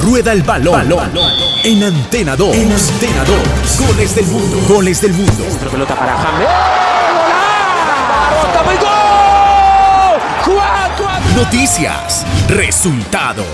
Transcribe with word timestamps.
Rueda 0.00 0.32
el 0.32 0.42
balón, 0.42 0.88
balón. 0.88 1.10
en 1.62 1.84
Antena 1.84 2.34
2. 2.34 2.56
En 2.56 2.72
Antena 2.72 3.24
2. 3.24 3.86
Goles 3.86 4.14
del 4.14 4.26
mundo. 4.26 4.58
Goles 4.66 5.00
del 5.02 5.12
mundo. 5.12 5.44
Otra 5.54 5.68
pelota 5.70 5.94
para 5.94 6.16
James. 6.16 6.48
Noticias, 11.36 12.26
resultados, 12.48 13.46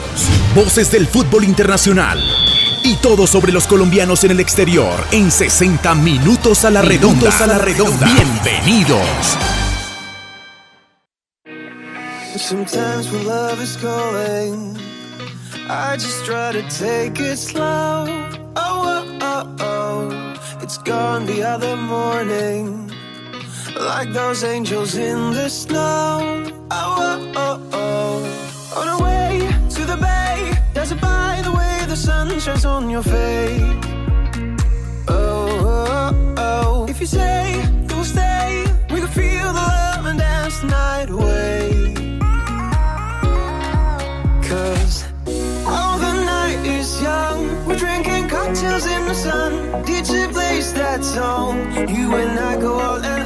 voces 0.55 0.91
del 0.91 1.07
fútbol 1.07 1.45
internacional 1.45 2.21
y 2.83 2.97
todo 2.97 3.27
sobre 3.27 3.53
los 3.53 3.67
colombianos 3.67 4.25
en 4.25 4.33
el 4.33 4.41
exterior 4.41 4.93
en 5.13 5.31
60 5.31 5.95
minutos 5.97 6.65
a 6.65 6.71
la 6.71 6.83
redonda. 6.83 7.31
a 7.39 7.47
la 7.47 7.59
redonda. 7.59 8.07
Bienvenidos. 8.07 9.37
Sometimes 12.37 13.11
when 13.11 13.25
love 13.27 13.61
is 13.63 13.77
calling, 13.77 14.77
I 15.69 15.97
just 15.97 16.25
try 16.25 16.53
to 16.53 16.63
take 16.69 17.19
it 17.19 17.37
slow. 17.37 18.07
Oh, 18.55 19.19
oh, 19.19 19.19
oh, 19.21 19.57
oh. 19.59 20.59
It's 20.63 20.79
gone 20.79 21.27
the 21.27 21.43
other 21.43 21.77
morning. 21.77 22.93
Like 23.75 24.13
those 24.13 24.45
angels 24.45 24.95
in 24.97 25.33
the 25.33 25.49
snow. 25.49 26.53
Oh, 26.71 27.33
oh, 27.33 27.33
oh, 27.35 27.69
oh. 27.73 28.81
On 28.81 28.89
our 28.89 29.03
way 29.03 29.41
to 29.71 29.85
the 29.85 29.97
bay, 29.97 30.53
does 30.73 30.93
it 30.93 31.01
by 31.01 31.41
the 31.43 31.51
way 31.51 31.85
the 31.89 31.97
sun 31.97 32.39
shines 32.39 32.65
on 32.65 32.89
your 32.89 33.03
face? 33.03 33.61
Oh, 35.09 35.49
oh, 35.67 36.35
oh. 36.39 36.87
If 36.89 37.01
you 37.01 37.07
say 37.07 37.61
you 37.91 37.97
will 37.97 38.05
stay, 38.05 38.65
we 38.91 39.01
can 39.01 39.09
feel 39.09 39.53
the 39.53 39.67
love 39.75 40.07
and 40.07 40.19
dance 40.19 40.61
the 40.61 40.69
night 40.69 41.11
away. 41.11 41.76
Drinking 47.77 48.29
cocktails 48.29 48.87
in 48.87 49.05
the 49.07 49.15
sun. 49.15 49.53
DJ 49.85 50.33
plays 50.33 50.73
that 50.75 51.05
song. 51.05 51.59
You 51.89 52.15
and 52.15 52.39
I 52.39 52.59
go 52.61 52.81
all 52.81 53.05
and 53.05 53.26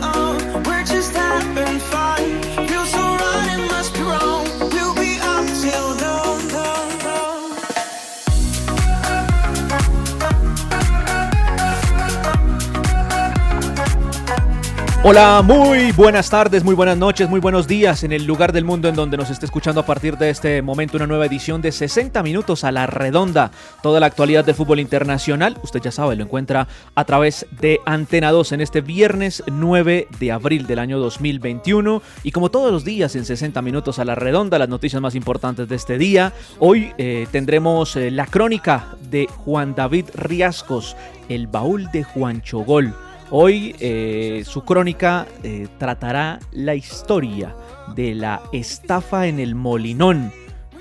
Hola, 15.02 15.40
muy 15.42 15.92
buenas 15.92 16.28
tardes, 16.28 16.62
muy 16.62 16.74
buenas 16.74 16.98
noches, 16.98 17.26
muy 17.26 17.40
buenos 17.40 17.66
días 17.66 18.04
en 18.04 18.12
el 18.12 18.26
lugar 18.26 18.52
del 18.52 18.66
mundo 18.66 18.86
en 18.86 18.94
donde 18.94 19.16
nos 19.16 19.30
esté 19.30 19.46
escuchando 19.46 19.80
a 19.80 19.86
partir 19.86 20.18
de 20.18 20.28
este 20.28 20.60
momento 20.60 20.98
una 20.98 21.06
nueva 21.06 21.24
edición 21.24 21.62
de 21.62 21.72
60 21.72 22.22
minutos 22.22 22.64
a 22.64 22.70
la 22.70 22.86
redonda. 22.86 23.50
Toda 23.82 23.98
la 23.98 24.04
actualidad 24.04 24.44
del 24.44 24.54
fútbol 24.54 24.78
internacional, 24.78 25.56
usted 25.62 25.80
ya 25.80 25.90
sabe, 25.90 26.16
lo 26.16 26.24
encuentra 26.24 26.68
a 26.94 27.04
través 27.06 27.46
de 27.62 27.80
Antena 27.86 28.30
2 28.30 28.52
en 28.52 28.60
este 28.60 28.82
viernes 28.82 29.42
9 29.46 30.06
de 30.18 30.32
abril 30.32 30.66
del 30.66 30.78
año 30.78 30.98
2021 30.98 32.02
y 32.22 32.32
como 32.32 32.50
todos 32.50 32.70
los 32.70 32.84
días 32.84 33.16
en 33.16 33.24
60 33.24 33.62
minutos 33.62 33.98
a 34.00 34.04
la 34.04 34.16
redonda, 34.16 34.58
las 34.58 34.68
noticias 34.68 35.00
más 35.00 35.14
importantes 35.14 35.66
de 35.66 35.76
este 35.76 35.96
día. 35.96 36.34
Hoy 36.58 36.92
eh, 36.98 37.26
tendremos 37.32 37.96
eh, 37.96 38.10
la 38.10 38.26
crónica 38.26 38.88
de 39.00 39.28
Juan 39.28 39.74
David 39.74 40.10
Riascos, 40.12 40.94
el 41.30 41.46
baúl 41.46 41.90
de 41.90 42.04
Juan 42.04 42.42
Chogol. 42.42 42.94
Hoy 43.32 43.76
eh, 43.78 44.42
su 44.44 44.64
crónica 44.64 45.26
eh, 45.44 45.68
tratará 45.78 46.40
la 46.50 46.74
historia 46.74 47.54
de 47.94 48.16
la 48.16 48.42
estafa 48.52 49.28
en 49.28 49.38
el 49.38 49.54
Molinón, 49.54 50.32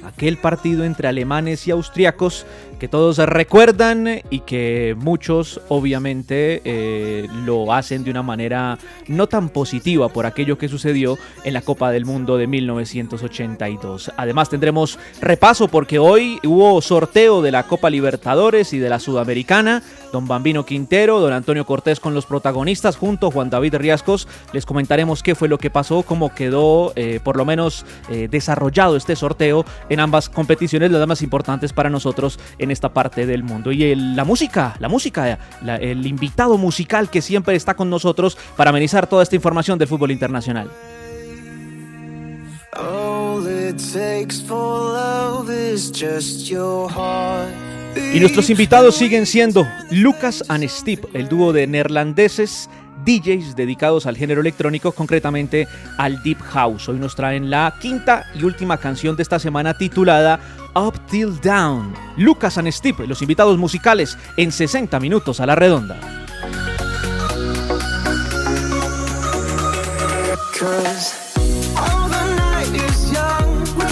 aquel 0.04 0.38
partido 0.38 0.84
entre 0.84 1.08
alemanes 1.08 1.68
y 1.68 1.72
austriacos 1.72 2.48
que 2.80 2.88
todos 2.88 3.18
recuerdan 3.18 4.22
y 4.30 4.40
que 4.40 4.96
muchos 4.98 5.62
obviamente 5.68 6.62
eh, 6.64 7.28
lo 7.46 7.74
hacen 7.74 8.04
de 8.04 8.12
una 8.12 8.24
manera 8.24 8.80
no 9.08 9.28
tan 9.28 9.50
positiva 9.50 10.10
por 10.10 10.26
aquello 10.26 10.58
que 10.58 10.70
sucedió 10.70 11.18
en 11.44 11.54
la 11.54 11.62
Copa 11.62 11.92
del 11.92 12.06
Mundo 12.06 12.38
de 12.38 12.48
1982. 12.48 14.12
Además 14.18 14.50
tendremos 14.50 14.98
repaso 15.22 15.68
porque 15.68 16.00
hoy 16.00 16.40
hubo 16.44 16.82
sorteo 16.82 17.42
de 17.42 17.52
la 17.52 17.64
Copa 17.64 17.90
Libertadores 17.90 18.74
y 18.74 18.80
de 18.80 18.90
la 18.90 19.00
Sudamericana. 19.00 19.84
Don 20.12 20.28
Bambino 20.28 20.66
Quintero, 20.66 21.20
don 21.20 21.34
Antonio 21.34 21.66
Cortés 21.66 22.00
con 22.00 22.16
los 22.16 22.26
protagonistas 22.26 22.98
junto 22.98 23.28
a 23.28 23.32
Juan 23.32 23.50
David 23.50 23.76
Riascos. 23.76 24.28
Les 24.54 24.66
comentaremos 24.66 25.22
qué 25.22 25.36
fue 25.36 25.48
lo 25.48 25.58
que 25.58 25.70
pasó, 25.70 26.02
cómo 26.04 26.34
quedó 26.34 26.94
eh, 26.96 27.20
por 27.24 27.38
lo 27.38 27.46
menos 27.46 27.86
eh, 28.10 28.28
desarrollado 28.32 28.96
este 28.96 29.16
sorteo 29.16 29.66
en 29.90 30.00
ambas 30.00 30.30
competiciones, 30.30 30.92
las 30.92 31.08
más 31.08 31.22
importantes 31.22 31.74
para 31.74 31.90
nosotros 31.90 32.40
en 32.58 32.69
esta 32.72 32.90
parte 32.90 33.26
del 33.26 33.44
mundo. 33.44 33.72
Y 33.72 33.84
el- 33.84 34.16
la 34.16 34.26
música, 34.26 34.76
la 34.80 34.88
música, 34.90 35.40
la- 35.64 35.76
el 35.78 36.06
invitado 36.06 36.58
musical 36.58 37.10
que 37.10 37.22
siempre 37.22 37.56
está 37.56 37.76
con 37.76 37.90
nosotros 37.90 38.38
para 38.56 38.70
amenizar 38.70 39.08
toda 39.08 39.24
esta 39.24 39.36
información 39.36 39.78
del 39.80 39.88
fútbol 39.88 40.12
internacional. 40.12 40.70
Y 48.14 48.20
nuestros 48.20 48.50
invitados 48.50 48.96
siguen 48.96 49.26
siendo 49.26 49.68
Lucas 49.92 50.44
and 50.48 50.68
Steve, 50.68 51.02
el 51.14 51.28
dúo 51.28 51.52
de 51.54 51.68
neerlandeses 51.68 52.70
DJs 53.06 53.56
dedicados 53.56 54.06
al 54.06 54.18
género 54.18 54.42
electrónico, 54.42 54.92
concretamente 54.92 55.68
al 55.98 56.22
Deep 56.22 56.40
House. 56.42 56.90
Hoy 56.90 57.00
nos 57.00 57.16
traen 57.16 57.50
la 57.50 57.74
quinta 57.82 58.26
y 58.36 58.44
última 58.44 58.78
canción 58.78 59.16
de 59.16 59.24
esta 59.24 59.40
semana 59.40 59.78
titulada 59.78 60.40
Up 60.76 60.94
Till 61.10 61.40
Down. 61.42 61.94
Lucas 62.18 62.58
and 62.58 62.70
Steve, 62.72 63.08
los 63.08 63.22
invitados 63.22 63.58
musicales 63.58 64.18
en 64.38 64.52
60 64.52 65.00
minutos 65.00 65.40
a 65.40 65.46
la 65.46 65.56
redonda. 65.56 66.00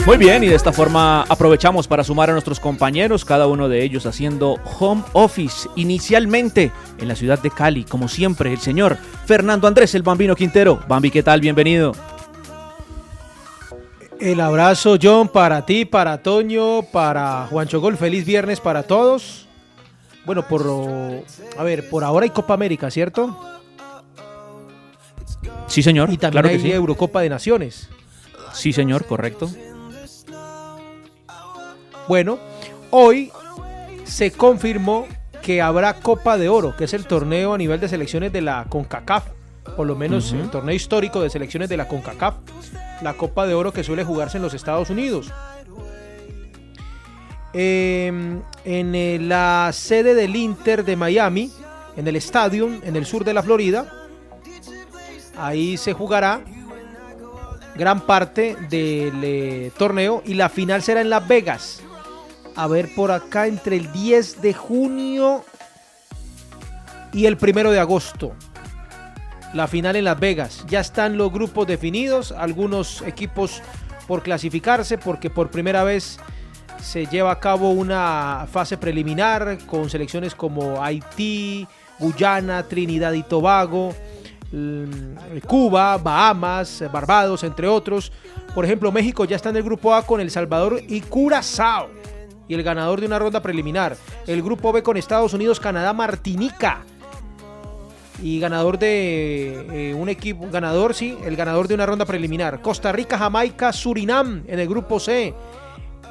Muy 0.07 0.16
bien, 0.16 0.41
y 0.41 0.47
de 0.47 0.55
esta 0.55 0.71
forma 0.71 1.23
aprovechamos 1.23 1.85
para 1.85 2.01
sumar 2.01 2.29
a 2.29 2.31
nuestros 2.31 2.61
compañeros, 2.61 3.25
cada 3.25 3.46
uno 3.47 3.67
de 3.67 3.84
ellos 3.84 4.05
haciendo 4.05 4.53
home 4.79 5.03
office 5.11 5.67
inicialmente 5.75 6.72
en 6.97 7.09
la 7.09 7.16
ciudad 7.17 7.40
de 7.40 7.52
Cali, 7.52 7.84
como 7.84 8.07
siempre, 8.07 8.53
el 8.53 8.59
señor 8.59 8.97
Fernando 9.25 9.67
Andrés, 9.67 9.96
el 9.96 10.03
Bambino 10.03 10.34
Quintero. 10.34 10.79
Bambi, 10.87 11.11
¿qué 11.11 11.23
tal? 11.23 11.41
Bienvenido. 11.41 11.91
El 14.19 14.41
abrazo, 14.41 14.97
John, 15.02 15.28
para 15.29 15.66
ti, 15.66 15.85
para 15.85 16.22
Toño, 16.23 16.81
para 16.84 17.47
Juan 17.49 17.67
Chogol. 17.67 17.97
Feliz 17.97 18.25
viernes 18.25 18.59
para 18.59 18.84
todos. 18.84 19.47
Bueno, 20.25 20.47
por. 20.47 20.66
A 21.58 21.64
ver, 21.64 21.90
por 21.90 22.03
ahora 22.03 22.23
hay 22.23 22.31
Copa 22.31 22.53
América, 22.53 22.90
¿cierto? 22.90 23.37
Sí, 25.67 25.84
señor. 25.84 26.09
Y 26.11 26.17
también 26.17 26.31
claro 26.31 26.47
que 26.49 26.55
hay 26.55 26.61
sí. 26.61 26.72
Eurocopa 26.72 27.22
de 27.22 27.29
Naciones. 27.29 27.90
Sí, 28.53 28.73
señor, 28.73 29.05
correcto. 29.05 29.49
Bueno, 32.08 32.40
hoy 32.90 33.31
se 34.03 34.31
confirmó 34.31 35.05
que 35.41 35.61
habrá 35.61 35.93
Copa 35.93 36.37
de 36.37 36.49
Oro, 36.49 36.75
que 36.75 36.85
es 36.85 36.93
el 36.93 37.05
torneo 37.05 37.53
a 37.53 37.58
nivel 37.58 37.79
de 37.79 37.87
selecciones 37.87 38.34
de 38.34 38.41
la 38.41 38.66
CONCACAF. 38.69 39.25
Por 39.75 39.85
lo 39.85 39.96
menos 39.96 40.31
el 40.31 40.49
torneo 40.49 40.73
histórico 40.73 41.22
de 41.22 41.29
selecciones 41.29 41.69
de 41.69 41.78
la 41.78 41.87
CONCACAF. 41.87 42.35
La 43.02 43.14
Copa 43.14 43.46
de 43.46 43.53
Oro 43.53 43.72
que 43.72 43.84
suele 43.84 44.03
jugarse 44.03 44.38
en 44.38 44.44
los 44.44 44.53
Estados 44.53 44.90
Unidos. 44.90 45.32
eh, 47.53 48.08
en 48.66 48.96
eh, 48.96 49.17
la 49.20 49.72
sede 49.73 50.14
del 50.14 50.35
Inter 50.35 50.84
de 50.84 50.96
Miami, 50.96 51.52
en 51.96 52.08
el 52.08 52.16
Stadium, 52.17 52.82
en 52.84 52.96
el 52.96 53.05
sur 53.05 53.23
de 53.23 53.34
la 53.34 53.41
Florida. 53.41 53.91
Ahí 55.38 55.78
se 55.78 55.94
jugará 55.94 56.41
gran 57.76 58.02
parte 58.02 58.55
del 58.70 59.23
eh, 59.23 59.72
torneo 59.78 60.22
y 60.26 60.34
la 60.34 60.50
final 60.50 60.82
será 60.82 61.02
en 61.02 61.09
Las 61.09 61.28
Vegas. 61.28 61.82
A 62.55 62.67
ver 62.67 62.90
por 62.96 63.11
acá 63.11 63.47
entre 63.47 63.78
el 63.78 63.91
10 63.91 64.41
de 64.41 64.53
junio 64.53 65.46
y 67.14 67.26
el 67.26 67.38
primero 67.38 67.72
de 67.72 67.79
agosto. 67.79 68.34
La 69.57 69.67
final 69.67 69.95
en 69.95 70.03
Las 70.03 70.19
Vegas. 70.19 70.63
Ya 70.67 70.81
están 70.81 71.17
los 71.17 71.33
grupos 71.33 71.65
definidos, 71.65 72.31
algunos 72.31 73.01
equipos 73.01 73.63
por 74.07 74.21
clasificarse 74.21 74.99
porque 74.99 75.31
por 75.31 75.49
primera 75.49 75.83
vez 75.83 76.19
se 76.79 77.07
lleva 77.07 77.31
a 77.31 77.39
cabo 77.39 77.71
una 77.71 78.45
fase 78.51 78.77
preliminar 78.77 79.57
con 79.65 79.89
selecciones 79.89 80.35
como 80.35 80.83
Haití, 80.83 81.67
Guyana, 81.97 82.67
Trinidad 82.67 83.13
y 83.13 83.23
Tobago, 83.23 83.95
mm, 84.51 85.39
Cuba, 85.47 85.97
Bahamas, 85.97 86.83
Barbados, 86.93 87.43
entre 87.43 87.67
otros. 87.67 88.11
Por 88.53 88.63
ejemplo, 88.63 88.91
México 88.91 89.25
ya 89.25 89.37
está 89.37 89.49
en 89.49 89.55
el 89.55 89.63
grupo 89.63 89.95
A 89.95 90.05
con 90.05 90.21
El 90.21 90.29
Salvador 90.29 90.83
y 90.87 91.01
Curazao. 91.01 91.89
Y 92.47 92.53
el 92.53 92.61
ganador 92.61 92.99
de 92.99 93.07
una 93.07 93.17
ronda 93.17 93.41
preliminar. 93.41 93.97
El 94.27 94.43
grupo 94.43 94.71
B 94.71 94.83
con 94.83 94.97
Estados 94.97 95.33
Unidos, 95.33 95.59
Canadá, 95.59 95.93
Martinica. 95.93 96.83
Y 98.22 98.40
ganador 98.40 98.79
de 98.79 99.90
eh, 99.90 99.93
un 99.93 100.09
equipo, 100.09 100.47
ganador, 100.49 100.96
sí, 100.96 101.16
el 101.23 101.35
ganador 101.35 101.67
de 101.67 101.75
una 101.75 101.85
ronda 101.85 102.05
preliminar. 102.05 102.61
Costa 102.61 102.91
Rica, 102.91 103.17
Jamaica, 103.17 103.72
Surinam 103.72 104.43
en 104.47 104.59
el 104.59 104.67
grupo 104.67 104.99
C. 104.99 105.34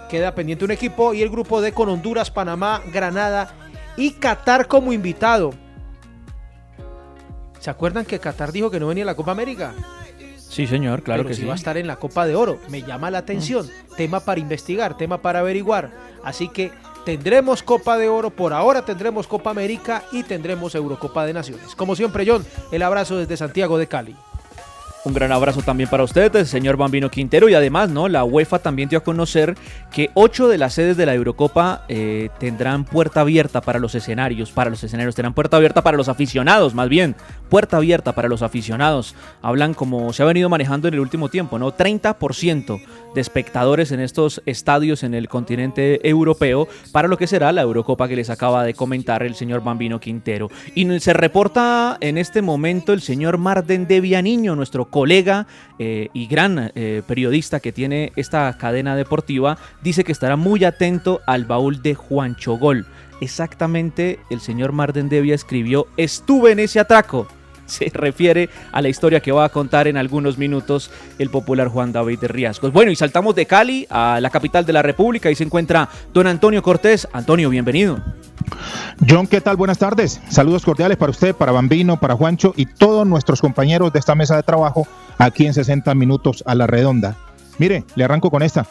Queda 0.08 0.34
pendiente 0.34 0.64
un 0.64 0.70
equipo. 0.70 1.14
Y 1.14 1.22
el 1.22 1.30
grupo 1.30 1.60
D 1.60 1.72
con 1.72 1.88
Honduras, 1.88 2.30
Panamá, 2.30 2.80
Granada 2.92 3.50
y 3.96 4.12
Qatar 4.12 4.68
como 4.68 4.92
invitado. 4.92 5.52
¿Se 7.58 7.70
acuerdan 7.70 8.04
que 8.04 8.20
Qatar 8.20 8.52
dijo 8.52 8.70
que 8.70 8.78
no 8.78 8.86
venía 8.86 9.02
a 9.02 9.06
la 9.06 9.16
Copa 9.16 9.32
América? 9.32 9.74
Sí, 10.38 10.68
señor, 10.68 11.02
claro 11.02 11.20
Pero 11.24 11.30
que 11.30 11.34
sí 11.34 11.40
sí. 11.40 11.46
va 11.46 11.54
a 11.54 11.56
estar 11.56 11.76
en 11.76 11.88
la 11.88 11.96
Copa 11.96 12.24
de 12.24 12.36
Oro. 12.36 12.60
Me 12.68 12.82
llama 12.82 13.10
la 13.10 13.18
atención. 13.18 13.68
Tema 13.96 14.20
para 14.20 14.38
investigar, 14.40 14.96
tema 14.96 15.20
para 15.20 15.40
averiguar. 15.40 15.90
Así 16.22 16.48
que 16.48 16.70
tendremos 17.06 17.62
Copa 17.62 17.96
de 17.96 18.08
Oro. 18.08 18.30
Por 18.30 18.52
ahora 18.52 18.84
tendremos 18.84 19.28
Copa 19.28 19.50
América 19.50 20.02
y 20.10 20.24
tendremos 20.24 20.74
Eurocopa 20.74 21.24
de 21.24 21.32
Naciones. 21.32 21.76
Como 21.76 21.94
siempre, 21.94 22.24
John, 22.26 22.44
el 22.72 22.82
abrazo 22.82 23.16
desde 23.16 23.36
Santiago 23.36 23.78
de 23.78 23.86
Cali. 23.86 24.16
Un 25.06 25.14
gran 25.14 25.30
abrazo 25.30 25.62
también 25.62 25.88
para 25.88 26.02
usted, 26.02 26.44
señor 26.46 26.76
Bambino 26.76 27.12
Quintero. 27.12 27.48
Y 27.48 27.54
además, 27.54 27.90
¿no? 27.90 28.08
La 28.08 28.24
UEFA 28.24 28.58
también 28.58 28.88
dio 28.88 28.98
a 28.98 29.04
conocer 29.04 29.54
que 29.92 30.10
ocho 30.14 30.48
de 30.48 30.58
las 30.58 30.74
sedes 30.74 30.96
de 30.96 31.06
la 31.06 31.14
Eurocopa 31.14 31.84
eh, 31.88 32.28
tendrán 32.40 32.84
puerta 32.84 33.20
abierta 33.20 33.60
para 33.60 33.78
los 33.78 33.94
escenarios. 33.94 34.50
Para 34.50 34.68
los 34.68 34.82
escenarios, 34.82 35.14
tendrán 35.14 35.32
puerta 35.32 35.58
abierta 35.58 35.84
para 35.84 35.96
los 35.96 36.08
aficionados, 36.08 36.74
más 36.74 36.88
bien. 36.88 37.14
Puerta 37.48 37.76
abierta 37.76 38.16
para 38.16 38.26
los 38.26 38.42
aficionados. 38.42 39.14
Hablan 39.42 39.74
como 39.74 40.12
se 40.12 40.24
ha 40.24 40.26
venido 40.26 40.48
manejando 40.48 40.88
en 40.88 40.94
el 40.94 41.00
último 41.00 41.28
tiempo, 41.28 41.56
¿no? 41.56 41.72
30% 41.72 42.80
de 43.14 43.20
espectadores 43.20 43.92
en 43.92 44.00
estos 44.00 44.42
estadios 44.44 45.04
en 45.04 45.14
el 45.14 45.28
continente 45.28 46.06
europeo 46.06 46.66
para 46.90 47.06
lo 47.06 47.16
que 47.16 47.28
será 47.28 47.52
la 47.52 47.62
Eurocopa 47.62 48.08
que 48.08 48.16
les 48.16 48.28
acaba 48.28 48.64
de 48.64 48.74
comentar 48.74 49.22
el 49.22 49.36
señor 49.36 49.62
Bambino 49.62 50.00
Quintero. 50.00 50.50
Y 50.74 50.98
se 50.98 51.12
reporta 51.12 51.96
en 52.00 52.18
este 52.18 52.42
momento 52.42 52.92
el 52.92 53.00
señor 53.00 53.38
Marden 53.38 53.86
de 53.86 54.00
Vianiño, 54.00 54.56
nuestro 54.56 54.90
colega 54.96 55.46
eh, 55.78 56.08
y 56.14 56.26
gran 56.26 56.72
eh, 56.74 57.02
periodista 57.06 57.60
que 57.60 57.70
tiene 57.70 58.12
esta 58.16 58.56
cadena 58.56 58.96
deportiva, 58.96 59.58
dice 59.82 60.04
que 60.04 60.12
estará 60.12 60.36
muy 60.36 60.64
atento 60.64 61.20
al 61.26 61.44
baúl 61.44 61.82
de 61.82 61.94
Juan 61.94 62.34
Chogol. 62.36 62.86
Exactamente, 63.20 64.18
el 64.30 64.40
señor 64.40 64.72
Marden 64.72 65.10
Devia 65.10 65.34
escribió, 65.34 65.86
estuve 65.98 66.52
en 66.52 66.60
ese 66.60 66.80
atraco. 66.80 67.28
Se 67.66 67.90
refiere 67.92 68.48
a 68.72 68.80
la 68.80 68.88
historia 68.88 69.20
que 69.20 69.32
va 69.32 69.44
a 69.44 69.48
contar 69.48 69.88
en 69.88 69.96
algunos 69.96 70.38
minutos 70.38 70.90
el 71.18 71.30
popular 71.30 71.68
Juan 71.68 71.92
David 71.92 72.20
de 72.20 72.28
Riascos. 72.28 72.72
Bueno, 72.72 72.90
y 72.90 72.96
saltamos 72.96 73.34
de 73.34 73.46
Cali 73.46 73.86
a 73.90 74.20
la 74.20 74.30
capital 74.30 74.64
de 74.64 74.72
la 74.72 74.82
República 74.82 75.30
y 75.30 75.34
se 75.34 75.44
encuentra 75.44 75.88
don 76.12 76.26
Antonio 76.26 76.62
Cortés. 76.62 77.08
Antonio, 77.12 77.50
bienvenido. 77.50 78.00
John, 79.08 79.26
¿qué 79.26 79.40
tal? 79.40 79.56
Buenas 79.56 79.78
tardes. 79.78 80.20
Saludos 80.28 80.64
cordiales 80.64 80.96
para 80.96 81.10
usted, 81.10 81.34
para 81.34 81.52
Bambino, 81.52 81.98
para 81.98 82.14
Juancho 82.14 82.54
y 82.56 82.66
todos 82.66 83.06
nuestros 83.06 83.40
compañeros 83.40 83.92
de 83.92 83.98
esta 83.98 84.14
mesa 84.14 84.36
de 84.36 84.42
trabajo 84.42 84.86
aquí 85.18 85.46
en 85.46 85.54
60 85.54 85.94
minutos 85.94 86.42
a 86.46 86.54
la 86.54 86.66
redonda. 86.66 87.16
Mire, 87.58 87.84
le 87.94 88.04
arranco 88.04 88.30
con 88.30 88.42
esta. 88.42 88.66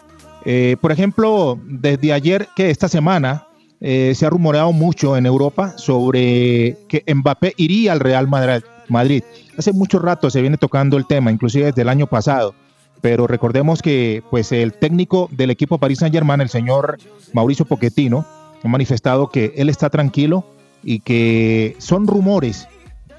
Eh, 0.45 0.77
por 0.79 0.91
ejemplo, 0.91 1.59
desde 1.65 2.13
ayer 2.13 2.47
que 2.55 2.69
esta 2.69 2.87
semana 2.87 3.47
eh, 3.81 4.13
se 4.15 4.25
ha 4.25 4.29
rumoreado 4.29 4.71
mucho 4.71 5.17
en 5.17 5.25
Europa 5.25 5.73
sobre 5.77 6.77
que 6.87 7.03
Mbappé 7.13 7.53
iría 7.57 7.91
al 7.91 7.99
Real 7.99 8.27
Madrid. 8.27 8.63
Madrid. 8.89 9.23
Hace 9.57 9.73
mucho 9.73 9.99
rato 9.99 10.29
se 10.29 10.41
viene 10.41 10.57
tocando 10.57 10.97
el 10.97 11.05
tema, 11.05 11.31
inclusive 11.31 11.67
desde 11.67 11.81
el 11.81 11.89
año 11.89 12.07
pasado. 12.07 12.53
Pero 13.01 13.27
recordemos 13.27 13.81
que 13.81 14.23
pues 14.31 14.51
el 14.51 14.73
técnico 14.73 15.29
del 15.31 15.51
equipo 15.51 15.77
Paris 15.77 15.99
Saint-Germain, 15.99 16.41
el 16.41 16.49
señor 16.49 16.97
Mauricio 17.33 17.65
Pochettino, 17.65 18.25
ha 18.63 18.67
manifestado 18.67 19.29
que 19.29 19.53
él 19.57 19.69
está 19.69 19.89
tranquilo 19.89 20.45
y 20.83 20.99
que 20.99 21.75
son 21.79 22.07
rumores, 22.07 22.67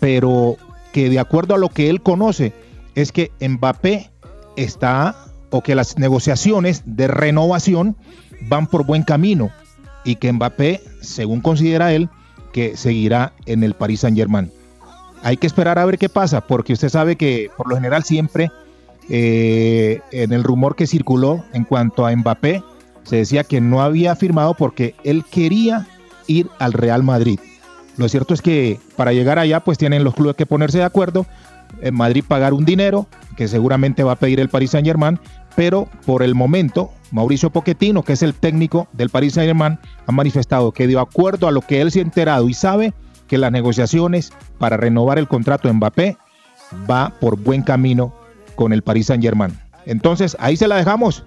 pero 0.00 0.56
que 0.92 1.08
de 1.10 1.18
acuerdo 1.18 1.54
a 1.54 1.58
lo 1.58 1.68
que 1.68 1.88
él 1.88 2.02
conoce 2.02 2.52
es 2.94 3.12
que 3.12 3.30
Mbappé 3.40 4.10
está 4.56 5.16
o 5.50 5.62
que 5.62 5.74
las 5.74 5.98
negociaciones 5.98 6.82
de 6.86 7.06
renovación 7.06 7.96
van 8.48 8.66
por 8.66 8.86
buen 8.86 9.02
camino 9.02 9.50
y 10.04 10.16
que 10.16 10.32
Mbappé, 10.32 10.80
según 11.00 11.40
considera 11.40 11.92
él, 11.92 12.08
que 12.52 12.76
seguirá 12.76 13.34
en 13.44 13.62
el 13.62 13.74
Paris 13.74 14.00
Saint-Germain. 14.00 14.50
Hay 15.22 15.36
que 15.36 15.46
esperar 15.46 15.78
a 15.78 15.84
ver 15.84 15.98
qué 15.98 16.08
pasa, 16.08 16.40
porque 16.40 16.72
usted 16.72 16.88
sabe 16.88 17.16
que 17.16 17.50
por 17.56 17.68
lo 17.68 17.74
general 17.74 18.04
siempre 18.04 18.50
eh, 19.08 20.00
en 20.10 20.32
el 20.32 20.44
rumor 20.44 20.76
que 20.76 20.86
circuló 20.86 21.44
en 21.52 21.64
cuanto 21.64 22.06
a 22.06 22.14
Mbappé, 22.14 22.62
se 23.04 23.16
decía 23.16 23.44
que 23.44 23.60
no 23.60 23.82
había 23.82 24.16
firmado 24.16 24.54
porque 24.54 24.94
él 25.04 25.24
quería 25.30 25.86
ir 26.26 26.48
al 26.58 26.72
Real 26.72 27.02
Madrid. 27.02 27.38
Lo 27.96 28.08
cierto 28.08 28.34
es 28.34 28.42
que 28.42 28.80
para 28.96 29.12
llegar 29.12 29.38
allá 29.38 29.60
pues 29.60 29.78
tienen 29.78 30.04
los 30.04 30.14
clubes 30.14 30.36
que 30.36 30.44
ponerse 30.44 30.78
de 30.78 30.84
acuerdo, 30.84 31.24
en 31.80 31.94
Madrid 31.94 32.24
pagar 32.26 32.52
un 32.52 32.64
dinero 32.64 33.06
que 33.36 33.48
seguramente 33.48 34.02
va 34.02 34.12
a 34.12 34.16
pedir 34.16 34.40
el 34.40 34.48
Paris 34.48 34.70
Saint 34.70 34.86
Germain, 34.86 35.18
pero 35.54 35.88
por 36.04 36.22
el 36.22 36.34
momento 36.34 36.90
Mauricio 37.12 37.50
Pochettino, 37.50 38.02
que 38.02 38.14
es 38.14 38.22
el 38.22 38.34
técnico 38.34 38.88
del 38.92 39.10
Paris 39.10 39.34
Saint 39.34 39.48
Germain, 39.48 39.78
ha 40.06 40.12
manifestado 40.12 40.72
que 40.72 40.86
de 40.86 40.98
acuerdo 40.98 41.48
a 41.48 41.52
lo 41.52 41.60
que 41.60 41.80
él 41.80 41.90
se 41.92 42.00
ha 42.00 42.02
enterado 42.02 42.48
y 42.48 42.54
sabe 42.54 42.92
que 43.26 43.38
las 43.38 43.52
negociaciones 43.52 44.32
para 44.58 44.76
renovar 44.76 45.18
el 45.18 45.28
contrato 45.28 45.68
de 45.68 45.74
Mbappé 45.74 46.16
va 46.88 47.12
por 47.20 47.38
buen 47.38 47.62
camino 47.62 48.12
con 48.54 48.72
el 48.72 48.82
Paris 48.82 49.06
Saint 49.06 49.22
Germain. 49.22 49.58
Entonces 49.84 50.36
ahí 50.40 50.56
se 50.56 50.68
la 50.68 50.76
dejamos. 50.76 51.24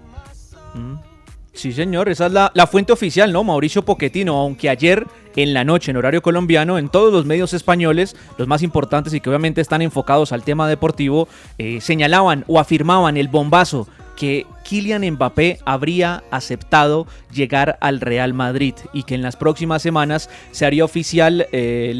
Sí, 1.53 1.74
señor, 1.74 2.08
esa 2.10 2.27
es 2.27 2.32
la, 2.32 2.68
fuente 2.68 2.94
oficial, 2.94 3.34
¿no? 3.34 3.44
Mauricio 3.44 3.84
Pochettino, 3.84 4.38
aunque 4.38 4.70
ayer 4.70 5.06
en 5.36 5.53
la 5.53 5.63
noche, 5.63 5.91
en 5.91 5.98
horario 5.98 6.22
colombiano, 6.22 6.77
en 6.77 6.89
todos 6.89 7.12
los 7.12 7.25
medios 7.25 7.53
españoles, 7.53 8.15
los 8.38 8.48
más 8.48 8.62
importantes 8.62 9.13
y 9.13 9.20
que 9.20 9.29
obviamente 9.29 9.62
están 9.62 9.82
enfocados 9.82 10.32
al 10.32 10.44
tema 10.44 10.68
deportivo, 10.68 11.27
eh, 11.58 11.82
señalaban 11.82 12.46
o 12.48 12.60
afirmaban 12.60 13.18
el 13.18 13.27
bombazo 13.27 13.88
que 14.15 14.46
Kylian 14.69 15.03
Mbappé 15.13 15.57
habría 15.65 16.23
aceptado 16.29 17.07
llegar 17.33 17.79
al 17.81 17.99
Real 18.01 18.35
Madrid 18.35 18.75
y 18.93 19.01
que 19.01 19.15
en 19.15 19.23
las 19.23 19.35
próximas 19.35 19.81
semanas 19.81 20.29
se 20.51 20.65
haría 20.67 20.85
oficial 20.85 21.47
eh, 21.51 21.99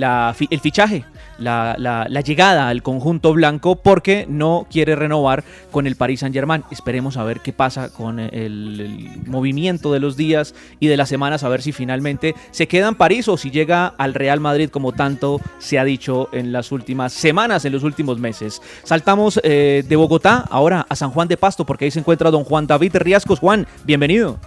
el 0.51 0.59
fichaje, 0.59 1.03
la, 1.39 2.05
llegada 2.23 2.69
al 2.69 2.83
conjunto 2.83 3.33
blanco 3.33 3.75
porque 3.75 4.27
no 4.29 4.67
quiere 4.69 4.95
renovar 4.95 5.43
con 5.71 5.88
el 5.88 5.95
Paris 5.95 6.19
Saint 6.19 6.35
Germain. 6.35 6.63
Esperemos 6.69 7.17
a 7.17 7.23
ver 7.23 7.39
qué 7.39 7.53
pasa 7.53 7.91
con 7.91 8.19
el, 8.19 8.29
el, 8.33 9.09
movimiento 9.25 9.91
de 9.91 9.99
los 9.99 10.15
días 10.15 10.53
y 10.79 10.88
de 10.88 10.97
las 10.97 11.09
semanas, 11.09 11.43
a 11.43 11.49
ver 11.49 11.63
si 11.63 11.71
finalmente 11.71 12.35
se 12.51 12.67
queda 12.67 12.89
en 12.89 12.95
París 12.95 13.27
o 13.29 13.38
si 13.38 13.49
llega 13.49 13.88
al 13.97 14.13
Real 14.13 14.39
Madrid 14.39 14.69
como 14.69 14.91
tanto 14.91 15.41
se 15.57 15.79
ha 15.79 15.83
dicho 15.83 16.29
en 16.33 16.51
las 16.51 16.71
últimas 16.71 17.13
semanas, 17.13 17.65
en 17.65 17.73
los 17.73 17.83
últimos 17.83 18.19
meses. 18.19 18.61
Saltamos 18.83 19.39
eh, 19.43 19.83
de 19.88 19.95
Bogotá 19.95 20.45
ahora 20.51 20.85
a 20.88 20.95
San 20.95 21.09
Juan 21.09 21.27
de 21.27 21.38
Pasto 21.38 21.65
porque 21.65 21.85
ahí 21.85 21.91
se 21.91 21.99
encuentra 21.99 22.29
don 22.29 22.43
Juan 22.43 22.59
David 22.68 22.96
Riascos. 22.98 23.39
Juan, 23.39 23.68
bienvenido. 23.86 24.39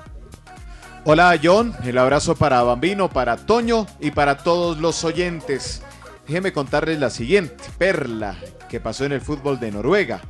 Hola 1.05 1.39
John, 1.43 1.75
el 1.85 1.99
abrazo 1.99 2.37
para 2.37 2.63
Bambino, 2.63 3.11
para 3.11 3.37
Toño 3.37 3.87
y 3.99 4.13
para 4.13 4.39
todos 4.39 4.79
los 4.79 5.03
oyentes. 5.03 5.83
Déjeme 6.29 6.53
contarles 6.53 7.01
la 7.01 7.11
siguiente 7.11 7.65
perla 7.77 8.37
que 8.69 8.79
pasó 8.79 9.05
en 9.05 9.13
el 9.13 9.21
fútbol 9.21 9.59
de 9.59 9.73
Noruega. 9.73 10.21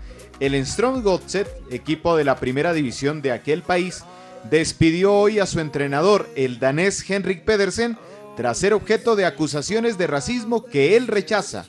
El 0.40 0.54
Strong 0.64 1.02
Godset, 1.02 1.46
equipo 1.70 2.16
de 2.16 2.24
la 2.24 2.36
primera 2.36 2.72
división 2.72 3.20
de 3.20 3.32
aquel 3.32 3.62
país, 3.62 4.02
despidió 4.50 5.12
hoy 5.12 5.38
a 5.38 5.46
su 5.46 5.60
entrenador, 5.60 6.28
el 6.36 6.58
danés 6.58 7.08
Henrik 7.08 7.44
Pedersen, 7.44 7.98
tras 8.36 8.58
ser 8.58 8.72
objeto 8.72 9.14
de 9.14 9.26
acusaciones 9.26 9.98
de 9.98 10.06
racismo 10.06 10.64
que 10.64 10.96
él 10.96 11.06
rechaza. 11.06 11.66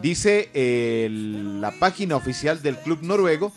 Dice 0.00 0.50
el, 0.54 1.60
la 1.60 1.72
página 1.72 2.16
oficial 2.16 2.62
del 2.62 2.76
club 2.78 3.00
noruego 3.02 3.52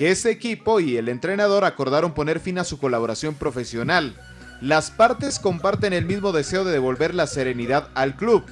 que 0.00 0.10
este 0.10 0.30
equipo 0.30 0.80
y 0.80 0.96
el 0.96 1.10
entrenador 1.10 1.66
acordaron 1.66 2.14
poner 2.14 2.40
fin 2.40 2.58
a 2.58 2.64
su 2.64 2.78
colaboración 2.78 3.34
profesional. 3.34 4.16
Las 4.62 4.90
partes 4.90 5.38
comparten 5.38 5.92
el 5.92 6.06
mismo 6.06 6.32
deseo 6.32 6.64
de 6.64 6.72
devolver 6.72 7.14
la 7.14 7.26
serenidad 7.26 7.90
al 7.92 8.16
club. 8.16 8.42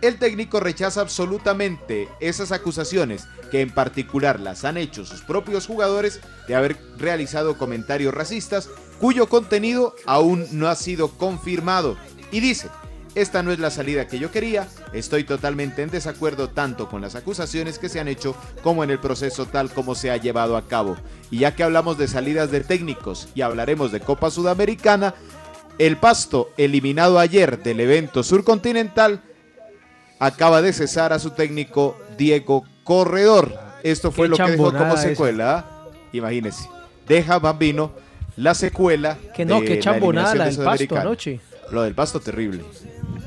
El 0.00 0.18
técnico 0.18 0.60
rechaza 0.60 1.02
absolutamente 1.02 2.08
esas 2.20 2.52
acusaciones 2.52 3.28
que 3.50 3.60
en 3.60 3.70
particular 3.70 4.40
las 4.40 4.64
han 4.64 4.78
hecho 4.78 5.04
sus 5.04 5.20
propios 5.20 5.66
jugadores 5.66 6.20
de 6.46 6.54
haber 6.54 6.78
realizado 6.96 7.58
comentarios 7.58 8.14
racistas 8.14 8.70
cuyo 8.98 9.28
contenido 9.28 9.94
aún 10.06 10.46
no 10.52 10.68
ha 10.68 10.74
sido 10.74 11.08
confirmado. 11.18 11.98
Y 12.32 12.40
dice, 12.40 12.70
esta 13.20 13.42
no 13.42 13.50
es 13.52 13.58
la 13.58 13.70
salida 13.70 14.06
que 14.06 14.18
yo 14.18 14.30
quería, 14.30 14.68
estoy 14.92 15.24
totalmente 15.24 15.82
en 15.82 15.90
desacuerdo 15.90 16.50
tanto 16.50 16.88
con 16.88 17.00
las 17.00 17.16
acusaciones 17.16 17.78
que 17.78 17.88
se 17.88 17.98
han 18.00 18.08
hecho 18.08 18.36
como 18.62 18.84
en 18.84 18.90
el 18.90 18.98
proceso 18.98 19.46
tal 19.46 19.70
como 19.70 19.94
se 19.94 20.10
ha 20.10 20.16
llevado 20.16 20.56
a 20.56 20.66
cabo. 20.66 20.96
Y 21.30 21.38
ya 21.38 21.54
que 21.54 21.64
hablamos 21.64 21.98
de 21.98 22.08
salidas 22.08 22.50
de 22.50 22.60
técnicos 22.60 23.28
y 23.34 23.42
hablaremos 23.42 23.92
de 23.92 24.00
Copa 24.00 24.30
Sudamericana, 24.30 25.14
el 25.78 25.96
Pasto, 25.96 26.50
eliminado 26.56 27.18
ayer 27.18 27.62
del 27.62 27.80
evento 27.80 28.22
surcontinental, 28.22 29.22
acaba 30.18 30.62
de 30.62 30.72
cesar 30.72 31.12
a 31.12 31.18
su 31.18 31.30
técnico 31.30 31.96
Diego 32.16 32.64
Corredor. 32.84 33.52
Esto 33.82 34.10
fue 34.10 34.26
Qué 34.26 34.30
lo 34.30 34.36
que 34.36 34.52
dejó 34.52 34.72
como 34.72 34.96
secuela. 34.96 35.58
¿ah? 35.58 35.88
Imagínense. 36.12 36.68
Deja 37.06 37.38
Bambino 37.38 37.92
la 38.36 38.54
secuela. 38.54 39.18
Que 39.34 39.44
no, 39.44 39.60
de 39.60 39.66
qué 39.66 39.78
chambonada 39.78 40.34
la 40.34 40.44
de 40.46 40.56
del 40.56 40.64
Pasto 40.64 40.96
anoche. 40.96 41.40
Lo 41.70 41.82
del 41.82 41.94
Pasto 41.94 42.20
terrible. 42.20 42.64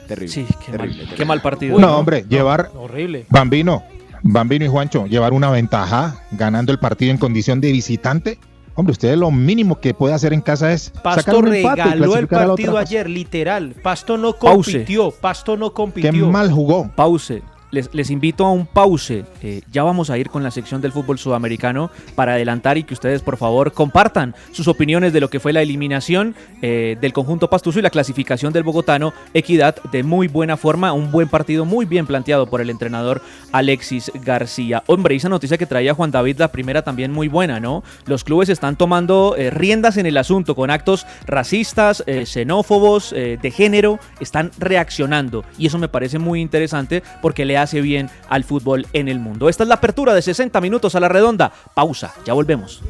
Terrible. 0.08 0.34
Sí, 0.34 0.46
qué, 0.66 0.72
terrible, 0.72 0.78
mal, 0.78 0.90
terrible. 0.96 1.16
qué 1.16 1.26
mal 1.26 1.42
partido. 1.42 1.80
No, 1.80 1.98
hombre, 1.98 2.26
llevar 2.28 2.72
Horrible. 2.76 3.26
Bambino, 3.30 3.84
Bambino 4.24 4.66
y 4.66 4.68
Juancho, 4.68 5.06
llevar 5.06 5.34
una 5.34 5.50
ventaja 5.50 6.24
ganando 6.32 6.72
el 6.72 6.80
partido 6.80 7.12
en 7.12 7.18
condición 7.18 7.62
de 7.62 7.72
visitante. 7.72 8.40
Hombre, 8.74 8.94
usted 8.94 9.16
lo 9.18 9.32
mínimo 9.32 9.80
que 9.80 9.94
puede 9.94 10.14
hacer 10.14 10.34
en 10.34 10.42
casa 10.42 10.72
es 10.72 10.84
sacar 10.84 11.04
Pasto 11.04 11.40
un 11.40 11.46
regaló 11.46 12.16
el 12.16 12.28
partido 12.28 12.78
ayer, 12.78 13.10
literal. 13.10 13.76
Pasto 13.84 14.18
no 14.18 14.34
Pause. 14.34 14.72
compitió. 14.72 15.12
Pasto 15.12 15.58
no 15.58 15.70
Qué 15.70 15.74
compitió. 15.76 16.28
mal 16.28 16.52
jugó. 16.52 16.90
Pause. 16.96 17.42
Les, 17.72 18.10
invito 18.10 18.46
a 18.46 18.52
un 18.52 18.66
pause. 18.66 19.24
Eh, 19.42 19.62
ya 19.72 19.84
vamos 19.84 20.10
a 20.10 20.18
ir 20.18 20.30
con 20.30 20.44
la 20.44 20.52
sección 20.52 20.82
del 20.82 20.92
fútbol 20.92 21.18
sudamericano 21.18 21.90
para 22.16 22.34
adelantar 22.34 22.78
y 22.78 22.84
que 22.84 22.94
ustedes 22.94 23.22
por 23.22 23.38
favor 23.38 23.72
compartan 23.72 24.36
sus 24.52 24.68
opiniones 24.68 25.14
de 25.14 25.22
lo 25.22 25.30
que 25.30 25.40
fue 25.40 25.54
la 25.54 25.62
eliminación 25.62 26.36
eh, 26.62 26.98
del 27.00 27.14
conjunto 27.14 27.50
pastuso 27.50 27.80
y 27.80 27.82
la 27.82 27.90
clasificación 27.90 28.52
del 28.52 28.64
bogotano 28.64 29.14
Equidad 29.34 29.78
de 29.92 30.04
muy 30.04 30.28
buena 30.28 30.58
forma. 30.58 30.92
Un 30.92 31.12
buen 31.12 31.30
partido 31.30 31.64
muy 31.64 31.86
bien 31.86 32.06
planteado 32.06 32.48
por 32.48 32.60
el 32.60 32.70
entrenador 32.70 33.22
Alexis 33.54 34.12
García. 34.16 34.84
Hombre, 34.88 35.16
esa 35.16 35.30
noticia 35.30 35.58
que 35.58 35.66
traía 35.66 35.94
Juan 35.94 36.12
David, 36.12 36.40
la 36.40 36.52
primera 36.52 36.82
también 36.82 37.14
muy 37.14 37.30
buena, 37.30 37.62
¿no? 37.62 37.84
Los 38.06 38.26
clubes 38.26 38.50
están 38.50 38.76
tomando 38.76 39.36
eh, 39.38 39.50
riendas 39.50 39.96
en 39.96 40.06
el 40.06 40.18
asunto 40.18 40.56
con 40.56 40.72
actos 40.72 41.06
racistas, 41.26 42.04
xenófobos, 42.26 43.12
de 43.12 43.52
género, 43.52 44.00
están 44.20 44.52
reaccionando 44.58 45.46
y 45.58 45.68
eso 45.68 45.78
me 45.78 45.88
parece 45.88 46.20
muy 46.20 46.42
interesante 46.42 47.04
porque 47.22 47.46
le 47.46 47.58
hace 47.62 47.82
bien 47.82 48.10
al 48.30 48.44
fútbol 48.44 48.88
en 48.94 49.08
el 49.08 49.20
mundo. 49.20 49.50
Esta 49.50 49.64
es 49.64 49.70
la 49.70 49.76
apertura 49.76 50.14
de 50.14 50.22
60 50.22 50.60
minutos 50.62 50.96
a 50.96 51.00
la 51.00 51.10
redonda. 51.10 51.52
Pausa, 51.74 52.14
ya 52.26 52.34
volvemos. 52.34 52.82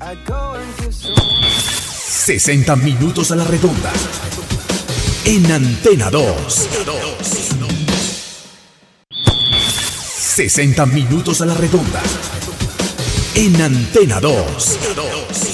I 0.00 0.16
go 0.26 0.54
and 0.54 0.76
give 0.80 0.92
some 0.92 1.14
60 2.24 2.76
minutos 2.76 3.30
a 3.32 3.36
la 3.36 3.44
redonda. 3.44 3.92
En 5.26 5.52
Antena 5.52 6.10
2. 6.10 6.68
60 10.18 10.86
minutos 10.86 11.42
a 11.42 11.46
la 11.46 11.54
redonda. 11.54 12.00
En 13.34 13.60
Antena 13.60 14.20
2. 14.20 15.53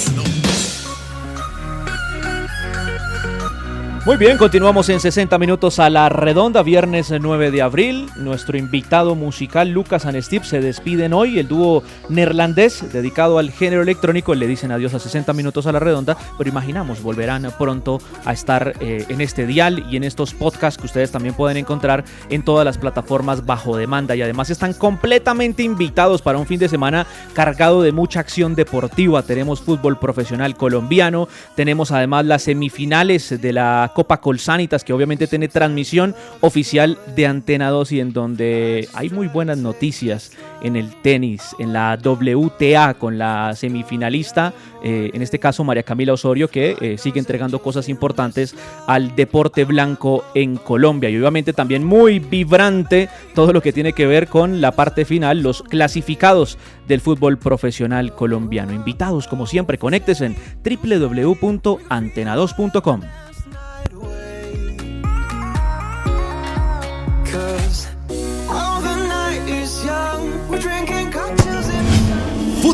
Muy 4.07 4.17
bien, 4.17 4.39
continuamos 4.39 4.89
en 4.89 4.99
60 4.99 5.37
minutos 5.37 5.79
a 5.79 5.91
la 5.91 6.09
redonda, 6.09 6.63
viernes 6.63 7.13
9 7.13 7.51
de 7.51 7.61
abril. 7.61 8.09
Nuestro 8.17 8.57
invitado 8.57 9.15
musical 9.15 9.69
Lucas 9.69 10.07
Anestip 10.07 10.43
se 10.45 10.63
despiden 10.63 11.13
hoy. 11.13 11.39
El 11.39 11.49
dúo 11.49 11.83
neerlandés 12.09 12.91
dedicado 12.95 13.39
al 13.39 13.51
género 13.51 13.83
electrónico 13.83 14.35
le 14.35 14.47
dicen 14.47 14.73
adiós 14.73 14.95
a 14.95 14.99
60 14.99 15.35
minutos 15.35 15.67
a 15.67 15.73
la 15.73 15.81
redonda, 15.81 16.17
pero 16.39 16.49
imaginamos 16.49 17.03
volverán 17.03 17.53
pronto 17.59 17.99
a 18.25 18.33
estar 18.33 18.73
eh, 18.81 19.05
en 19.11 19.21
este 19.21 19.47
dial 19.47 19.85
y 19.91 19.99
en 19.99 20.05
estos 20.05 20.33
podcasts 20.33 20.81
que 20.81 20.87
ustedes 20.87 21.13
también 21.13 21.35
pueden 21.35 21.59
encontrar 21.59 22.03
en 22.31 22.43
todas 22.43 22.65
las 22.65 22.79
plataformas 22.79 23.45
bajo 23.45 23.77
demanda. 23.77 24.17
Y 24.17 24.23
además 24.23 24.49
están 24.49 24.73
completamente 24.73 25.63
invitados 25.63 26.23
para 26.23 26.39
un 26.39 26.47
fin 26.47 26.59
de 26.59 26.71
semana 26.71 27.07
cargado 27.35 27.83
de 27.83 27.93
mucha 27.93 28.21
acción 28.21 28.55
deportiva. 28.55 29.23
Tenemos 29.25 29.61
fútbol 29.61 29.99
profesional 29.99 30.57
colombiano, 30.57 31.29
tenemos 31.55 31.93
además 31.93 32.25
las 32.25 32.45
semifinales 32.45 33.39
de 33.43 33.53
la 33.53 33.91
Copa 34.01 34.23
Colsanitas, 34.23 34.83
que 34.83 34.95
obviamente 34.95 35.27
tiene 35.27 35.49
transmisión 35.49 36.15
oficial 36.41 36.97
de 37.15 37.27
Antena 37.27 37.69
2 37.69 37.93
y 37.93 38.01
en 38.01 38.15
donde 38.15 38.89
hay 38.95 39.11
muy 39.11 39.29
buenas 39.29 39.59
noticias 39.59 40.33
en 40.63 40.75
el 40.75 40.89
tenis, 41.03 41.55
en 41.59 41.75
la 41.75 41.99
WTA 42.03 42.95
con 42.95 43.19
la 43.19 43.55
semifinalista, 43.55 44.55
eh, 44.83 45.11
en 45.13 45.21
este 45.21 45.39
caso 45.39 45.65
María 45.65 45.83
Camila 45.83 46.15
Osorio, 46.15 46.49
que 46.49 46.79
eh, 46.81 46.97
sigue 46.97 47.21
entregando 47.21 47.61
cosas 47.61 47.91
importantes 47.91 48.55
al 48.87 49.15
deporte 49.15 49.67
blanco 49.67 50.25
en 50.35 50.57
Colombia. 50.57 51.11
Y 51.11 51.19
obviamente 51.19 51.53
también 51.53 51.85
muy 51.85 52.21
vibrante 52.21 53.11
todo 53.35 53.53
lo 53.53 53.61
que 53.61 53.75
tiene 53.75 53.93
que 53.93 54.07
ver 54.07 54.29
con 54.29 54.63
la 54.63 54.73
parte 54.73 55.05
final, 55.05 55.43
los 55.43 55.63
clasificados 55.63 56.57
del 56.89 57.03
fútbol 57.03 57.37
profesional 57.37 58.15
colombiano. 58.15 58.73
Invitados, 58.73 59.29
como 59.29 59.47
siempre, 59.47 59.77
conéctese 59.77 60.25
en 60.25 60.37
www.antena2.com. 60.65 63.03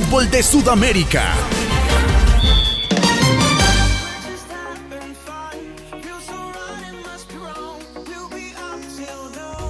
De 0.06 0.42
Sudamérica. 0.42 1.34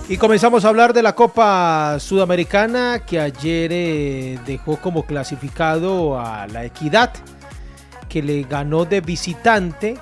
Y 0.09 0.16
comenzamos 0.19 0.64
a 0.64 0.69
hablar 0.69 0.93
de 0.93 1.02
la 1.02 1.14
Copa 1.14 1.97
Sudamericana 1.99 3.02
que 3.05 3.19
ayer 3.19 3.73
eh, 3.73 4.38
dejó 4.47 4.76
como 4.76 5.05
clasificado 5.05 6.21
a 6.21 6.47
la 6.47 6.64
Equidad, 6.64 7.12
que 8.09 8.23
le 8.23 8.43
ganó 8.43 8.85
de 8.85 9.00
visitante 9.00 9.97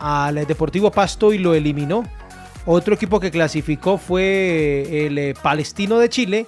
al 0.00 0.44
Deportivo 0.46 0.90
Pasto 0.90 1.32
y 1.32 1.38
lo 1.38 1.54
eliminó. 1.54 2.04
Otro 2.66 2.94
equipo 2.94 3.20
que 3.20 3.30
clasificó 3.30 3.96
fue 3.96 5.06
el 5.06 5.16
eh, 5.16 5.34
Palestino 5.40 5.98
de 5.98 6.10
Chile, 6.10 6.46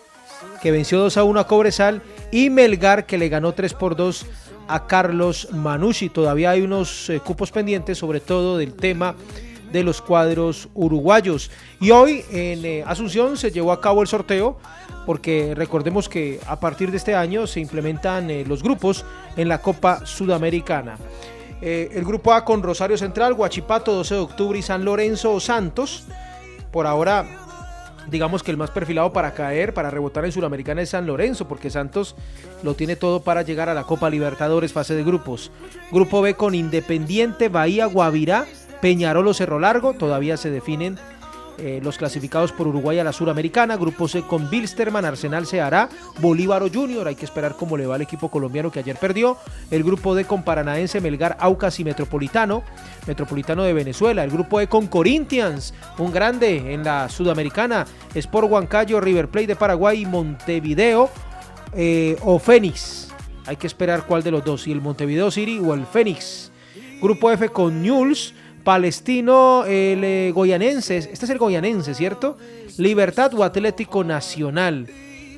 que 0.60 0.72
venció 0.72 0.98
2 0.98 1.16
a 1.16 1.24
1 1.24 1.40
a 1.40 1.46
Cobresal, 1.46 2.02
y 2.32 2.50
Melgar, 2.50 3.06
que 3.06 3.18
le 3.18 3.28
ganó 3.28 3.52
3 3.52 3.74
por 3.74 3.94
2 3.94 4.26
a 4.66 4.86
Carlos 4.86 5.48
Manucci. 5.52 6.08
Todavía 6.08 6.50
hay 6.50 6.62
unos 6.62 7.10
eh, 7.10 7.20
cupos 7.20 7.52
pendientes, 7.52 7.98
sobre 7.98 8.20
todo 8.20 8.56
del 8.56 8.74
tema 8.74 9.14
de 9.70 9.84
los 9.84 10.00
cuadros 10.00 10.68
uruguayos. 10.74 11.50
Y 11.78 11.90
hoy 11.90 12.24
en 12.30 12.64
eh, 12.64 12.84
Asunción 12.86 13.36
se 13.36 13.50
llevó 13.50 13.70
a 13.70 13.80
cabo 13.80 14.00
el 14.00 14.08
sorteo, 14.08 14.58
porque 15.04 15.54
recordemos 15.54 16.08
que 16.08 16.40
a 16.46 16.58
partir 16.58 16.90
de 16.90 16.96
este 16.96 17.14
año 17.14 17.46
se 17.46 17.60
implementan 17.60 18.30
eh, 18.30 18.44
los 18.46 18.62
grupos 18.62 19.04
en 19.36 19.48
la 19.48 19.60
Copa 19.60 20.04
Sudamericana. 20.06 20.96
El 21.60 22.04
grupo 22.04 22.32
A 22.32 22.44
con 22.44 22.60
Rosario 22.60 22.98
Central, 22.98 23.34
Guachipato, 23.34 23.94
12 23.94 24.14
de 24.14 24.20
octubre 24.20 24.58
y 24.58 24.62
San 24.62 24.84
Lorenzo 24.84 25.38
Santos. 25.38 26.06
Por 26.72 26.88
ahora, 26.88 27.41
digamos 28.08 28.42
que 28.42 28.50
el 28.50 28.56
más 28.56 28.70
perfilado 28.70 29.12
para 29.12 29.34
caer, 29.34 29.74
para 29.74 29.90
rebotar 29.90 30.24
en 30.24 30.32
Sudamericana 30.32 30.82
es 30.82 30.90
San 30.90 31.06
Lorenzo, 31.06 31.48
porque 31.48 31.70
Santos 31.70 32.14
lo 32.62 32.74
tiene 32.74 32.96
todo 32.96 33.22
para 33.22 33.42
llegar 33.42 33.68
a 33.68 33.74
la 33.74 33.84
Copa 33.84 34.10
Libertadores, 34.10 34.72
fase 34.72 34.94
de 34.94 35.04
grupos. 35.04 35.50
Grupo 35.90 36.22
B 36.22 36.34
con 36.34 36.54
Independiente, 36.54 37.48
Bahía, 37.48 37.86
Guavirá, 37.86 38.46
Peñarol 38.80 39.28
o 39.28 39.34
Cerro 39.34 39.58
Largo, 39.58 39.94
todavía 39.94 40.36
se 40.36 40.50
definen 40.50 40.98
eh, 41.62 41.80
los 41.80 41.96
clasificados 41.96 42.50
por 42.50 42.66
Uruguay 42.66 42.98
a 42.98 43.04
la 43.04 43.12
Suramericana. 43.12 43.76
Grupo 43.76 44.08
C 44.08 44.22
con 44.22 44.50
Bilsterman, 44.50 45.04
Arsenal 45.04 45.46
se 45.46 45.60
hará, 45.60 45.88
Bolívar 46.18 46.64
o 46.64 46.68
Junior. 46.68 47.06
Hay 47.06 47.14
que 47.14 47.24
esperar 47.24 47.54
cómo 47.56 47.76
le 47.76 47.86
va 47.86 47.94
al 47.94 48.02
equipo 48.02 48.28
colombiano 48.28 48.72
que 48.72 48.80
ayer 48.80 48.96
perdió. 48.96 49.36
El 49.70 49.84
grupo 49.84 50.16
D 50.16 50.24
con 50.24 50.42
Paranaense, 50.42 51.00
Melgar, 51.00 51.36
Aucas 51.38 51.78
y 51.78 51.84
Metropolitano. 51.84 52.64
Metropolitano 53.06 53.62
de 53.62 53.72
Venezuela. 53.72 54.24
El 54.24 54.30
grupo 54.30 54.60
E 54.60 54.66
con 54.66 54.88
Corinthians, 54.88 55.72
un 55.98 56.10
grande 56.10 56.74
en 56.74 56.82
la 56.82 57.08
Sudamericana. 57.08 57.86
Sport 58.12 58.50
Huancayo, 58.50 59.00
River 59.00 59.28
Plate 59.28 59.46
de 59.46 59.56
Paraguay 59.56 60.02
y 60.02 60.06
Montevideo 60.06 61.10
eh, 61.74 62.16
o 62.22 62.40
Fénix. 62.40 63.08
Hay 63.46 63.54
que 63.54 63.68
esperar 63.68 64.06
cuál 64.06 64.24
de 64.24 64.32
los 64.32 64.44
dos, 64.44 64.62
si 64.62 64.72
el 64.72 64.80
Montevideo 64.80 65.30
City 65.30 65.60
o 65.60 65.74
el 65.74 65.86
Fénix. 65.86 66.50
Grupo 67.00 67.30
F 67.30 67.48
con 67.48 67.82
Newell's, 67.82 68.34
Palestino, 68.64 69.64
el 69.64 70.04
eh, 70.04 70.32
Goyanense, 70.34 70.98
este 70.98 71.24
es 71.24 71.30
el 71.30 71.38
Goyanense, 71.38 71.94
¿cierto? 71.94 72.36
Libertad 72.78 73.34
o 73.34 73.44
Atlético 73.44 74.04
Nacional. 74.04 74.88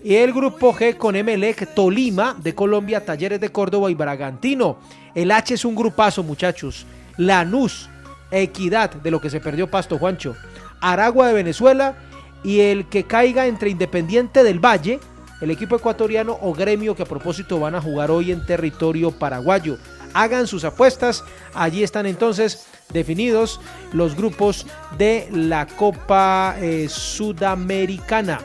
Y 0.03 0.17
el 0.17 0.33
grupo 0.33 0.75
G 0.75 0.97
con 0.97 1.17
Emelec, 1.17 1.75
Tolima 1.75 2.37
de 2.43 2.55
Colombia, 2.55 3.05
Talleres 3.05 3.41
de 3.41 3.51
Córdoba 3.51 3.91
y 3.91 3.95
Bragantino. 3.95 4.79
El 5.15 5.31
H 5.31 5.55
es 5.55 5.65
un 5.65 5.75
grupazo, 5.75 6.23
muchachos. 6.23 6.85
Lanús, 7.17 7.89
Equidad, 8.31 8.91
de 8.91 9.11
lo 9.11 9.21
que 9.21 9.31
se 9.31 9.41
perdió 9.41 9.71
Pasto 9.71 9.97
Juancho. 9.97 10.37
Aragua 10.81 11.29
de 11.29 11.35
Venezuela 11.35 11.97
y 12.43 12.61
el 12.61 12.87
que 12.89 13.05
caiga 13.05 13.47
entre 13.47 13.71
Independiente 13.71 14.45
del 14.45 14.61
Valle, 14.61 15.01
el 15.41 15.51
equipo 15.51 15.77
ecuatoriano 15.77 16.39
o 16.43 16.53
gremio 16.53 16.95
que 16.95 17.05
a 17.05 17.07
propósito 17.07 17.59
van 17.59 17.75
a 17.75 17.81
jugar 17.81 18.11
hoy 18.11 18.31
en 18.31 18.45
territorio 18.45 19.11
paraguayo. 19.11 19.79
Hagan 20.13 20.47
sus 20.47 20.65
apuestas, 20.65 21.25
allí 21.55 21.83
están 21.83 22.05
entonces 22.05 22.67
definidos 22.93 23.61
los 23.93 24.17
grupos 24.17 24.67
de 24.99 25.29
la 25.33 25.67
Copa 25.67 26.57
eh, 26.61 26.89
Sudamericana. 26.89 28.41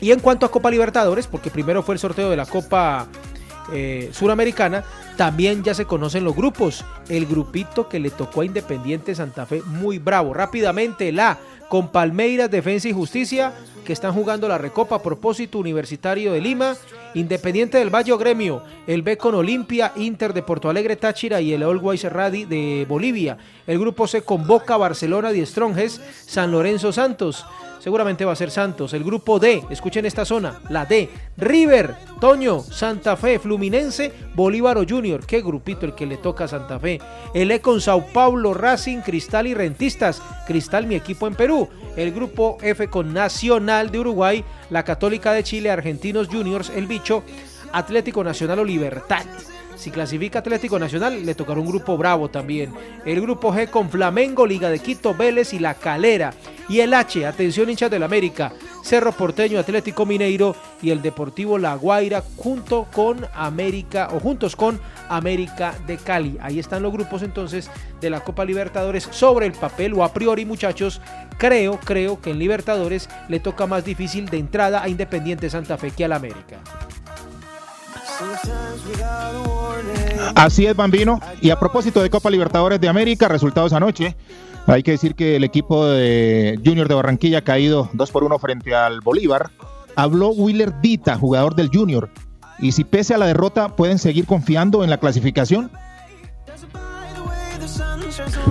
Y 0.00 0.10
en 0.10 0.20
cuanto 0.20 0.46
a 0.46 0.50
Copa 0.50 0.70
Libertadores, 0.70 1.26
porque 1.26 1.50
primero 1.50 1.82
fue 1.82 1.94
el 1.94 2.00
sorteo 2.00 2.28
de 2.28 2.36
la 2.36 2.46
Copa 2.46 3.06
eh, 3.72 4.10
Suramericana, 4.12 4.84
también 5.16 5.62
ya 5.62 5.74
se 5.74 5.84
conocen 5.84 6.24
los 6.24 6.34
grupos. 6.34 6.84
El 7.08 7.26
grupito 7.26 7.88
que 7.88 8.00
le 8.00 8.10
tocó 8.10 8.40
a 8.40 8.44
Independiente 8.44 9.14
Santa 9.14 9.46
Fe, 9.46 9.62
muy 9.64 9.98
bravo. 9.98 10.34
Rápidamente, 10.34 11.12
la 11.12 11.38
con 11.68 11.88
Palmeiras, 11.88 12.50
Defensa 12.50 12.88
y 12.88 12.92
Justicia, 12.92 13.52
que 13.84 13.92
están 13.92 14.12
jugando 14.12 14.48
la 14.48 14.58
Recopa 14.58 14.96
a 14.96 15.02
propósito 15.02 15.58
Universitario 15.58 16.32
de 16.32 16.40
Lima, 16.40 16.74
Independiente 17.14 17.78
del 17.78 17.94
Valle 17.94 18.16
Gremio, 18.16 18.62
el 18.86 19.02
B 19.02 19.16
con 19.16 19.34
Olimpia, 19.34 19.92
Inter 19.96 20.32
de 20.32 20.42
Porto 20.42 20.70
Alegre, 20.70 20.96
Táchira 20.96 21.40
y 21.40 21.52
el 21.52 21.62
Always 21.62 22.04
Radi 22.04 22.44
de 22.44 22.86
Bolivia. 22.88 23.36
El 23.66 23.78
grupo 23.78 24.06
se 24.06 24.22
convoca 24.22 24.76
Barcelona 24.76 25.32
de 25.32 25.44
Stronges, 25.44 26.00
San 26.26 26.50
Lorenzo 26.52 26.92
Santos 26.92 27.44
seguramente 27.82 28.24
va 28.24 28.32
a 28.32 28.36
ser 28.36 28.52
Santos. 28.52 28.94
El 28.94 29.02
grupo 29.02 29.40
D, 29.40 29.64
escuchen 29.68 30.06
esta 30.06 30.24
zona, 30.24 30.60
la 30.68 30.86
D, 30.86 31.10
River, 31.36 31.96
Toño, 32.20 32.60
Santa 32.60 33.16
Fe, 33.16 33.40
Fluminense, 33.40 34.12
Bolívar 34.36 34.78
o 34.78 34.86
Junior. 34.88 35.26
Qué 35.26 35.42
grupito 35.42 35.84
el 35.84 35.96
que 35.96 36.06
le 36.06 36.16
toca 36.16 36.44
a 36.44 36.48
Santa 36.48 36.78
Fe. 36.78 37.00
El 37.34 37.50
E 37.50 37.60
con 37.60 37.80
Sao 37.80 38.06
Paulo, 38.12 38.54
Racing, 38.54 38.98
Cristal 38.98 39.48
y 39.48 39.54
Rentistas. 39.54 40.22
Cristal, 40.46 40.86
mi 40.86 40.94
equipo 40.94 41.26
en 41.26 41.34
Perú. 41.34 41.68
El 41.96 42.12
grupo 42.12 42.56
F 42.62 42.86
con 42.86 43.12
Nacional 43.12 43.90
de 43.90 43.98
Uruguay, 43.98 44.44
la 44.72 44.84
Católica 44.84 45.34
de 45.34 45.44
Chile, 45.44 45.70
Argentinos 45.70 46.28
Juniors, 46.28 46.70
El 46.74 46.86
Bicho, 46.86 47.22
Atlético 47.72 48.24
Nacional 48.24 48.60
o 48.60 48.64
Libertad. 48.64 49.26
Si 49.76 49.90
clasifica 49.90 50.40
Atlético 50.40 50.78
Nacional, 50.78 51.24
le 51.24 51.34
tocará 51.34 51.60
un 51.60 51.66
grupo 51.66 51.96
bravo 51.96 52.28
también. 52.28 52.72
El 53.04 53.20
grupo 53.20 53.52
G 53.52 53.68
con 53.68 53.90
Flamengo, 53.90 54.46
Liga 54.46 54.70
de 54.70 54.78
Quito, 54.78 55.14
Vélez 55.14 55.52
y 55.52 55.58
La 55.58 55.74
Calera. 55.74 56.32
Y 56.68 56.80
el 56.80 56.94
H, 56.94 57.26
atención 57.26 57.68
hinchas 57.68 57.90
del 57.90 58.02
América, 58.02 58.52
Cerro 58.82 59.12
Porteño, 59.12 59.58
Atlético 59.58 60.06
Mineiro 60.06 60.54
y 60.80 60.90
el 60.90 61.02
Deportivo 61.02 61.58
La 61.58 61.74
Guaira 61.74 62.22
junto 62.36 62.86
con 62.92 63.26
América 63.34 64.08
o 64.12 64.20
juntos 64.20 64.56
con 64.56 64.80
América 65.08 65.74
de 65.86 65.96
Cali. 65.96 66.38
Ahí 66.40 66.58
están 66.58 66.82
los 66.82 66.92
grupos 66.92 67.22
entonces 67.22 67.70
de 68.00 68.10
la 68.10 68.20
Copa 68.20 68.44
Libertadores 68.44 69.08
sobre 69.10 69.46
el 69.46 69.52
papel 69.52 69.94
o 69.94 70.04
a 70.04 70.12
priori 70.12 70.44
muchachos. 70.44 71.00
Creo, 71.38 71.78
creo 71.80 72.20
que 72.20 72.30
en 72.30 72.38
Libertadores 72.38 73.08
le 73.28 73.40
toca 73.40 73.66
más 73.66 73.84
difícil 73.84 74.28
de 74.28 74.38
entrada 74.38 74.82
a 74.82 74.88
Independiente 74.88 75.50
Santa 75.50 75.76
Fe 75.76 75.90
que 75.90 76.04
al 76.04 76.12
América. 76.12 76.60
Así 80.34 80.66
es, 80.66 80.74
Bambino. 80.74 81.20
Y 81.40 81.50
a 81.50 81.58
propósito 81.58 82.02
de 82.02 82.10
Copa 82.10 82.30
Libertadores 82.30 82.80
de 82.80 82.88
América, 82.88 83.28
resultados 83.28 83.72
anoche. 83.72 84.16
Hay 84.66 84.82
que 84.82 84.92
decir 84.92 85.14
que 85.14 85.36
el 85.36 85.44
equipo 85.44 85.86
de 85.86 86.60
Junior 86.64 86.88
de 86.88 86.94
Barranquilla 86.94 87.38
ha 87.38 87.42
caído 87.42 87.90
2 87.92 88.10
por 88.10 88.24
1 88.24 88.38
frente 88.38 88.74
al 88.74 89.00
Bolívar. 89.00 89.50
Habló 89.96 90.30
Willer 90.30 90.80
Dita, 90.80 91.16
jugador 91.16 91.54
del 91.54 91.68
Junior. 91.68 92.10
Y 92.58 92.72
si 92.72 92.84
pese 92.84 93.14
a 93.14 93.18
la 93.18 93.26
derrota 93.26 93.70
pueden 93.70 93.98
seguir 93.98 94.24
confiando 94.24 94.84
en 94.84 94.90
la 94.90 94.98
clasificación. 94.98 95.70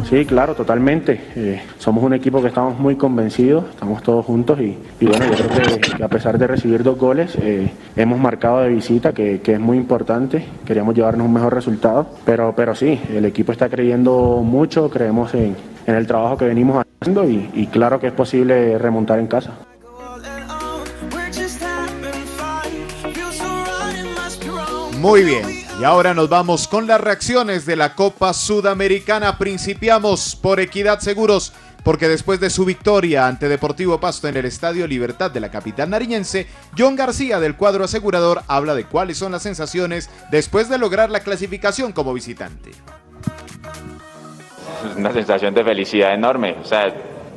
Sí, 0.09 0.25
claro, 0.25 0.55
totalmente. 0.55 1.21
Eh, 1.35 1.61
somos 1.77 2.03
un 2.03 2.13
equipo 2.13 2.41
que 2.41 2.47
estamos 2.47 2.77
muy 2.79 2.95
convencidos, 2.95 3.65
estamos 3.69 4.01
todos 4.01 4.25
juntos 4.25 4.59
y, 4.59 4.77
bueno, 5.01 5.25
yo 5.35 5.47
creo 5.47 5.79
que, 5.79 6.03
a 6.03 6.07
pesar 6.07 6.37
de 6.37 6.47
recibir 6.47 6.83
dos 6.83 6.97
goles, 6.97 7.35
eh, 7.41 7.69
hemos 7.95 8.19
marcado 8.19 8.61
de 8.61 8.69
visita, 8.69 9.13
que, 9.13 9.41
es 9.43 9.59
muy 9.59 9.77
importante. 9.77 10.45
Queríamos 10.65 10.95
llevarnos 10.95 11.27
un 11.27 11.33
mejor 11.33 11.53
resultado, 11.53 12.07
pero, 12.25 12.53
pero 12.55 12.75
sí, 12.75 12.99
el 13.09 13.25
equipo 13.25 13.51
está 13.51 13.69
creyendo 13.69 14.41
mucho, 14.43 14.89
creemos 14.89 15.33
en, 15.33 15.55
el 15.85 16.07
trabajo 16.07 16.37
que 16.37 16.45
venimos 16.45 16.83
haciendo 17.01 17.27
y 17.27 17.67
claro 17.67 17.99
que 17.99 18.07
es 18.07 18.13
posible 18.13 18.77
remontar 18.77 19.19
en 19.19 19.27
casa. 19.27 19.51
Muy 25.01 25.23
bien. 25.23 25.60
Y 25.81 25.83
ahora 25.83 26.13
nos 26.13 26.29
vamos 26.29 26.67
con 26.67 26.85
las 26.85 27.01
reacciones 27.01 27.65
de 27.65 27.75
la 27.75 27.95
Copa 27.95 28.33
Sudamericana. 28.33 29.39
Principiamos 29.39 30.35
por 30.35 30.59
Equidad 30.59 30.99
Seguros, 30.99 31.53
porque 31.83 32.07
después 32.07 32.39
de 32.39 32.51
su 32.51 32.65
victoria 32.65 33.25
ante 33.25 33.49
Deportivo 33.49 33.99
Pasto 33.99 34.27
en 34.27 34.37
el 34.37 34.45
Estadio 34.45 34.85
Libertad 34.85 35.31
de 35.31 35.39
la 35.39 35.49
capital 35.49 35.89
nariñense, 35.89 36.45
John 36.77 36.95
García 36.95 37.39
del 37.39 37.55
cuadro 37.55 37.83
asegurador 37.83 38.43
habla 38.47 38.75
de 38.75 38.85
cuáles 38.85 39.17
son 39.17 39.31
las 39.31 39.41
sensaciones 39.41 40.11
después 40.29 40.69
de 40.69 40.77
lograr 40.77 41.09
la 41.09 41.21
clasificación 41.21 41.93
como 41.93 42.13
visitante. 42.13 42.69
Una 44.95 45.11
sensación 45.11 45.55
de 45.55 45.63
felicidad 45.63 46.13
enorme. 46.13 46.57
O 46.61 46.63
sea, 46.63 46.93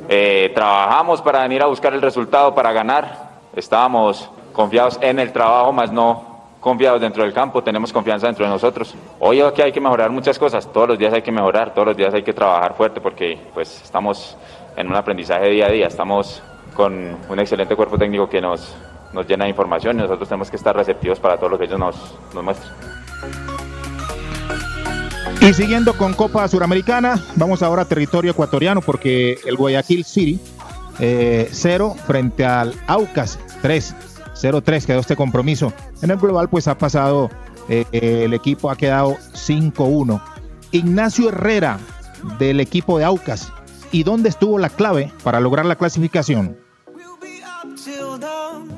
eh, 0.07 0.51
trabajamos 0.53 1.19
para 1.23 1.41
venir 1.41 1.63
a 1.63 1.65
buscar 1.65 1.95
el 1.95 2.01
resultado, 2.03 2.53
para 2.53 2.71
ganar. 2.73 3.39
Estábamos 3.55 4.29
confiados 4.53 4.99
en 5.01 5.17
el 5.17 5.33
trabajo, 5.33 5.73
más 5.73 5.91
no 5.91 6.34
confiados 6.65 6.99
dentro 6.99 7.21
del 7.21 7.31
campo, 7.31 7.63
tenemos 7.63 7.93
confianza 7.93 8.25
dentro 8.25 8.43
de 8.43 8.49
nosotros. 8.49 8.95
Hoy 9.19 9.39
aquí 9.39 9.61
hay 9.61 9.71
que 9.71 9.79
mejorar 9.79 10.09
muchas 10.09 10.39
cosas, 10.39 10.67
todos 10.73 10.87
los 10.87 10.97
días 10.97 11.13
hay 11.13 11.21
que 11.21 11.31
mejorar, 11.31 11.75
todos 11.75 11.89
los 11.89 11.95
días 11.95 12.11
hay 12.11 12.23
que 12.23 12.33
trabajar 12.33 12.73
fuerte 12.73 12.99
porque 12.99 13.37
pues 13.53 13.83
estamos 13.83 14.35
en 14.75 14.87
un 14.87 14.95
aprendizaje 14.95 15.47
día 15.47 15.67
a 15.67 15.69
día, 15.69 15.85
estamos 15.85 16.41
con 16.73 17.17
un 17.29 17.39
excelente 17.39 17.75
cuerpo 17.75 17.99
técnico 17.99 18.27
que 18.27 18.41
nos, 18.41 18.75
nos 19.13 19.27
llena 19.27 19.43
de 19.43 19.51
información 19.51 19.97
y 19.97 20.01
nosotros 20.01 20.27
tenemos 20.27 20.49
que 20.49 20.55
estar 20.55 20.75
receptivos 20.75 21.19
para 21.19 21.37
todo 21.37 21.49
lo 21.49 21.59
que 21.59 21.65
ellos 21.65 21.77
nos, 21.77 22.15
nos 22.33 22.43
muestran. 22.43 22.73
Y 25.41 25.53
siguiendo 25.53 25.95
con 25.95 26.15
Copa 26.15 26.47
Suramericana, 26.47 27.23
vamos 27.35 27.61
ahora 27.61 27.83
a 27.83 27.85
territorio 27.85 28.31
ecuatoriano 28.31 28.81
porque 28.81 29.37
el 29.45 29.55
Guayaquil 29.55 30.03
City 30.03 30.39
eh, 30.99 31.47
cero 31.51 31.95
frente 32.07 32.43
al 32.43 32.73
Aucas 32.87 33.37
3. 33.61 34.14
0-3 34.35 34.85
quedó 34.85 34.99
este 34.99 35.15
compromiso. 35.15 35.73
En 36.01 36.11
el 36.11 36.17
global 36.17 36.49
pues 36.49 36.67
ha 36.67 36.77
pasado, 36.77 37.29
eh, 37.69 37.85
el 37.91 38.33
equipo 38.33 38.69
ha 38.69 38.75
quedado 38.75 39.15
5-1. 39.33 40.21
Ignacio 40.71 41.29
Herrera 41.29 41.79
del 42.37 42.59
equipo 42.59 42.97
de 42.97 43.05
Aucas. 43.05 43.51
¿Y 43.91 44.03
dónde 44.03 44.29
estuvo 44.29 44.59
la 44.59 44.69
clave 44.69 45.11
para 45.23 45.39
lograr 45.39 45.65
la 45.65 45.75
clasificación? 45.75 46.57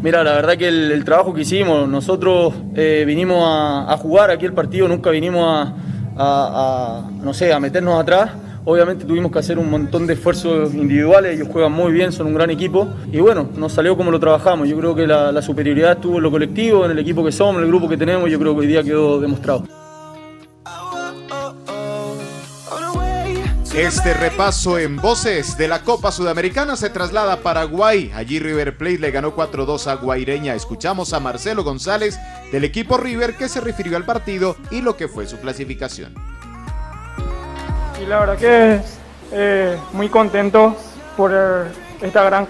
Mira, 0.02 0.24
la 0.24 0.34
verdad 0.34 0.58
que 0.58 0.68
el, 0.68 1.04
trabajo 1.04 1.34
que 1.34 1.42
hicimos, 1.42 1.90
nosotros 1.90 2.54
eh, 2.76 3.04
vinimos 3.08 3.44
a, 3.44 3.98
jugar 3.98 4.30
aquí 4.30 4.46
el 4.46 4.54
partido, 4.54 4.88
nunca 4.88 5.10
vinimos 5.10 5.44
a, 5.44 5.74
a, 6.16 7.12
no 7.12 7.34
sé, 7.34 7.52
a 7.52 7.60
meternos 7.60 8.00
atrás. 8.00 8.30
Obviamente 8.70 9.06
tuvimos 9.06 9.32
que 9.32 9.40
hacer 9.40 9.58
un 9.58 9.70
montón 9.70 10.06
de 10.06 10.16
esfuerzos 10.16 10.74
individuales, 10.74 11.36
ellos 11.36 11.48
juegan 11.50 11.72
muy 11.72 11.94
bien, 11.94 12.12
son 12.12 12.28
un 12.28 12.34
gran 12.34 12.50
equipo 12.50 12.86
y 13.10 13.18
bueno, 13.22 13.50
nos 13.56 13.72
salió 13.72 13.96
como 13.96 14.12
lo 14.12 14.20
trabajamos. 14.20 14.68
Yo 14.68 14.78
creo 14.78 14.94
que 14.94 15.08
la, 15.08 15.42
superioridad 15.42 15.94
estuvo 15.94 16.18
en 16.18 16.24
lo 16.24 16.32
colectivo, 16.32 16.84
en 16.84 16.92
el 16.92 17.00
equipo 17.00 17.24
que 17.24 17.32
somos, 17.32 17.56
en 17.56 17.62
el 17.62 17.68
grupo 17.70 17.88
que 17.88 17.96
tenemos, 17.96 18.30
yo 18.30 18.38
creo 18.38 18.54
que 18.54 18.60
hoy 18.60 18.68
día 18.68 18.84
quedó 18.84 19.22
demostrado. 19.22 19.64
Este 23.74 24.14
repaso 24.14 24.78
en 24.78 24.98
voces 24.98 25.58
de 25.58 25.70
la 25.70 25.84
Copa 25.84 26.12
Sudamericana 26.12 26.76
se 26.76 26.90
traslada 26.90 27.32
a 27.32 27.38
Paraguay. 27.38 28.12
Allí 28.14 28.40
River 28.40 28.76
Plate 28.76 29.00
le 29.00 29.12
ganó 29.12 29.34
4-2 29.34 29.88
a 29.88 29.96
Guaireña. 29.96 30.56
Escuchamos 30.56 31.14
a 31.14 31.22
Marcelo 31.22 31.64
González 31.64 32.20
del 32.52 32.66
equipo 32.66 32.98
River 32.98 33.38
que 33.38 33.48
se 33.48 33.62
refirió 33.62 33.96
al 33.96 34.04
partido 34.04 34.58
y 34.72 34.82
lo 34.82 34.98
que 34.98 35.08
fue 35.08 35.26
su 35.26 35.38
clasificación 35.38 36.14
y 38.02 38.06
la 38.06 38.20
verdad 38.20 38.38
que 38.38 38.82
eh, 39.32 39.78
muy 39.94 40.10
contento 40.10 40.76
por 41.16 41.34
esta 42.02 42.24
gran 42.24 42.48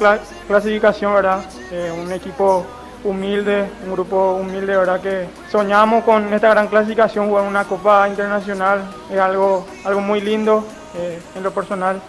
clasificación, 0.48 1.14
¿verdad? 1.14 1.42
Eh, 1.72 1.92
un 2.04 2.12
equipo 2.12 2.66
humilde, 3.04 3.70
un 3.86 3.94
grupo 3.94 4.34
humilde, 4.34 4.76
¿verdad? 4.76 5.00
Que 5.00 5.28
soñamos 5.50 6.04
con 6.04 6.34
esta 6.34 6.50
gran 6.50 6.68
clasificación, 6.68 7.30
jugar 7.30 7.46
una 7.46 7.64
Copa 7.64 8.08
Internacional, 8.10 8.82
es 9.10 9.20
algo, 9.20 9.66
algo 9.86 10.02
muy 10.02 10.22
lindo 10.22 10.66
eh, 10.98 11.20
en 11.36 11.44
lo 11.44 11.52
personal. 11.52 12.02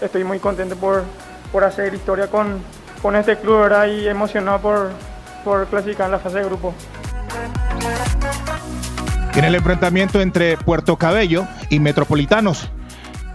Estoy 0.00 0.24
muy 0.24 0.38
contento 0.38 0.76
por, 0.76 1.04
por 1.50 1.64
hacer 1.64 1.94
historia 1.94 2.26
con, 2.26 2.62
con 3.00 3.16
este 3.16 3.38
club, 3.38 3.62
¿verdad? 3.62 3.86
Y 3.86 4.08
emocionado 4.08 4.58
por, 4.58 4.90
por 5.44 5.66
clasificar 5.66 6.06
en 6.06 6.12
la 6.12 6.18
fase 6.18 6.38
de 6.38 6.44
grupo. 6.44 6.74
En 9.34 9.44
el 9.44 9.54
enfrentamiento 9.54 10.20
entre 10.20 10.58
Puerto 10.58 10.96
Cabello 10.96 11.46
y 11.70 11.80
Metropolitanos, 11.80 12.70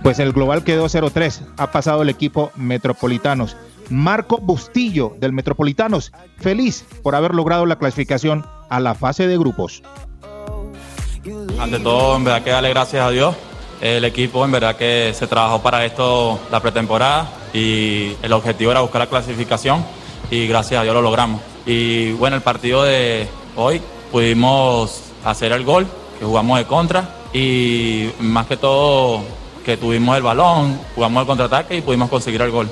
pues 0.04 0.20
el 0.20 0.34
global 0.34 0.64
quedó 0.64 0.86
0-3. 0.86 1.42
Ha 1.58 1.72
pasado 1.72 2.02
el 2.02 2.10
equipo 2.10 2.52
Metropolitanos. 2.56 3.56
Marco 3.90 4.38
Bustillo 4.38 5.16
del 5.20 5.34
Metropolitanos, 5.34 6.12
feliz 6.38 6.86
por 7.04 7.16
haber 7.16 7.34
logrado 7.34 7.66
la 7.66 7.78
clasificación 7.78 8.46
a 8.70 8.80
la 8.80 8.96
fase 8.96 9.28
de 9.28 9.38
grupos. 9.38 9.82
ante 11.60 11.80
todo, 11.80 12.18
en 12.18 12.24
verdad 12.24 12.44
que 12.44 12.50
darle 12.50 12.70
gracias 12.70 13.06
a 13.06 13.10
Dios. 13.10 13.36
El 13.80 14.04
equipo, 14.06 14.44
en 14.44 14.52
verdad 14.52 14.76
que 14.76 15.14
se 15.14 15.28
trabajó 15.28 15.62
para 15.62 15.86
esto 15.86 16.40
la 16.52 16.60
pretemporada 16.60 17.30
y 17.54 18.14
el 18.24 18.34
objetivo 18.34 18.72
era 18.72 18.82
buscar 18.82 19.02
la 19.02 19.08
clasificación 19.08 19.86
y 20.32 20.48
gracias 20.48 20.82
a 20.82 20.84
Dios 20.84 20.96
lo 20.96 21.02
logramos. 21.02 21.42
Y 21.66 22.12
bueno, 22.14 22.36
el 22.36 22.42
partido 22.42 22.84
de 22.84 23.28
hoy 23.56 23.82
pudimos 24.12 25.12
hacer 25.24 25.52
el 25.52 25.64
gol, 25.64 25.88
que 26.18 26.26
jugamos 26.26 26.58
de 26.58 26.66
contra 26.66 27.10
y 27.34 28.10
más 28.20 28.48
que 28.48 28.58
todo 28.58 29.22
que 29.68 29.76
tuvimos 29.76 30.16
el 30.16 30.24
balón, 30.24 30.80
jugamos 30.96 31.20
el 31.20 31.28
contraataque 31.28 31.76
y 31.76 31.82
pudimos 31.82 32.10
conseguir 32.10 32.42
el 32.42 32.52
gol. 32.52 32.72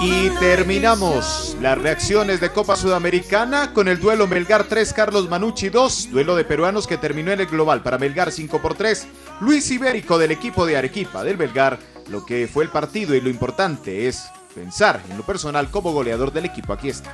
Y 0.00 0.30
terminamos 0.40 1.54
las 1.60 1.76
reacciones 1.76 2.40
de 2.40 2.48
Copa 2.48 2.74
Sudamericana 2.74 3.74
con 3.74 3.88
el 3.88 4.00
duelo 4.00 4.26
Melgar 4.26 4.64
3, 4.64 4.94
Carlos 4.94 5.28
Manucci 5.28 5.68
2, 5.68 6.10
duelo 6.10 6.34
de 6.34 6.44
peruanos 6.44 6.86
que 6.86 6.96
terminó 6.96 7.32
en 7.32 7.40
el 7.40 7.48
global 7.48 7.82
para 7.82 7.98
Melgar 7.98 8.32
5 8.32 8.62
por 8.62 8.76
3. 8.76 9.06
Luis 9.42 9.70
Ibérico 9.70 10.16
del 10.16 10.30
equipo 10.30 10.64
de 10.64 10.78
Arequipa 10.78 11.22
del 11.22 11.36
Melgar, 11.36 11.78
lo 12.08 12.24
que 12.24 12.48
fue 12.48 12.64
el 12.64 12.70
partido 12.70 13.14
y 13.14 13.20
lo 13.20 13.28
importante 13.28 14.08
es 14.08 14.24
pensar 14.54 15.02
en 15.10 15.18
lo 15.18 15.22
personal 15.22 15.68
como 15.70 15.92
goleador 15.92 16.32
del 16.32 16.46
equipo. 16.46 16.72
Aquí 16.72 16.88
está. 16.88 17.12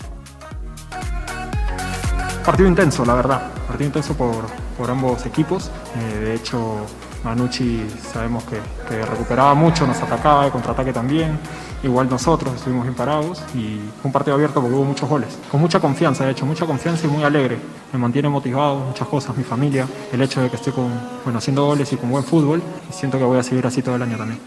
Partido 2.44 2.68
intenso, 2.68 3.04
la 3.04 3.14
verdad. 3.14 3.57
Partido 3.68 3.86
intenso 3.86 4.14
por, 4.14 4.46
por 4.76 4.90
ambos 4.90 5.24
equipos. 5.26 5.70
Eh, 5.94 6.20
de 6.20 6.34
hecho, 6.34 6.78
Manucci 7.22 7.86
sabemos 8.12 8.44
que, 8.44 8.56
que 8.88 9.04
recuperaba 9.04 9.54
mucho, 9.54 9.86
nos 9.86 10.00
atacaba, 10.02 10.46
de 10.46 10.50
contraataque 10.50 10.92
también. 10.92 11.38
Igual 11.82 12.08
nosotros 12.08 12.54
estuvimos 12.56 12.88
imparados 12.88 13.40
y 13.54 13.78
fue 14.00 14.08
un 14.08 14.12
partido 14.12 14.34
abierto 14.34 14.60
porque 14.60 14.74
hubo 14.74 14.84
muchos 14.84 15.08
goles. 15.08 15.38
Con 15.50 15.60
mucha 15.60 15.78
confianza, 15.78 16.24
de 16.24 16.32
hecho, 16.32 16.44
mucha 16.44 16.66
confianza 16.66 17.06
y 17.06 17.10
muy 17.10 17.22
alegre. 17.22 17.58
Me 17.92 17.98
mantiene 17.98 18.28
motivado, 18.28 18.78
muchas 18.78 19.06
cosas, 19.06 19.36
mi 19.36 19.44
familia, 19.44 19.86
el 20.12 20.20
hecho 20.20 20.40
de 20.40 20.50
que 20.50 20.56
estoy 20.56 20.72
con, 20.72 20.90
bueno, 21.22 21.38
haciendo 21.38 21.66
goles 21.66 21.92
y 21.92 21.96
con 21.96 22.10
buen 22.10 22.24
fútbol. 22.24 22.62
Siento 22.90 23.18
que 23.18 23.24
voy 23.24 23.38
a 23.38 23.42
seguir 23.42 23.66
así 23.66 23.82
todo 23.82 23.94
el 23.94 24.02
año 24.02 24.16
también. 24.16 24.40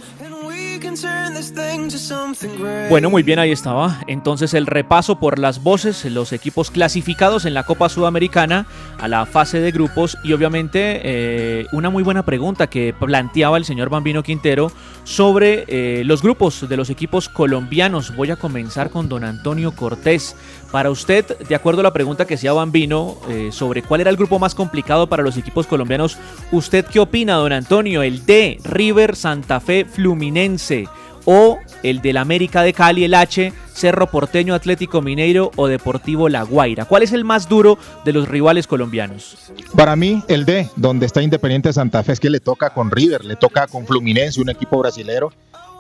Bueno, 2.90 3.10
muy 3.10 3.24
bien, 3.24 3.40
ahí 3.40 3.52
estaba. 3.52 4.02
Entonces 4.08 4.54
el 4.54 4.68
repaso 4.68 5.20
por 5.20 5.40
las 5.40 5.64
voces, 5.64 6.06
los 6.06 6.34
equipos 6.34 6.72
clasificados 6.72 7.46
en 7.46 7.54
la 7.54 7.64
Copa 7.64 7.90
Sudamericana 7.90 8.66
a 9.00 9.08
la 9.08 9.26
fase 9.26 9.60
de 9.60 9.72
grupos 9.72 10.18
y 10.24 10.34
obviamente 10.34 11.02
eh, 11.04 11.66
una 11.72 11.90
muy 11.90 12.04
buena 12.04 12.24
pregunta 12.24 12.68
que 12.68 12.94
planteaba 12.98 13.58
el 13.58 13.66
señor 13.66 13.90
Bambino 13.90 14.24
Quintero 14.24 14.72
sobre 15.04 15.66
eh, 15.68 16.04
los 16.06 16.22
grupos 16.22 16.68
de 16.68 16.78
los 16.78 16.90
equipos 16.90 17.30
colombianos. 17.30 18.16
Voy 18.16 18.32
a 18.32 18.36
comenzar 18.36 18.90
con 18.90 19.10
don 19.10 19.24
Antonio 19.24 19.72
Cortés. 19.74 20.36
Para 20.72 20.90
usted, 20.90 21.38
de 21.38 21.56
acuerdo 21.56 21.82
a 21.82 21.84
la 21.84 21.94
pregunta 21.94 22.26
que 22.26 22.36
hacía 22.36 22.54
Bambino 22.54 23.18
eh, 23.30 23.50
sobre 23.52 23.82
cuál 23.82 24.02
era 24.02 24.10
el 24.10 24.18
grupo 24.18 24.40
más 24.40 24.56
complicado 24.56 25.08
para 25.08 25.24
los 25.24 25.38
equipos 25.38 25.68
colombianos, 25.68 26.18
¿usted 26.52 26.86
qué 26.86 27.00
opina, 27.00 27.36
don 27.36 27.52
Antonio? 27.52 28.04
El 28.04 28.26
D, 28.26 28.60
River, 28.64 29.16
Santa 29.16 29.60
Fe, 29.60 29.86
Fluminense 29.86 30.88
o 31.26 31.60
el 31.84 32.02
del 32.02 32.18
América 32.18 32.62
de 32.62 32.74
Cali, 32.74 33.04
el 33.04 33.14
H, 33.14 33.54
Cerro 33.74 34.08
Porteño, 34.08 34.54
Atlético 34.54 35.02
Mineiro 35.02 35.52
o 35.56 35.68
Deportivo 35.68 36.30
La 36.30 36.44
Guaira. 36.44 36.86
¿Cuál 36.86 37.04
es 37.04 37.14
el 37.14 37.24
más 37.24 37.50
duro 37.50 37.78
de 38.06 38.14
los 38.14 38.28
rivales 38.28 38.68
colombianos? 38.68 39.52
Para 39.76 39.96
mí, 39.96 40.24
el 40.28 40.46
D, 40.46 40.70
donde 40.76 41.06
está 41.06 41.22
Independiente 41.22 41.74
Santa 41.74 42.04
Fe, 42.04 42.14
es 42.14 42.20
que 42.20 42.30
le 42.30 42.40
toca 42.40 42.72
con 42.72 42.92
River, 42.92 43.26
le 43.26 43.36
toca 43.36 43.68
con 43.68 43.86
Fluminense, 43.86 44.42
un 44.42 44.50
equipo 44.50 44.80
brasilero, 44.80 45.32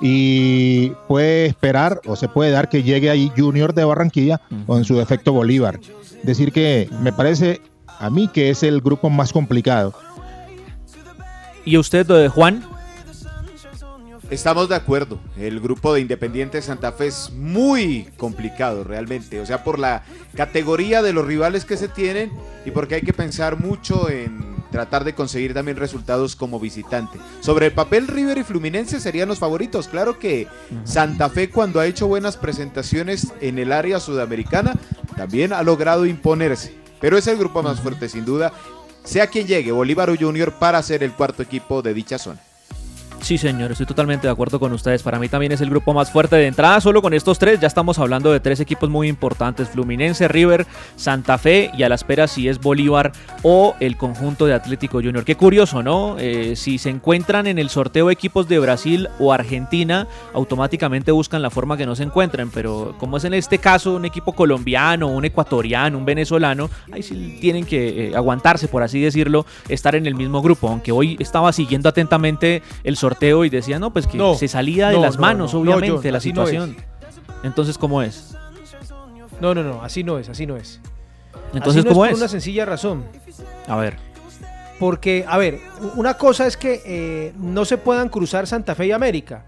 y 0.02 0.90
puede 1.08 1.46
esperar 1.46 2.02
o 2.06 2.16
se 2.16 2.28
puede 2.28 2.50
dar 2.50 2.70
que 2.70 2.82
llegue 2.82 3.12
ahí 3.12 3.32
Junior 3.38 3.74
de 3.74 3.86
Barranquilla 3.86 4.42
o 4.66 4.78
en 4.78 4.84
su 4.84 4.98
defecto 4.98 5.32
Bolívar. 5.32 5.80
Decir 6.24 6.52
que 6.52 6.90
me 7.02 7.14
parece 7.14 7.62
a 8.00 8.10
mí 8.10 8.28
que 8.28 8.50
es 8.50 8.64
el 8.64 8.82
grupo 8.82 9.12
más 9.12 9.32
complicado. 9.32 9.94
¿Y 11.64 11.78
usted, 11.78 12.10
eh, 12.10 12.28
Juan? 12.30 12.64
Estamos 14.32 14.70
de 14.70 14.76
acuerdo. 14.76 15.20
El 15.38 15.60
grupo 15.60 15.94
de 15.94 16.00
Independiente 16.00 16.62
Santa 16.62 16.94
Fe 16.94 17.08
es 17.08 17.32
muy 17.32 18.08
complicado 18.16 18.86
realmente. 18.86 19.42
O 19.42 19.46
sea, 19.46 19.66
por 19.66 19.78
la 19.78 20.04
categoría 20.38 21.02
de 21.02 21.12
los 21.12 21.26
rivales 21.26 21.66
que 21.66 21.76
se 21.76 21.90
tienen 21.90 22.32
y 22.66 22.72
porque 22.72 22.96
hay 22.96 23.02
que 23.02 23.12
pensar 23.12 23.60
mucho 23.60 24.10
en 24.10 24.56
tratar 24.72 25.04
de 25.04 25.14
conseguir 25.14 25.54
también 25.54 25.76
resultados 25.76 26.38
como 26.38 26.62
visitante. 26.62 27.20
Sobre 27.42 27.66
el 27.66 27.74
papel, 27.74 28.08
River 28.08 28.38
y 28.38 28.44
Fluminense 28.46 29.02
serían 29.02 29.28
los 29.28 29.40
favoritos. 29.40 29.90
Claro 29.90 30.18
que 30.18 30.48
Santa 30.86 31.30
Fe 31.30 31.50
cuando 31.50 31.82
ha 31.82 31.86
hecho 31.86 32.08
buenas 32.08 32.38
presentaciones 32.38 33.34
en 33.42 33.60
el 33.60 33.74
área 33.74 34.00
sudamericana 34.00 34.76
también 35.18 35.52
ha 35.52 35.62
logrado 35.62 36.06
imponerse. 36.06 36.74
Pero 37.02 37.18
es 37.18 37.28
el 37.28 37.36
grupo 37.36 37.64
más 37.64 37.82
fuerte 37.82 38.08
sin 38.08 38.24
duda. 38.24 38.54
Sea 39.04 39.28
quien 39.28 39.46
llegue, 39.46 39.74
Bolívar 39.74 40.10
o 40.10 40.16
Junior 40.16 40.54
para 40.54 40.82
ser 40.84 41.04
el 41.04 41.12
cuarto 41.12 41.44
equipo 41.44 41.82
de 41.82 41.94
dicha 41.94 42.18
zona. 42.18 42.40
Sí, 43.22 43.38
señor, 43.38 43.72
estoy 43.72 43.86
totalmente 43.86 44.26
de 44.26 44.34
acuerdo 44.34 44.60
con 44.60 44.74
ustedes. 44.74 45.04
Para 45.04 45.20
mí 45.20 45.30
también 45.30 45.52
es 45.52 45.62
el 45.62 45.70
grupo 45.70 45.94
más 45.94 46.12
fuerte 46.12 46.36
de 46.38 46.48
entrada. 46.48 46.82
Solo 46.82 47.04
con 47.04 47.14
estos 47.14 47.38
tres 47.38 47.60
ya 47.60 47.68
estamos 47.68 48.00
hablando 48.00 48.32
de 48.32 48.40
tres 48.40 48.60
equipos 48.60 48.90
muy 48.90 49.08
importantes: 49.08 49.70
Fluminense, 49.70 50.28
River, 50.28 50.66
Santa 50.96 51.38
Fe 51.38 51.70
y 51.78 51.84
a 51.84 51.90
la 51.90 51.96
espera 51.96 52.28
si 52.28 52.50
es 52.50 52.60
Bolívar 52.60 53.12
o 53.44 53.76
el 53.80 53.96
conjunto 53.96 54.48
de 54.48 54.56
Atlético 54.56 54.98
Junior. 54.98 55.24
Qué 55.24 55.36
curioso, 55.36 55.84
¿no? 55.84 56.18
Eh, 56.18 56.56
si 56.56 56.80
se 56.80 56.90
encuentran 56.90 57.46
en 57.46 57.60
el 57.60 57.70
sorteo 57.70 58.10
equipos 58.10 58.50
de 58.50 58.58
Brasil 58.58 59.08
o 59.20 59.32
Argentina, 59.32 60.08
automáticamente 60.34 61.12
buscan 61.12 61.44
la 61.44 61.52
forma 61.52 61.78
que 61.78 61.86
no 61.86 61.96
se 61.96 62.04
encuentren. 62.04 62.50
Pero 62.50 62.96
como 62.98 63.18
es 63.18 63.24
en 63.24 63.36
este 63.36 63.60
caso 63.60 63.96
un 63.96 64.06
equipo 64.06 64.34
colombiano, 64.34 65.08
un 65.08 65.26
ecuatoriano, 65.26 65.96
un 65.96 66.06
venezolano, 66.06 66.72
ahí 66.92 67.04
sí 67.04 67.38
tienen 67.40 67.66
que 67.66 68.08
eh, 68.08 68.16
aguantarse, 68.16 68.68
por 68.68 68.82
así 68.82 69.00
decirlo, 69.00 69.46
estar 69.70 69.94
en 69.94 70.08
el 70.08 70.16
mismo 70.16 70.42
grupo. 70.42 70.68
Aunque 70.68 70.92
hoy 70.92 71.18
estaba 71.20 71.54
siguiendo 71.54 71.88
atentamente 71.88 72.64
el 72.84 72.98
sorteo 72.98 73.11
y 73.20 73.50
decía, 73.50 73.80
no, 73.80 73.92
pues 73.92 74.08
que 74.08 74.18
No, 74.18 74.36
se 74.36 74.48
salía 74.48 74.90
de 74.90 74.96
no, 74.96 75.02
las 75.02 75.16
no, 75.16 75.22
manos, 75.22 75.54
no, 75.54 75.64
no, 75.64 75.76
obviamente, 75.76 76.12
la 76.12 76.20
situación. 76.20 76.76
Entonces, 77.44 77.78
¿cómo 77.78 78.02
es? 78.02 78.36
No, 79.40 79.56
no, 79.56 79.64
no, 79.64 79.82
así 79.82 80.04
no 80.04 80.20
es, 80.20 80.30
así 80.30 80.46
no 80.46 80.56
es. 80.56 80.80
Entonces, 81.54 81.82
Así 81.82 81.90
¿cómo 81.90 82.02
Por 82.02 82.10
es? 82.10 82.18
una 82.18 82.28
sencilla 82.28 82.66
razón. 82.66 83.04
A 83.68 83.76
ver. 83.76 83.98
Porque, 84.80 85.26
a 85.28 85.38
ver, 85.38 85.60
una 85.96 86.16
cosa 86.16 86.48
es 86.48 86.58
que 86.58 86.82
eh, 86.86 87.34
no 87.38 87.66
se 87.66 87.78
puedan 87.78 88.10
cruzar 88.10 88.48
Santa 88.48 88.76
Fe 88.76 88.88
y 88.88 88.92
América, 88.92 89.44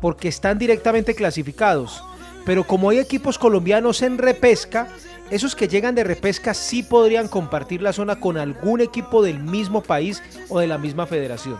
porque 0.00 0.28
están 0.28 0.58
directamente 0.58 1.14
clasificados. 1.14 2.02
Pero 2.44 2.64
como 2.64 2.90
hay 2.90 2.98
equipos 2.98 3.38
colombianos 3.38 4.02
en 4.02 4.18
repesca, 4.18 4.88
esos 5.30 5.54
que 5.54 5.68
llegan 5.68 5.94
de 5.94 6.04
repesca 6.04 6.54
sí 6.54 6.82
podrían 6.82 7.28
compartir 7.28 7.82
la 7.82 7.92
zona 7.92 8.16
con 8.16 8.36
algún 8.36 8.80
equipo 8.80 9.22
del 9.22 9.40
mismo 9.40 9.82
país 9.82 10.22
o 10.48 10.60
de 10.60 10.66
la 10.66 10.78
misma 10.78 11.06
federación. 11.06 11.56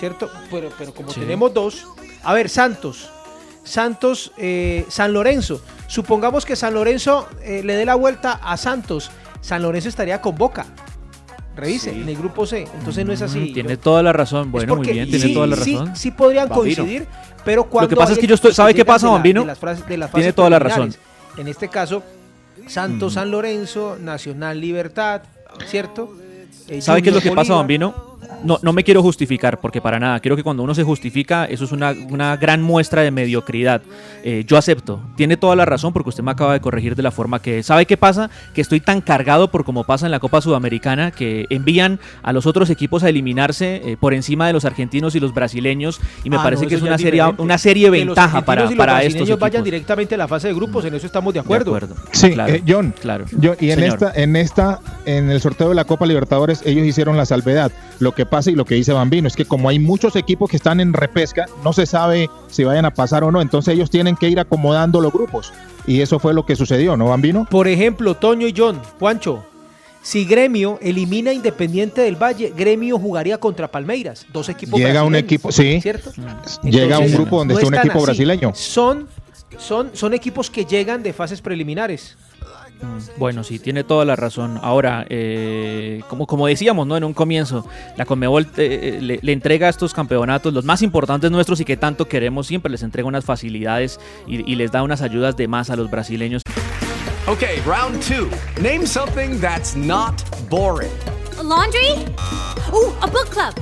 ¿Cierto? 0.00 0.30
Pero, 0.50 0.70
pero 0.78 0.94
como 0.94 1.10
Sí. 1.12 1.20
tenemos 1.20 1.52
dos, 1.54 1.86
a 2.24 2.32
ver, 2.34 2.48
Santos. 2.48 3.10
Santos, 3.62 4.32
eh, 4.38 4.86
San 4.88 5.12
Lorenzo. 5.12 5.60
Supongamos 5.86 6.46
que 6.46 6.56
San 6.56 6.72
Lorenzo 6.74 7.28
eh, 7.42 7.60
le 7.62 7.74
dé 7.76 7.84
la 7.84 7.94
vuelta 7.94 8.40
a 8.42 8.56
Santos. 8.56 9.10
San 9.42 9.60
Lorenzo 9.62 9.88
estaría 9.90 10.20
con 10.22 10.34
Boca. 10.36 10.64
Revise, 11.54 11.90
en 11.90 12.08
el 12.08 12.16
grupo 12.16 12.46
C. 12.46 12.66
Entonces 12.78 13.04
no 13.04 13.12
es 13.12 13.20
así. 13.20 13.38
Mm, 13.50 13.52
tiene 13.52 13.76
toda 13.76 14.02
la 14.02 14.12
razón. 14.14 14.50
Bueno, 14.50 14.76
muy 14.76 14.86
bien, 14.90 15.10
tiene 15.10 15.26
sí, 15.26 15.34
toda 15.34 15.46
la 15.46 15.56
sí, 15.56 15.74
razón. 15.76 15.94
Sí, 15.96 16.10
podrían 16.10 16.48
Bambino. 16.48 16.76
coincidir, 16.76 17.06
pero 17.44 17.64
cuando 17.64 17.84
Lo 17.86 17.88
que 17.90 17.96
pasa 17.96 18.12
es 18.14 18.18
que 18.18 18.26
yo 18.26 18.34
estoy- 18.34 18.48
equipos 18.50 18.56
¿sabe 18.56 18.74
qué 18.74 18.84
pasa, 18.86 19.06
de 19.06 19.10
la- 19.10 19.16
Bambino? 19.18 19.40
de 19.42 19.46
las 19.48 19.58
fras- 19.58 19.86
de 19.86 19.96
las 19.98 20.10
Tiene 20.12 20.32
toda 20.32 20.48
la 20.48 20.58
razón. 20.58 20.94
En 21.36 21.46
este 21.48 21.68
caso, 21.68 22.02
Santos, 22.66 23.14
San 23.14 23.30
Lorenzo, 23.30 23.98
Nacional 24.00 24.58
Libertad, 24.60 25.22
¿cierto? 25.66 26.14
Eh, 26.68 26.80
¿Sabe 26.80 27.02
qué 27.02 27.10
es 27.10 27.14
lo 27.14 27.20
que 27.20 27.32
pasa. 27.32 27.54
Bambino? 27.54 28.09
No, 28.42 28.58
no 28.62 28.72
me 28.72 28.84
quiero 28.84 29.02
justificar, 29.02 29.60
porque 29.60 29.80
para 29.80 29.98
nada. 30.00 30.18
Quiero 30.20 30.34
que 30.36 30.42
cuando 30.42 30.62
uno 30.62 30.74
se 30.74 30.82
justifica, 30.82 31.44
eso 31.44 31.64
es 31.64 31.72
una, 31.72 31.94
una 32.08 32.36
gran 32.36 32.62
muestra 32.62 33.02
de 33.02 33.10
mediocridad. 33.10 33.82
Eh, 34.24 34.44
yo 34.46 34.56
acepto. 34.56 35.00
Tiene 35.16 35.36
toda 35.36 35.56
la 35.56 35.64
razón, 35.66 35.92
porque 35.92 36.08
usted 36.08 36.22
me 36.22 36.30
acaba 36.30 36.54
de 36.54 36.60
corregir 36.60 36.96
de 36.96 37.02
la 37.02 37.10
forma 37.10 37.40
que. 37.42 37.62
¿Sabe 37.62 37.86
qué 37.86 37.96
pasa? 37.96 38.30
Que 38.54 38.60
estoy 38.62 38.80
tan 38.80 39.00
cargado 39.02 39.50
por 39.50 39.64
como 39.64 39.84
pasa 39.84 40.06
en 40.06 40.12
la 40.12 40.20
Copa 40.20 40.40
Sudamericana, 40.40 41.10
que 41.10 41.46
envían 41.50 42.00
a 42.22 42.32
los 42.32 42.46
otros 42.46 42.70
equipos 42.70 43.02
a 43.02 43.08
eliminarse 43.10 43.82
eh, 43.84 43.96
por 44.00 44.14
encima 44.14 44.46
de 44.46 44.52
los 44.52 44.64
argentinos 44.64 45.14
y 45.14 45.20
los 45.20 45.34
brasileños. 45.34 46.00
Y 46.24 46.30
me 46.30 46.36
Ah, 46.36 46.42
parece 46.42 46.62
no, 46.64 46.68
que 46.70 46.74
es 46.76 46.82
una 46.82 46.96
serie, 46.96 47.22
una 47.38 47.58
serie 47.58 47.90
ventaja 47.90 48.40
para, 48.42 48.62
los 48.64 48.74
para 48.74 49.02
estos 49.02 49.38
vayan 49.38 49.62
directamente 49.64 50.14
a 50.14 50.18
la 50.18 50.28
fase 50.28 50.48
de 50.48 50.54
grupos, 50.54 50.84
en 50.86 50.94
eso 50.94 51.06
estamos 51.06 51.34
de 51.34 51.40
acuerdo. 51.40 51.78
Sí, 52.12 52.30
Claro, 52.32 52.54
eh, 52.54 52.62
John. 52.66 52.94
claro. 52.98 53.24
Yo- 53.38 53.54
y 53.60 53.70
en 53.70 53.80
Señor. 53.80 53.94
esta, 53.94 54.12
en 54.14 54.36
esta, 54.36 54.80
en 55.04 55.30
el 55.30 55.40
sorteo 55.40 55.68
de 55.68 55.74
la 55.74 55.84
Copa 55.84 56.06
Libertadores, 56.06 56.62
ellos 56.64 56.86
hicieron 56.86 57.16
la 57.16 57.26
salvedad. 57.26 57.70
Lo 57.98 58.12
que 58.12 58.19
pasa 58.26 58.50
y 58.50 58.54
lo 58.54 58.64
que 58.64 58.74
dice 58.74 58.92
Bambino 58.92 59.28
es 59.28 59.36
que 59.36 59.44
como 59.44 59.68
hay 59.68 59.78
muchos 59.78 60.16
equipos 60.16 60.50
que 60.50 60.56
están 60.56 60.80
en 60.80 60.92
repesca, 60.92 61.46
no 61.64 61.72
se 61.72 61.86
sabe 61.86 62.28
si 62.48 62.64
vayan 62.64 62.84
a 62.84 62.92
pasar 62.92 63.24
o 63.24 63.30
no. 63.30 63.40
Entonces 63.40 63.74
ellos 63.74 63.90
tienen 63.90 64.16
que 64.16 64.28
ir 64.28 64.40
acomodando 64.40 65.00
los 65.00 65.12
grupos. 65.12 65.52
Y 65.86 66.00
eso 66.00 66.18
fue 66.18 66.34
lo 66.34 66.44
que 66.44 66.56
sucedió, 66.56 66.96
¿no, 66.96 67.06
Bambino? 67.06 67.46
Por 67.50 67.68
ejemplo, 67.68 68.14
Toño 68.14 68.46
y 68.46 68.54
John, 68.56 68.80
Juancho, 68.98 69.44
si 70.02 70.24
Gremio 70.24 70.78
elimina 70.80 71.32
Independiente 71.32 72.00
del 72.00 72.16
Valle, 72.16 72.52
Gremio 72.56 72.98
jugaría 72.98 73.38
contra 73.38 73.68
Palmeiras, 73.68 74.26
dos 74.32 74.48
equipos 74.48 74.80
Llega 74.80 75.04
un 75.04 75.14
equipo, 75.14 75.52
sí. 75.52 75.80
¿cierto? 75.80 76.12
Llega 76.62 76.98
un 76.98 77.12
grupo 77.12 77.38
donde 77.38 77.54
no 77.54 77.60
está 77.60 77.68
un 77.68 77.74
equipo 77.74 77.98
así. 77.98 78.04
brasileño. 78.04 78.52
Son, 78.54 79.08
son, 79.58 79.90
son 79.92 80.14
equipos 80.14 80.50
que 80.50 80.64
llegan 80.64 81.02
de 81.02 81.12
fases 81.12 81.40
preliminares. 81.40 82.16
Bueno, 83.16 83.44
sí, 83.44 83.58
tiene 83.58 83.84
toda 83.84 84.04
la 84.04 84.16
razón. 84.16 84.58
Ahora, 84.62 85.06
eh, 85.08 86.02
como, 86.08 86.26
como 86.26 86.46
decíamos 86.46 86.86
¿no? 86.86 86.96
en 86.96 87.04
un 87.04 87.12
comienzo, 87.14 87.66
la 87.96 88.04
Conmebol 88.04 88.48
eh, 88.56 88.98
le, 89.00 89.18
le 89.22 89.32
entrega 89.32 89.68
estos 89.68 89.92
campeonatos, 89.92 90.52
los 90.52 90.64
más 90.64 90.82
importantes 90.82 91.30
nuestros 91.30 91.60
y 91.60 91.64
que 91.64 91.76
tanto 91.76 92.08
queremos, 92.08 92.46
siempre 92.46 92.70
les 92.70 92.82
entrega 92.82 93.06
unas 93.08 93.24
facilidades 93.24 94.00
y, 94.26 94.50
y 94.50 94.54
les 94.56 94.72
da 94.72 94.82
unas 94.82 95.02
ayudas 95.02 95.36
de 95.36 95.48
más 95.48 95.70
a 95.70 95.76
los 95.76 95.90
brasileños. 95.90 96.42
Okay, 97.26 97.60
round 97.66 98.00
two. 98.02 98.30
Name 98.60 98.86
something 98.86 99.38
that's 99.40 99.76
not 99.76 100.22
boring. 100.48 100.90
A 101.38 101.42
laundry? 101.42 101.92
Ooh, 102.72 102.92
a 103.02 103.06
book 103.06 103.28
club. 103.30 103.54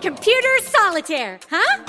Computer 0.00 0.62
solitaire, 0.62 1.38
huh? 1.50 1.82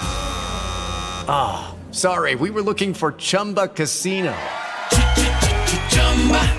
Ah, 1.29 1.73
sorry, 1.91 2.35
we 2.35 2.49
were 2.49 2.63
looking 2.63 2.93
for 2.93 3.13
Chumba 3.17 3.67
Casino. 3.67 4.33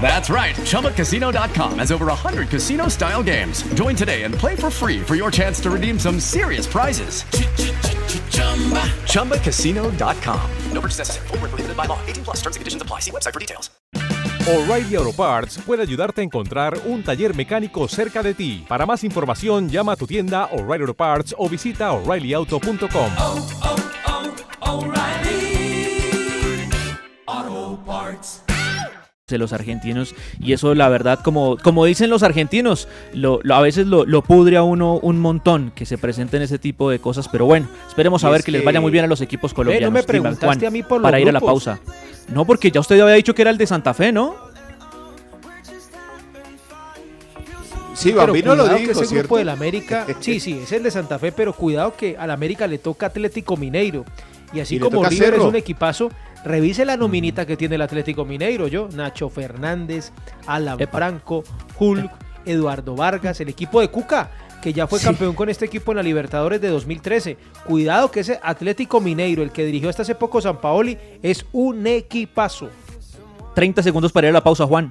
That's 0.01 0.31
right. 0.31 0.55
ChumbaCasino.com 0.55 1.79
has 1.79 1.93
over 1.93 2.07
100 2.07 2.49
casino 2.49 2.89
style 2.89 3.23
games. 3.23 3.63
Join 3.75 3.95
today 3.95 4.23
and 4.23 4.35
play 4.35 4.57
for 4.57 4.71
free 4.71 5.01
for 5.01 5.15
your 5.15 5.31
chance 5.31 5.61
to 5.61 5.71
redeem 5.71 5.99
some 5.99 6.19
serious 6.19 6.67
prizes. 6.67 7.25
ChumbaCasino.com. 9.05 10.51
No 10.73 10.81
purchase 10.81 10.99
necessary. 10.99 11.27
Void 11.29 11.41
where 11.41 11.51
prohibited 11.51 11.77
by 11.77 11.85
law. 11.85 11.99
18 12.07 12.25
plus 12.25 12.37
terms 12.37 12.57
and 12.57 12.61
conditions 12.61 12.83
apply. 12.83 13.01
See 13.01 13.11
website 13.11 13.35
for 13.35 13.41
details. 13.41 13.71
O'Reilly 14.49 14.97
Auto 14.97 15.13
Parts 15.13 15.59
puede 15.59 15.83
ayudarte 15.83 16.23
a 16.23 16.25
encontrar 16.25 16.81
un 16.87 17.03
taller 17.03 17.37
mecánico 17.37 17.87
cerca 17.87 18.23
de 18.23 18.33
ti. 18.33 18.65
Para 18.67 18.87
más 18.87 19.05
información, 19.05 19.69
llama 19.69 19.93
a 19.93 19.97
tu 19.97 20.07
tienda 20.07 20.47
O'Reilly 20.47 20.85
Auto 20.85 20.95
Parts 20.95 21.35
o 21.37 21.51
visita 21.51 21.93
oreillyauto.com. 21.93 23.11
de 29.29 29.39
los 29.39 29.53
argentinos 29.53 30.15
y 30.41 30.53
eso 30.55 30.75
la 30.75 30.89
verdad 30.89 31.19
como, 31.23 31.57
como 31.59 31.85
dicen 31.85 32.09
los 32.11 32.23
argentinos 32.23 32.89
lo, 33.13 33.41
lo- 33.43 33.55
a 33.55 33.61
veces 33.61 33.87
lo, 33.87 34.05
lo 34.07 34.23
pudre 34.23 34.57
a 34.57 34.63
uno 34.63 34.95
un 35.03 35.21
montón 35.21 35.71
que 35.75 35.85
se 35.87 35.99
presenten 35.99 36.41
ese 36.43 36.59
tipo 36.59 36.89
de 36.91 36.99
cosas 36.99 37.29
pero 37.29 37.45
bueno 37.47 37.69
esperemos 37.87 38.25
a 38.25 38.31
ver 38.31 38.41
es 38.41 38.45
que 38.47 38.53
les 38.53 38.65
vaya 38.65 38.81
muy 38.81 38.91
bien 38.91 39.05
a 39.05 39.09
los 39.09 39.21
equipos 39.21 39.53
colombianos 39.53 39.93
me 39.93 39.99
Iván 40.01 40.07
preguntaste 40.07 40.47
Juan, 40.47 40.65
a 40.67 40.71
mí 40.71 40.83
por 40.83 40.99
los 41.01 41.03
para 41.03 41.21
ir 41.21 41.29
a 41.29 41.33
la 41.33 41.41
pausa 41.41 41.79
no 42.33 42.45
porque 42.47 42.71
ya 42.71 42.81
usted 42.81 42.99
había 43.01 43.15
dicho 43.17 43.35
que 43.35 43.43
era 43.43 43.51
el 43.51 43.59
de 43.59 43.67
Santa 43.67 43.93
Fe 43.95 44.13
¿no? 44.13 44.35
Sí, 47.95 48.11
Pero 48.13 48.27
Bambino 48.29 48.55
lo 48.55 48.63
cuidado 48.63 48.79
dijo, 48.79 48.93
que 48.93 48.93
ese 48.99 49.07
¿cierto? 49.07 49.23
grupo 49.25 49.39
del 49.39 49.49
América, 49.49 50.07
sí, 50.21 50.39
sí, 50.39 50.61
es 50.63 50.71
el 50.73 50.85
de 50.85 50.91
Santa 50.93 51.19
Fe, 51.19 51.33
pero 51.33 51.53
cuidado 51.53 51.95
que 51.97 52.17
al 52.17 52.31
América 52.31 52.67
le 52.69 52.79
toca 52.79 53.07
Atlético 53.07 53.57
Mineiro. 53.57 54.05
Y 54.53 54.61
así 54.61 54.77
Y 54.77 54.79
como 54.79 55.05
River 55.05 55.35
es 55.35 55.41
un 55.41 55.57
equipazo, 55.57 56.11
revise 56.45 56.85
la 56.85 56.97
nominita 56.97 57.47
que 57.47 57.57
tiene 57.57 57.75
el 57.77 57.83
Atlético 57.83 58.25
Mineiro, 58.25 58.69
yo, 58.69 58.89
Nacho 58.95 59.29
Fernández, 59.29 60.13
Alan 60.47 60.79
Franco, 60.91 61.45
Hulk, 61.79 62.11
Eduardo 62.45 62.95
Vargas, 62.97 63.41
el 63.41 63.49
equipo 63.49 63.81
de 63.81 63.89
Cuca, 63.89 64.31
que 64.63 64.73
ya 64.73 64.87
fue 64.87 64.99
Sí. 64.99 65.05
campeón 65.05 65.35
con 65.35 65.49
este 65.49 65.67
equipo 65.67 65.93
en 65.93 65.97
la 65.97 66.03
Libertadores 66.03 66.61
de 66.61 66.69
2013. 66.69 67.37
Cuidado 67.65 68.11
que 68.11 68.21
ese 68.21 68.41
Atlético 68.43 69.01
Mineiro, 69.01 69.43
el 69.43 69.53
que 69.53 69.65
dirigió 69.65 69.89
hasta 69.89 70.03
hace 70.03 70.15
poco 70.15 70.41
San 70.41 70.61
Paoli, 70.61 70.99
es 71.23 71.45
un 71.53 71.87
equipazo. 71.87 72.69
30 73.55 73.83
segundos 73.83 74.13
para 74.13 74.29
ir 74.29 74.31
a 74.31 74.35
la 74.35 74.45
pausa 74.45 74.67
Juan 74.67 74.91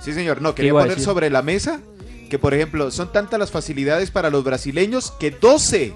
Sí, 0.00 0.12
señor. 0.12 0.42
No, 0.42 0.50
¿Qué 0.54 0.56
quería 0.62 0.72
poner 0.72 1.00
sobre 1.00 1.30
la 1.30 1.42
mesa 1.42 1.80
que, 2.28 2.38
por 2.38 2.54
ejemplo, 2.54 2.90
son 2.90 3.12
tantas 3.12 3.38
las 3.38 3.50
facilidades 3.50 4.10
para 4.10 4.30
los 4.30 4.42
brasileños 4.42 5.12
que 5.12 5.30
12 5.30 5.94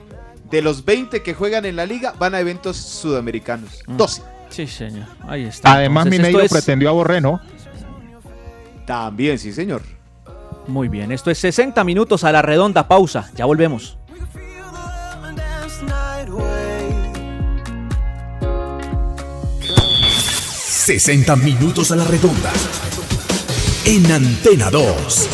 de 0.51 0.63
los 0.63 0.85
20 0.85 1.23
que 1.23 1.35
juegan 1.35 1.65
en 1.65 1.75
la 1.77 1.87
liga 1.87 2.15
van 2.19 2.35
a 2.35 2.41
eventos 2.41 2.77
sudamericanos. 2.77 3.83
12. 3.89 4.23
Sí 4.49 4.67
señor 4.67 5.07
ahí 5.29 5.45
está 5.45 5.73
Además, 5.75 6.07
Entonces, 6.07 6.21
Mineiro 6.27 6.41
es- 6.45 6.53
pretendió 6.53 6.89
a 6.89 6.93
Borreno. 6.93 7.41
También, 8.87 9.39
sí, 9.39 9.53
señor. 9.53 9.83
muy 10.69 10.89
bien 10.89 11.13
esto 11.13 11.31
es 11.31 11.39
60 11.39 11.83
minutos 11.85 12.25
a 12.25 12.33
la 12.33 12.43
redonda 12.43 12.87
pausa 12.89 13.31
ya 13.35 13.45
volvemos 13.45 13.99
60 20.09 21.37
minutos 21.37 21.91
a 21.91 21.97
la 21.97 22.05
redonda. 22.05 22.53
En 23.85 24.11
Antena 24.11 24.71
2. 24.71 25.29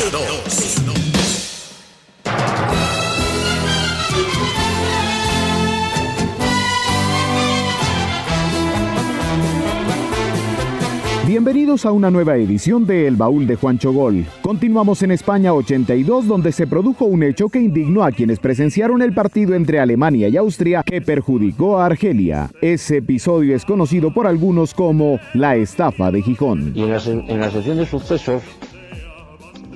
Bienvenidos 11.45 11.87
a 11.87 11.91
una 11.91 12.09
nueva 12.09 12.37
edición 12.37 12.87
de 12.87 13.09
El 13.09 13.17
Baúl 13.17 13.49
de 13.49 13.57
Juancho 13.57 13.93
Gol. 13.93 14.25
Continuamos 14.43 15.03
en 15.03 15.11
España 15.11 15.53
82, 15.53 16.29
donde 16.29 16.53
se 16.53 16.69
produjo 16.69 17.05
un 17.05 17.25
hecho 17.25 17.49
que 17.49 17.59
indignó 17.59 18.05
a 18.05 18.13
quienes 18.13 18.39
presenciaron 18.39 19.03
el 19.03 19.13
partido 19.13 19.57
entre 19.57 19.81
Alemania 19.81 20.29
y 20.29 20.37
Austria 20.37 20.85
que 20.85 21.01
perjudicó 21.01 21.81
a 21.81 21.87
Argelia. 21.87 22.49
Ese 22.61 22.99
episodio 22.99 23.57
es 23.57 23.65
conocido 23.65 24.15
por 24.15 24.29
algunos 24.29 24.73
como 24.73 25.19
la 25.35 25.57
estafa 25.57 26.13
de 26.13 26.23
Gijón. 26.23 26.75
Y 26.77 26.85
en 26.85 26.93
la, 26.93 27.03
en 27.05 27.41
la 27.41 27.51
sección 27.51 27.77
de 27.79 27.87
sucesos 27.87 28.45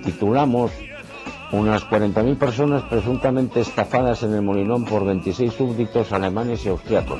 titulamos 0.05 0.71
unas 1.51 1.83
40.000 1.83 2.37
personas 2.37 2.85
presuntamente 2.85 3.59
estafadas 3.59 4.23
en 4.23 4.35
el 4.35 4.43
Molinón 4.43 4.85
por 4.85 5.05
26 5.05 5.53
súbditos 5.53 6.13
alemanes 6.13 6.65
y 6.65 6.69
austriacos. 6.69 7.19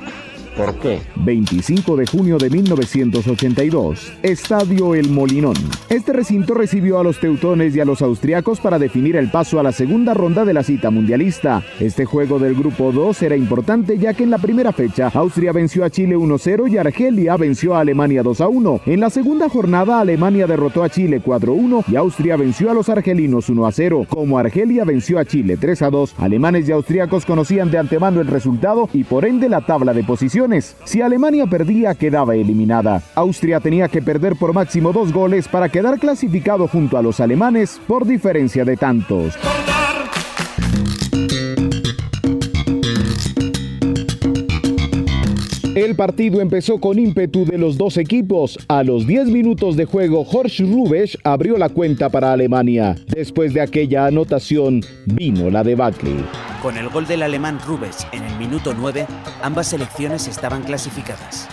¿Por 0.57 0.75
qué? 0.77 1.01
25 1.17 1.97
de 1.97 2.07
junio 2.07 2.39
de 2.39 2.49
1982, 2.49 4.13
Estadio 4.23 4.95
El 4.95 5.11
Molinón. 5.11 5.55
Este 5.91 6.15
recinto 6.15 6.55
recibió 6.55 6.99
a 6.99 7.05
los 7.05 7.21
teutones 7.21 7.77
y 7.77 7.81
a 7.81 7.85
los 7.85 8.01
austriacos 8.01 8.61
para 8.61 8.79
definir 8.79 9.17
el 9.17 9.31
paso 9.31 9.61
a 9.61 9.63
la 9.63 9.73
segunda 9.73 10.15
ronda 10.15 10.47
de 10.47 10.55
la 10.55 10.63
cita 10.63 10.91
mundialista. 10.91 11.63
Este 11.79 12.07
juego 12.07 12.39
del 12.39 12.55
grupo 12.55 12.91
2 12.91 13.21
era 13.23 13.37
importante 13.37 13.99
ya 13.99 14.15
que 14.15 14.23
en 14.23 14.31
la 14.31 14.39
primera 14.39 14.73
fecha 14.73 15.11
Austria 15.13 15.53
venció 15.53 15.85
a 15.85 15.91
Chile 15.91 16.17
1-0 16.17 16.71
y 16.71 16.79
Argelia 16.79 17.37
venció 17.37 17.75
a 17.75 17.81
Alemania 17.81 18.23
2-1. 18.23 18.81
En 18.87 19.01
la 19.01 19.11
segunda 19.11 19.51
jornada 19.51 20.01
Alemania 20.01 20.47
derrotó 20.47 20.83
a 20.83 20.89
Chile 20.89 21.21
4-1 21.23 21.85
y 21.89 21.97
Austria 21.97 22.37
venció 22.37 22.71
a 22.71 22.75
los 22.75 22.89
argelinos 22.89 23.51
1-0. 23.51 24.07
Como 24.09 24.39
Argelia 24.39 24.87
venció 24.87 25.19
a 25.19 25.27
Chile 25.27 25.59
3-2, 25.59 26.13
alemanes 26.17 26.67
y 26.67 26.73
austriacos 26.73 27.27
conocían 27.27 27.71
de 27.71 27.77
antemano 27.77 28.23
el 28.23 28.27
resultado 28.27 28.89
y 28.95 29.05
por 29.05 29.27
ende 29.27 29.51
la 29.51 29.61
tabla 29.61 29.93
de 29.93 30.03
posiciones. 30.03 30.46
Si 30.85 31.03
Alemania 31.03 31.47
perdía, 31.47 31.95
quedaba 31.95 32.37
eliminada. 32.37 33.03
Austria 33.15 33.59
tenía 33.59 33.89
que 33.89 34.01
perder 34.01 34.37
por 34.37 34.53
máximo 34.53 34.93
dos 34.93 35.13
goles 35.13 35.49
para 35.49 35.69
quedar 35.69 35.99
clasificado 35.99 36.69
junto 36.69 36.97
a 36.97 37.03
los 37.03 37.21
alemanes 37.21 37.81
por 37.87 38.07
diferencia 38.07 38.65
de 38.65 38.77
tantos. 38.77 39.37
El 45.77 45.95
partido 45.95 46.41
empezó 46.41 46.81
con 46.81 46.99
ímpetu 46.99 47.45
de 47.45 47.59
los 47.59 47.77
dos 47.77 47.99
equipos. 47.99 48.59
A 48.67 48.83
los 48.83 49.07
10 49.07 49.27
minutos 49.27 49.77
de 49.77 49.85
juego, 49.85 50.23
Horst 50.23 50.61
Rubesch 50.61 51.19
abrió 51.23 51.59
la 51.59 51.69
cuenta 51.69 52.09
para 52.09 52.33
Alemania. 52.33 52.97
Después 53.09 53.53
de 53.53 53.61
aquella 53.61 54.07
anotación, 54.07 54.81
vino 55.05 55.51
la 55.51 55.63
debacle. 55.63 56.15
Con 56.63 56.79
el 56.79 56.89
gol 56.89 57.07
del 57.07 57.23
alemán 57.23 57.61
Rubes 57.67 58.07
en 58.13 58.23
el 58.23 58.39
minuto 58.39 58.73
9, 58.75 59.07
ambas 59.43 59.67
selecciones 59.67 60.27
estaban 60.29 60.63
clasificadas. 60.63 61.47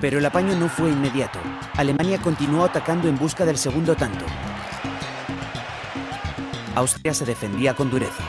Pero 0.00 0.18
el 0.18 0.26
apaño 0.26 0.56
no 0.56 0.68
fue 0.68 0.90
inmediato. 0.90 1.38
Alemania 1.76 2.18
continuó 2.18 2.64
atacando 2.64 3.08
en 3.08 3.16
busca 3.16 3.46
del 3.46 3.58
segundo 3.58 3.94
tanto. 3.94 4.24
Austria 6.74 7.14
se 7.14 7.24
defendía 7.24 7.74
con 7.74 7.90
dureza. 7.90 8.24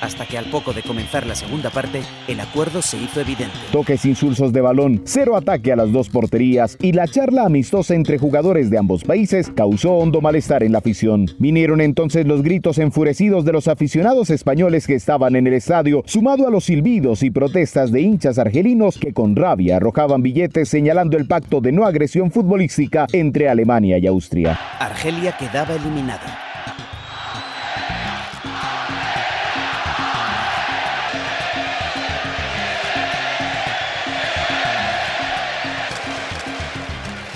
Hasta 0.00 0.26
que 0.26 0.38
al 0.38 0.46
poco 0.46 0.72
de 0.72 0.82
comenzar 0.82 1.26
la 1.26 1.34
segunda 1.34 1.70
parte, 1.70 2.02
el 2.28 2.40
acuerdo 2.40 2.82
se 2.82 2.98
hizo 2.98 3.20
evidente. 3.20 3.56
Toques 3.72 4.04
insulsos 4.04 4.52
de 4.52 4.60
balón, 4.60 5.02
cero 5.04 5.36
ataque 5.36 5.72
a 5.72 5.76
las 5.76 5.92
dos 5.92 6.08
porterías 6.08 6.76
y 6.80 6.92
la 6.92 7.06
charla 7.06 7.44
amistosa 7.44 7.94
entre 7.94 8.18
jugadores 8.18 8.70
de 8.70 8.78
ambos 8.78 9.04
países 9.04 9.50
causó 9.54 9.94
hondo 9.94 10.20
malestar 10.20 10.62
en 10.62 10.72
la 10.72 10.78
afición. 10.78 11.26
Vinieron 11.38 11.80
entonces 11.80 12.26
los 12.26 12.42
gritos 12.42 12.78
enfurecidos 12.78 13.44
de 13.44 13.52
los 13.52 13.68
aficionados 13.68 14.30
españoles 14.30 14.86
que 14.86 14.94
estaban 14.94 15.36
en 15.36 15.46
el 15.46 15.54
estadio, 15.54 16.02
sumado 16.06 16.46
a 16.46 16.50
los 16.50 16.64
silbidos 16.64 17.22
y 17.22 17.30
protestas 17.30 17.92
de 17.92 18.00
hinchas 18.00 18.38
argelinos 18.38 18.98
que 18.98 19.12
con 19.12 19.36
rabia 19.36 19.76
arrojaban 19.76 20.22
billetes 20.22 20.68
señalando 20.68 21.16
el 21.16 21.26
pacto 21.26 21.60
de 21.60 21.72
no 21.72 21.84
agresión 21.84 22.30
futbolística 22.30 23.06
entre 23.12 23.48
Alemania 23.48 23.98
y 23.98 24.06
Austria. 24.06 24.58
Argelia 24.78 25.36
quedaba 25.36 25.74
eliminada. 25.74 26.47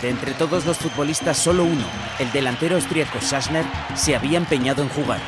De 0.03 0.11
entre 0.11 0.35
todos 0.35 0.67
los 0.67 0.79
futbolistas, 0.79 1.39
solo 1.39 1.63
uno, 1.63 1.85
el 2.19 2.33
delantero 2.33 2.75
austríaco 2.75 3.21
Sassner, 3.21 3.65
se 3.95 4.17
había 4.17 4.37
empeñado 4.37 4.83
en 4.83 4.89
jugar. 4.89 5.21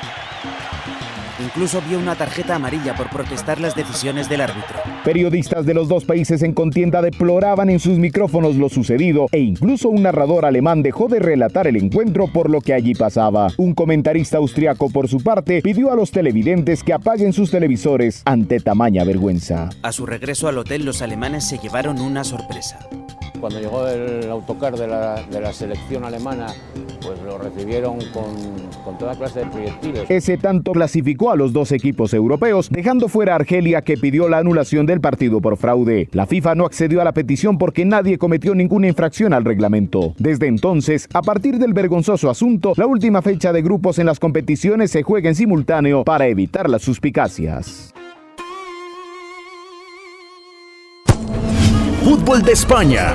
Incluso 1.38 1.80
vio 1.82 1.96
una 1.96 2.16
tarjeta 2.16 2.56
amarilla 2.56 2.96
por 2.96 3.08
protestar 3.08 3.60
las 3.60 3.76
decisiones 3.76 4.28
del 4.28 4.40
árbitro. 4.40 4.93
Periodistas 5.04 5.66
de 5.66 5.74
los 5.74 5.88
dos 5.88 6.06
países 6.06 6.42
en 6.42 6.54
contienda 6.54 7.02
deploraban 7.02 7.68
en 7.68 7.78
sus 7.78 7.98
micrófonos 7.98 8.56
lo 8.56 8.70
sucedido 8.70 9.26
e 9.32 9.38
incluso 9.40 9.90
un 9.90 10.02
narrador 10.02 10.46
alemán 10.46 10.82
dejó 10.82 11.08
de 11.08 11.18
relatar 11.18 11.66
el 11.66 11.76
encuentro 11.76 12.26
por 12.26 12.48
lo 12.48 12.62
que 12.62 12.72
allí 12.72 12.94
pasaba. 12.94 13.48
Un 13.58 13.74
comentarista 13.74 14.38
austriaco 14.38 14.88
por 14.88 15.08
su 15.08 15.22
parte 15.22 15.60
pidió 15.60 15.92
a 15.92 15.94
los 15.94 16.10
televidentes 16.10 16.82
que 16.82 16.94
apaguen 16.94 17.34
sus 17.34 17.50
televisores 17.50 18.22
ante 18.24 18.60
tamaña 18.60 19.04
vergüenza. 19.04 19.68
A 19.82 19.92
su 19.92 20.06
regreso 20.06 20.48
al 20.48 20.56
hotel 20.56 20.86
los 20.86 21.02
alemanes 21.02 21.44
se 21.44 21.58
llevaron 21.58 22.00
una 22.00 22.24
sorpresa. 22.24 22.78
Cuando 23.40 23.60
llegó 23.60 23.86
el 23.86 24.30
autocar 24.30 24.74
de 24.74 24.86
la, 24.86 25.22
de 25.30 25.38
la 25.38 25.52
selección 25.52 26.04
alemana, 26.04 26.46
pues 27.02 27.20
lo 27.20 27.36
recibieron 27.36 27.98
con, 28.14 28.34
con 28.82 28.96
toda 28.96 29.14
clase 29.16 29.40
de 29.40 29.46
proyectiles. 29.46 30.10
Ese 30.10 30.38
tanto 30.38 30.72
clasificó 30.72 31.30
a 31.30 31.36
los 31.36 31.52
dos 31.52 31.70
equipos 31.72 32.14
europeos, 32.14 32.70
dejando 32.70 33.08
fuera 33.08 33.34
a 33.34 33.36
Argelia 33.36 33.82
que 33.82 33.98
pidió 33.98 34.30
la 34.30 34.38
anulación 34.38 34.86
del 34.94 35.00
partido 35.00 35.40
por 35.40 35.56
fraude. 35.56 36.08
La 36.12 36.26
FIFA 36.26 36.54
no 36.54 36.64
accedió 36.64 37.00
a 37.00 37.04
la 37.04 37.12
petición 37.12 37.58
porque 37.58 37.84
nadie 37.84 38.16
cometió 38.16 38.54
ninguna 38.54 38.86
infracción 38.86 39.34
al 39.34 39.44
reglamento. 39.44 40.14
Desde 40.18 40.46
entonces, 40.46 41.08
a 41.12 41.20
partir 41.20 41.58
del 41.58 41.74
vergonzoso 41.74 42.30
asunto, 42.30 42.72
la 42.76 42.86
última 42.86 43.20
fecha 43.22 43.52
de 43.52 43.62
grupos 43.62 43.98
en 43.98 44.06
las 44.06 44.20
competiciones 44.20 44.90
se 44.92 45.02
juega 45.02 45.28
en 45.28 45.34
simultáneo 45.34 46.04
para 46.04 46.28
evitar 46.28 46.70
las 46.70 46.82
suspicacias. 46.82 47.92
Fútbol 52.04 52.42
de 52.42 52.52
España. 52.52 53.14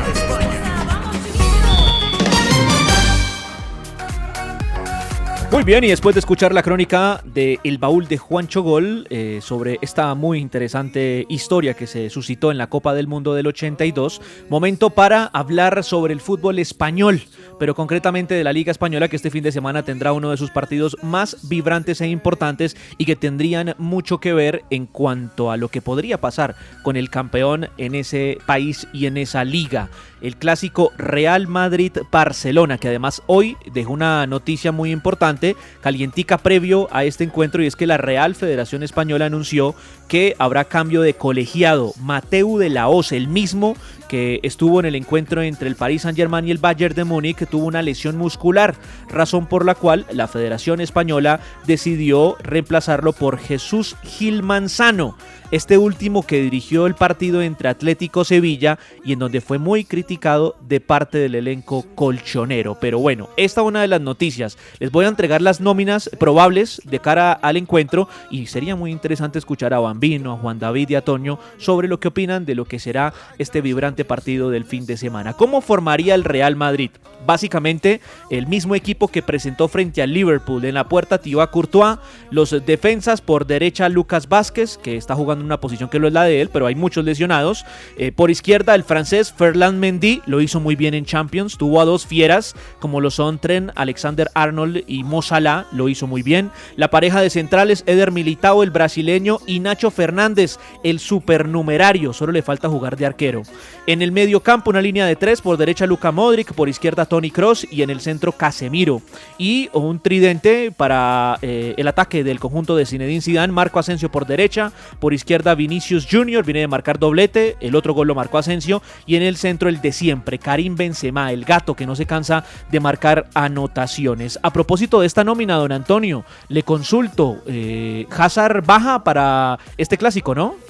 Muy 5.52 5.64
bien, 5.64 5.84
y 5.84 5.88
después 5.88 6.14
de 6.14 6.20
escuchar 6.20 6.54
la 6.54 6.62
crónica 6.62 7.24
de 7.26 7.60
El 7.64 7.80
Baúl 7.80 8.08
de 8.08 8.20
Juancho 8.20 8.62
Gol 8.62 9.08
eh, 9.10 9.40
sobre 9.42 9.80
esta 9.82 10.14
muy 10.14 10.38
interesante 10.38 11.26
historia 11.28 11.74
que 11.74 11.88
se 11.88 12.12
suscitó 12.12 12.52
en 12.52 12.60
la 12.60 12.68
Copa 12.68 12.94
del 12.94 13.08
Mundo 13.08 13.34
del 13.34 13.48
82, 13.48 14.22
momento 14.48 14.92
para 14.92 15.26
hablar 15.26 15.84
sobre 15.84 16.14
el 16.14 16.22
fútbol 16.22 16.60
español, 16.60 17.24
pero 17.58 17.74
concretamente 17.74 18.36
de 18.36 18.44
la 18.44 18.54
Liga 18.54 18.70
Española 18.70 19.08
que 19.08 19.16
este 19.16 19.32
fin 19.32 19.44
de 19.44 19.52
semana 19.52 19.82
tendrá 19.82 20.14
uno 20.14 20.30
de 20.30 20.38
sus 20.38 20.52
partidos 20.52 20.96
más 21.02 21.50
vibrantes 21.50 22.00
e 22.02 22.08
importantes 22.08 22.78
y 23.00 23.06
que 23.06 23.16
tendrían 23.16 23.74
mucho 23.80 24.20
que 24.20 24.34
ver 24.34 24.64
en 24.70 24.86
cuanto 24.86 25.50
a 25.50 25.58
lo 25.58 25.70
que 25.70 25.82
podría 25.82 26.22
pasar 26.22 26.56
con 26.84 26.96
el 26.96 27.10
campeón 27.10 27.70
en 27.78 27.96
ese 27.96 28.38
país 28.46 28.88
y 28.94 29.08
en 29.08 29.18
esa 29.18 29.44
liga. 29.44 29.90
El 30.22 30.36
clásico 30.36 30.92
Real 30.98 31.48
Madrid-Barcelona, 31.48 32.78
que 32.78 32.90
además 32.90 33.22
hoy 33.28 33.58
dejó 33.72 33.94
una 33.94 34.28
noticia 34.28 34.72
muy 34.72 34.92
importante, 34.92 35.56
calientica 35.82 36.38
previo 36.38 36.88
a 36.92 37.04
este 37.04 37.24
encuentro, 37.24 37.64
y 37.64 37.68
es 37.68 37.76
que 37.76 37.88
la 37.88 37.98
Real 37.98 38.36
Federación 38.36 38.84
Española 38.84 39.26
anunció 39.26 39.76
que 40.08 40.36
habrá 40.40 40.66
cambio 40.66 41.02
de 41.02 41.14
colegiado. 41.14 41.94
Mateu 42.02 42.58
de 42.58 42.70
la 42.70 42.90
Hoz, 42.90 43.12
el 43.12 43.28
mismo 43.28 43.76
que 44.10 44.42
estuvo 44.44 44.82
en 44.82 44.88
el 44.88 44.96
encuentro 44.96 45.42
entre 45.42 45.70
el 45.70 45.76
Paris 45.76 46.02
Saint-Germain 46.02 46.46
y 46.46 46.52
el 46.52 46.58
Bayern 46.58 46.96
de 46.96 47.06
Múnich, 47.06 47.48
tuvo 47.48 47.66
una 47.66 47.82
lesión 47.82 48.18
muscular, 48.18 48.76
razón 49.08 49.46
por 49.46 49.66
la 49.66 49.76
cual 49.76 50.06
la 50.12 50.28
Federación 50.28 50.82
Española 50.82 51.40
decidió 51.66 52.36
reemplazarlo 52.42 53.14
por 53.14 53.38
Jesús 53.38 53.96
Gil 54.04 54.44
Manzano, 54.44 55.16
este 55.52 55.78
último 55.78 56.24
que 56.24 56.42
dirigió 56.42 56.86
el 56.86 56.94
partido 56.94 57.42
entre 57.42 57.70
Atlético 57.70 58.24
Sevilla 58.24 58.78
y 59.04 59.14
en 59.14 59.20
donde 59.20 59.42
fue 59.42 59.58
muy 59.58 59.84
criticado 59.84 60.56
de 60.68 60.80
parte 60.80 61.18
del 61.18 61.36
elenco 61.36 61.86
colchonero. 61.96 62.78
Pero 62.80 63.00
bueno, 63.00 63.30
esta 63.36 63.62
es 63.62 63.68
una 63.68 63.82
de 63.82 63.88
las 63.88 64.02
noticias. 64.02 64.58
Les 64.80 64.92
voy 64.92 65.06
a 65.06 65.10
entregar 65.10 65.42
las 65.42 65.60
nóminas 65.60 66.10
probables 66.20 66.82
de 66.86 67.00
cara 67.00 67.32
al 67.32 67.58
encuentro 67.58 68.08
y 68.30 68.46
sería 68.46 68.76
muy 68.76 68.92
interesante 68.92 69.40
escuchar 69.40 69.74
a 69.74 69.80
Bambino, 69.80 70.34
a 70.34 70.38
Juan 70.38 70.60
David 70.60 70.90
y 70.90 70.96
a 70.96 71.04
Toño 71.04 71.40
sobre 71.58 71.88
lo 71.88 72.00
que 72.00 72.10
opinan 72.10 72.46
de 72.46 72.56
lo 72.56 72.66
que 72.66 72.80
será 72.80 73.14
este 73.38 73.62
vibrante 73.62 73.99
partido 74.06 74.50
del 74.50 74.66
fin 74.66 74.86
de 74.86 74.98
semana. 74.98 75.34
¿Cómo 75.34 75.62
formaría 75.62 76.16
el 76.16 76.24
Real 76.24 76.56
Madrid? 76.56 76.92
Básicamente 77.26 78.02
el 78.30 78.48
mismo 78.48 78.76
equipo 78.76 79.10
que 79.10 79.22
presentó 79.22 79.68
frente 79.68 80.02
al 80.02 80.14
Liverpool 80.14 80.64
en 80.64 80.76
la 80.76 80.88
puerta 80.88 81.18
Thibaut 81.18 81.52
Courtois, 81.52 81.98
los 82.32 82.52
defensas 82.66 83.22
por 83.22 83.46
derecha 83.46 83.90
Lucas 83.90 84.30
Vázquez, 84.30 84.78
que 84.78 84.96
está 84.96 85.16
jugando 85.16 85.42
en 85.42 85.48
una 85.48 85.60
posición 85.60 85.90
que 85.90 86.00
no 86.00 86.08
es 86.08 86.14
la 86.14 86.24
de 86.24 86.42
él, 86.42 86.50
pero 86.52 86.66
hay 86.66 86.76
muchos 86.76 87.04
lesionados. 87.04 87.66
Eh, 87.98 88.12
por 88.12 88.32
izquierda 88.32 88.76
el 88.76 88.84
francés 88.84 89.34
Ferland 89.34 89.80
Mendy, 89.80 90.22
lo 90.26 90.42
hizo 90.42 90.60
muy 90.60 90.76
bien 90.76 90.94
en 90.94 91.06
Champions, 91.06 91.58
tuvo 91.58 91.82
a 91.82 91.86
dos 91.86 92.06
fieras 92.06 92.56
como 92.80 93.02
lo 93.02 93.12
son 93.12 93.40
Tren, 93.40 93.72
Alexander 93.76 94.30
Arnold 94.34 94.84
y 94.88 95.04
Mo 95.04 95.22
Salah, 95.22 95.66
lo 95.72 95.90
hizo 95.90 96.08
muy 96.08 96.22
bien. 96.22 96.52
La 96.76 96.90
pareja 96.90 97.22
de 97.22 97.30
centrales 97.30 97.84
Eder 97.86 98.12
Militao, 98.12 98.64
el 98.64 98.72
brasileño, 98.72 99.40
y 99.46 99.60
Nacho 99.60 99.92
Fernández, 99.92 100.58
el 100.84 101.00
supernumerario, 101.00 102.14
solo 102.14 102.32
le 102.32 102.42
falta 102.42 102.70
jugar 102.70 102.98
de 102.98 103.06
arquero. 103.06 103.44
En 103.90 104.04
el 104.04 104.12
medio 104.12 104.42
campo 104.42 104.70
una 104.70 104.84
línea 104.84 105.08
de 105.08 105.16
tres, 105.16 105.42
por 105.42 105.58
derecha 105.58 105.88
Luka 105.88 106.12
Modric, 106.12 106.54
por 106.54 106.70
izquierda 106.70 107.06
Tony 107.06 107.32
Cross 107.32 107.66
y 107.72 107.82
en 107.82 107.90
el 107.90 108.02
centro 108.02 108.32
Casemiro. 108.32 109.02
Y 109.40 109.72
un 109.74 110.00
tridente 110.00 110.72
para 110.72 111.40
eh, 111.42 111.74
el 111.76 111.88
ataque 111.88 112.24
del 112.24 112.40
conjunto 112.40 112.76
de 112.76 112.86
Zinedine 112.86 113.20
Zidane, 113.20 113.52
Marco 113.52 113.80
Asensio 113.80 114.12
por 114.12 114.28
derecha, 114.28 114.72
por 115.00 115.16
izquierda 115.16 115.56
Vinicius 115.56 116.08
Junior, 116.08 116.46
viene 116.46 116.60
de 116.60 116.68
marcar 116.68 117.00
doblete, 117.00 117.58
el 117.62 117.74
otro 117.74 117.96
gol 117.96 118.10
lo 118.10 118.14
marcó 118.14 118.38
Asensio 118.38 118.84
y 119.08 119.16
en 119.16 119.24
el 119.24 119.38
centro 119.38 119.70
el 119.70 119.82
de 119.82 119.92
siempre, 119.92 120.38
Karim 120.38 120.76
Benzema, 120.76 121.34
el 121.34 121.44
gato 121.44 121.74
que 121.74 121.88
no 121.88 121.96
se 121.96 122.06
cansa 122.06 122.44
de 122.70 122.80
marcar 122.80 123.28
anotaciones. 123.34 124.38
A 124.44 124.54
propósito 124.54 125.00
de 125.00 125.08
esta 125.08 125.24
nómina, 125.24 125.56
don 125.56 125.72
Antonio, 125.72 126.26
le 126.48 126.62
consulto, 126.62 127.42
eh, 127.48 128.06
Hazard 128.16 128.64
baja 128.64 129.04
para 129.04 129.58
este 129.78 129.98
clásico, 129.98 130.36
¿no? 130.36 130.69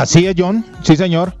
Así 0.00 0.26
es, 0.26 0.34
John. 0.36 0.64
Sí, 0.82 0.96
señor. 0.96 1.34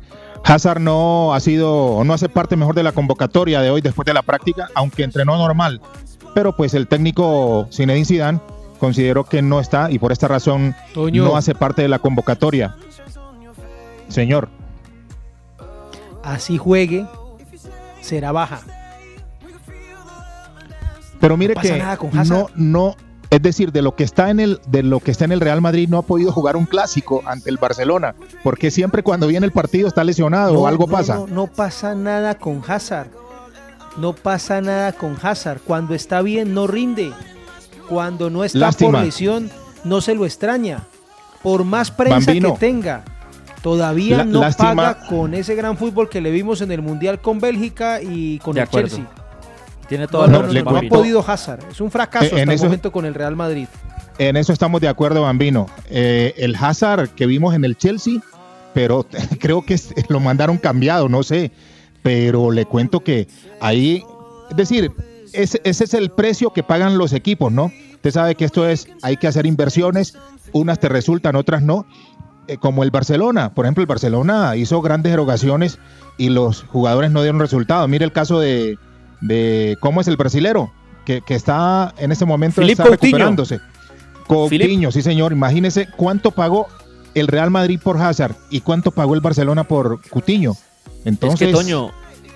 Hazard 0.44 0.80
no 0.80 1.32
ha 1.32 1.40
sido 1.40 2.02
no 2.04 2.12
hace 2.12 2.28
parte 2.28 2.56
mejor 2.56 2.74
de 2.74 2.82
la 2.82 2.92
convocatoria 2.92 3.62
de 3.62 3.70
hoy 3.70 3.80
después 3.80 4.04
de 4.04 4.12
la 4.12 4.20
práctica, 4.20 4.68
aunque 4.74 5.02
entrenó 5.02 5.38
normal. 5.38 5.80
Pero 6.34 6.54
pues 6.54 6.74
el 6.74 6.86
técnico 6.86 7.68
Zinedine 7.72 8.04
Zidane 8.04 8.40
consideró 8.78 9.24
que 9.24 9.40
no 9.40 9.60
está 9.60 9.90
y 9.90 9.98
por 9.98 10.12
esta 10.12 10.28
razón 10.28 10.74
Toño. 10.92 11.24
no 11.24 11.36
hace 11.38 11.54
parte 11.54 11.80
de 11.80 11.88
la 11.88 12.00
convocatoria. 12.00 12.76
Señor, 14.08 14.50
Así 16.22 16.58
juegue, 16.58 17.06
será 18.02 18.30
baja. 18.30 18.60
pero 21.18 21.38
mire 21.38 21.54
que 21.54 21.82
no 22.26 22.48
no 22.56 22.96
es 23.30 23.40
decir, 23.42 23.70
de 23.72 23.80
lo 23.82 23.94
que 23.94 24.04
está 24.04 24.30
en 24.30 24.40
el 24.40 24.60
de 24.66 24.82
lo 24.82 25.00
que 25.00 25.10
está 25.12 25.24
en 25.24 25.32
el 25.32 25.40
Real 25.40 25.60
Madrid 25.60 25.88
no 25.88 25.98
ha 25.98 26.02
podido 26.02 26.32
jugar 26.32 26.56
un 26.56 26.66
clásico 26.66 27.22
ante 27.26 27.48
el 27.50 27.58
Barcelona, 27.58 28.14
porque 28.42 28.70
siempre 28.70 29.02
cuando 29.02 29.26
viene 29.28 29.46
el 29.46 29.52
partido 29.52 29.86
está 29.88 30.02
lesionado 30.04 30.58
o 30.60 30.66
algo 30.66 30.86
no, 30.86 30.92
pasa. 30.92 31.14
No, 31.14 31.26
no 31.28 31.46
pasa 31.46 31.94
nada 31.94 32.34
con 32.36 32.62
Hazard. 32.66 33.08
No 33.96 34.12
pasa 34.14 34.60
nada 34.60 34.92
con 34.92 35.16
Hazard. 35.20 35.60
Cuando 35.64 35.94
está 35.94 36.22
bien, 36.22 36.54
no 36.54 36.66
rinde. 36.66 37.12
Cuando 37.88 38.30
no 38.30 38.44
está 38.44 38.58
Lástima. 38.58 38.98
por 38.98 39.04
lesión, 39.04 39.50
no 39.84 40.00
se 40.00 40.14
lo 40.14 40.24
extraña. 40.24 40.84
Por 41.42 41.64
más 41.64 41.90
prensa 41.90 42.16
Bambino. 42.26 42.54
que 42.54 42.60
tenga, 42.60 43.02
todavía 43.62 44.18
La- 44.18 44.24
no 44.24 44.40
lástima. 44.42 44.74
paga 44.76 45.06
con 45.08 45.34
ese 45.34 45.54
gran 45.54 45.76
fútbol 45.76 46.08
que 46.08 46.20
le 46.20 46.30
vimos 46.30 46.60
en 46.60 46.70
el 46.70 46.82
Mundial 46.82 47.20
con 47.20 47.40
Bélgica 47.40 48.00
y 48.00 48.38
con 48.40 48.54
De 48.54 48.60
el 48.60 48.68
acuerdo. 48.68 48.88
Chelsea. 48.88 49.10
Tiene 49.90 50.04
No, 50.04 50.10
toda 50.10 50.26
no, 50.28 50.32
la 50.32 50.38
no, 50.38 50.42
razón, 50.46 50.64
no 50.64 50.70
ha 50.70 50.72
Bambino. 50.72 50.96
podido 50.96 51.24
Hazard. 51.26 51.60
Es 51.70 51.80
un 51.82 51.90
fracaso 51.90 52.36
Eh, 52.36 52.40
en 52.40 52.48
hasta 52.48 52.62
el 52.64 52.68
momento 52.70 52.90
con 52.92 53.04
el 53.04 53.12
Real 53.12 53.36
Madrid. 53.36 53.66
En 54.18 54.36
eso 54.36 54.52
estamos 54.54 54.80
de 54.80 54.88
acuerdo, 54.88 55.22
Bambino. 55.22 55.66
Eh, 55.90 56.32
el 56.38 56.54
Hazard 56.56 57.10
que 57.10 57.26
vimos 57.26 57.54
en 57.54 57.64
el 57.64 57.76
Chelsea, 57.76 58.20
pero 58.72 59.06
creo 59.40 59.62
que 59.62 59.78
lo 60.08 60.20
mandaron 60.20 60.56
cambiado, 60.56 61.08
no 61.10 61.22
sé. 61.22 61.52
Pero 62.02 62.50
le 62.50 62.64
cuento 62.64 63.00
que 63.00 63.28
ahí, 63.60 64.02
es 64.50 64.56
decir, 64.56 64.90
ese, 65.32 65.60
ese 65.64 65.84
es 65.84 65.92
el 65.94 66.10
precio 66.10 66.50
que 66.52 66.62
pagan 66.62 66.96
los 66.96 67.12
equipos, 67.12 67.52
¿no? 67.52 67.70
Usted 67.94 68.10
sabe 68.12 68.34
que 68.34 68.46
esto 68.46 68.66
es, 68.66 68.88
hay 69.02 69.18
que 69.18 69.26
hacer 69.26 69.44
inversiones, 69.44 70.16
unas 70.52 70.78
te 70.80 70.88
resultan, 70.88 71.36
otras 71.36 71.62
no. 71.62 71.84
Eh, 72.48 72.56
como 72.56 72.82
el 72.84 72.90
Barcelona, 72.90 73.54
por 73.54 73.66
ejemplo, 73.66 73.82
el 73.82 73.86
Barcelona 73.86 74.56
hizo 74.56 74.80
grandes 74.80 75.12
erogaciones 75.12 75.78
y 76.16 76.30
los 76.30 76.62
jugadores 76.62 77.10
no 77.10 77.22
dieron 77.22 77.38
resultado. 77.40 77.86
Mire 77.86 78.04
el 78.06 78.12
caso 78.12 78.40
de, 78.40 78.78
de 79.20 79.76
cómo 79.80 80.00
es 80.00 80.08
el 80.08 80.16
brasilero, 80.16 80.72
que, 81.04 81.20
que 81.22 81.34
está 81.34 81.94
en 81.98 82.12
ese 82.12 82.24
momento 82.26 82.62
está 82.62 82.84
recuperándose. 82.84 83.60
Coutinho, 84.26 84.92
sí 84.92 85.02
señor. 85.02 85.32
Imagínese 85.32 85.88
cuánto 85.96 86.30
pagó 86.30 86.68
el 87.14 87.26
Real 87.26 87.50
Madrid 87.50 87.80
por 87.82 88.00
Hazard 88.00 88.36
y 88.50 88.60
cuánto 88.60 88.92
pagó 88.92 89.14
el 89.14 89.20
Barcelona 89.20 89.64
por 89.64 90.00
Coutinho. 90.08 90.56
Entonces, 91.04 91.40
es 91.40 91.46
que 91.48 91.52
Toño, 91.52 91.90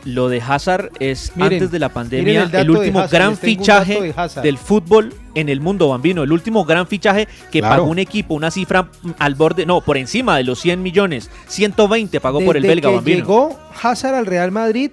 lo 0.05 0.29
de 0.29 0.41
Hazard 0.41 0.91
es 0.99 1.33
Miren, 1.37 1.53
antes 1.55 1.71
de 1.71 1.79
la 1.79 1.91
pandemia 1.91 2.51
el 2.53 2.71
último 2.71 2.99
Hazard, 3.01 3.13
gran 3.13 3.37
fichaje 3.37 4.01
de 4.03 4.43
del 4.43 4.59
fútbol 4.59 5.15
en 5.35 5.49
el 5.49 5.61
mundo 5.61 5.89
bambino, 5.89 6.23
el 6.25 6.33
último 6.33 6.65
gran 6.65 6.87
fichaje 6.87 7.29
que 7.53 7.61
Claro. 7.61 7.77
pagó 7.83 7.91
un 7.91 7.99
equipo, 8.01 8.35
una 8.35 8.51
cifra 8.51 8.89
al 9.19 9.35
borde, 9.37 9.65
no, 9.67 9.81
por 9.81 9.97
encima 9.97 10.37
de 10.37 10.45
los 10.45 10.59
100 10.61 10.83
millones, 10.83 11.31
120 11.47 12.21
pagó 12.21 12.41
por 12.45 12.57
el 12.57 12.65
belga 12.65 12.89
que 12.91 12.97
bambino. 12.97 13.17
llegó 13.19 13.59
Hazard 13.83 14.15
al 14.17 14.27
Real 14.27 14.51
Madrid, 14.51 14.91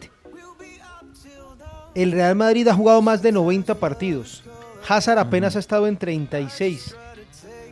el 1.96 2.12
Real 2.12 2.36
Madrid 2.36 2.68
ha 2.68 2.74
jugado 2.74 3.02
más 3.02 3.22
de 3.22 3.32
90 3.32 3.76
partidos. 3.76 4.44
Hazard 4.88 5.20
apenas 5.20 5.56
ha 5.56 5.60
estado 5.60 5.88
en 5.88 5.98
36. 5.98 6.96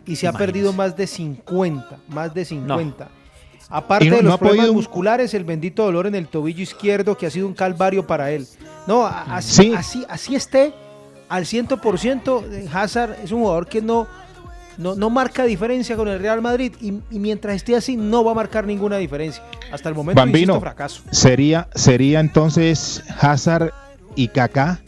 y 0.05 0.15
se 0.15 0.27
ha 0.27 0.33
perdido 0.33 0.73
más 0.73 0.95
de 0.97 1.05
50, 1.05 1.97
más 2.07 2.33
de 2.33 2.43
50. 2.43 3.05
Y 3.05 3.09
Aparte 3.69 4.09
no- 4.09 4.15
de 4.15 4.23
los 4.23 4.37
problemas 4.39 4.65
podido- 4.65 4.73
musculares, 4.73 5.33
el 5.35 5.43
bendito 5.43 5.83
dolor 5.83 6.07
en 6.07 6.15
el 6.15 6.27
tobillo 6.27 6.63
izquierdo 6.63 7.15
que 7.15 7.27
ha 7.27 7.29
sido 7.29 7.45
un 7.45 7.53
calvario 7.53 8.07
para 8.07 8.31
él. 8.31 8.47
No, 8.87 9.05
a- 9.05 9.35
así, 9.35 9.63
Sí. 9.65 9.73
así, 9.77 10.05
así 10.09 10.35
esté 10.35 10.73
al 11.27 11.45
100%, 11.45 12.43
eh, 12.51 12.67
Hazard 12.73 13.17
es 13.23 13.31
un 13.31 13.41
jugador 13.41 13.67
que 13.67 13.83
no, 13.83 14.07
no, 14.79 14.95
no 14.95 15.09
marca 15.11 15.43
diferencia 15.43 15.95
con 15.95 16.07
el 16.07 16.19
Real 16.19 16.41
Madrid 16.41 16.73
y, 16.81 16.87
y 17.11 17.19
mientras 17.19 17.55
esté 17.57 17.75
así 17.75 17.95
no 17.95 18.23
va 18.23 18.31
a 18.31 18.35
marcar 18.35 18.65
ninguna 18.65 18.97
diferencia. 18.97 19.43
Hasta 19.71 19.89
el 19.89 19.95
momento, 19.95 20.19
Bambino, 20.19 20.53
insisto, 20.53 20.59
fracaso. 20.61 21.03
sería, 21.11 21.67
sería 21.75 22.19
entonces 22.19 23.03
Hazard 23.21 23.71
y 24.19 24.27
Kaká 24.27 24.79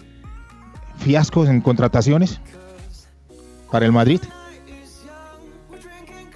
fiascos 0.98 1.48
en 1.48 1.62
contrataciones 1.62 2.42
para 3.72 3.86
el 3.86 3.94
Madrid. 3.94 4.20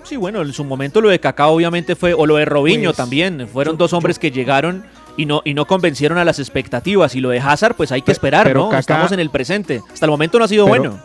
Sí, 0.03 0.15
bueno, 0.15 0.41
en 0.41 0.53
su 0.53 0.63
momento 0.63 1.01
lo 1.01 1.09
de 1.09 1.19
Kaká 1.19 1.47
obviamente 1.47 1.95
fue, 1.95 2.13
o 2.13 2.25
lo 2.25 2.35
de 2.37 2.45
Robinho 2.45 2.89
Pues, 2.91 2.97
también, 2.97 3.47
fueron 3.51 3.75
dos 3.77 3.91
hombres 3.91 4.17
que 4.17 4.31
llegaron 4.31 4.85
y 5.17 5.25
no, 5.25 5.41
y 5.43 5.53
no 5.53 5.65
convencieron 5.65 6.17
a 6.17 6.23
las 6.23 6.39
expectativas. 6.39 7.15
Y 7.15 7.19
lo 7.21 7.29
de 7.31 7.39
Hazard, 7.39 7.75
pues 7.75 7.91
hay 7.91 8.01
que 8.01 8.11
esperar, 8.13 8.45
pero 8.45 8.61
¿no? 8.65 8.69
Kaká- 8.71 8.79
Estamos 8.79 9.11
en 9.11 9.19
el 9.19 9.29
presente. 9.29 9.81
Hasta 9.91 10.05
el 10.05 10.11
momento 10.11 10.39
no 10.39 10.45
ha 10.45 10.47
sido 10.47 10.65
Pero- 10.67 10.77
bueno. 10.91 10.99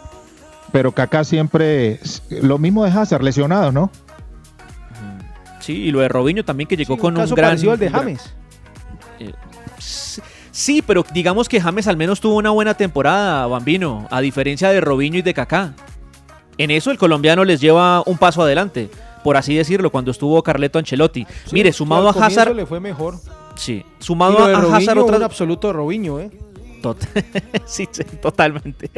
Pero 0.70 0.92
Kaká 0.92 1.24
siempre, 1.24 1.98
lo 2.42 2.58
mismo 2.58 2.84
de 2.84 2.92
Hazard, 2.92 3.22
lesionado, 3.24 3.72
¿no? 3.72 3.90
Sí, 5.58 5.72
y 5.72 5.90
lo 5.90 5.98
de 6.00 6.08
Robinho 6.08 6.44
también 6.44 6.68
que 6.68 6.76
llegó 6.76 6.94
Un 6.94 7.00
con 7.00 7.14
un 7.14 7.20
caso 7.22 7.34
gran... 7.34 7.50
parecido 7.50 7.72
al 7.72 7.78
de 7.80 7.90
James. 7.90 8.34
Eh, 9.18 9.32
sí- 10.60 10.82
pero 10.82 11.04
digamos 11.12 11.48
que 11.48 11.60
James 11.60 11.86
al 11.88 11.96
menos 11.96 12.20
tuvo 12.20 12.36
una 12.36 12.50
buena 12.50 12.74
temporada, 12.74 13.46
Bambino, 13.46 14.06
a 14.10 14.20
diferencia 14.20 14.70
de 14.70 14.80
Robinho 14.80 15.18
y 15.18 15.22
de 15.22 15.34
Kaká. 15.34 15.74
En 16.58 16.70
eso 16.70 16.90
el 16.90 16.98
colombiano 16.98 17.44
les 17.44 17.60
lleva 17.60 18.02
un 18.04 18.18
paso 18.18 18.42
adelante, 18.42 18.90
por 19.24 19.36
así 19.36 19.54
decirlo, 19.54 19.90
cuando 19.90 20.10
estuvo 20.10 20.42
Carleto 20.42 20.78
Ancelotti. 20.78 21.26
Mire, 21.52 21.72
sumado 21.72 22.08
a 22.08 22.12
Hazard, 22.12 22.54
le 22.54 22.66
fue 22.66 22.80
mejor. 22.80 23.16
sí, 23.54 23.84
Y 23.98 24.02
sumado 24.04 24.38
lo 24.40 24.46
de 24.46 24.54
a 24.54 24.60
Robinho, 24.60 24.76
Hazard 24.76 24.98
un 24.98 25.04
otras 25.04 25.22
absoluto 25.22 25.72
Robinho, 25.72 26.20
¿eh? 26.20 26.30
Sí, 27.66 27.88
totalmente. 28.20 28.90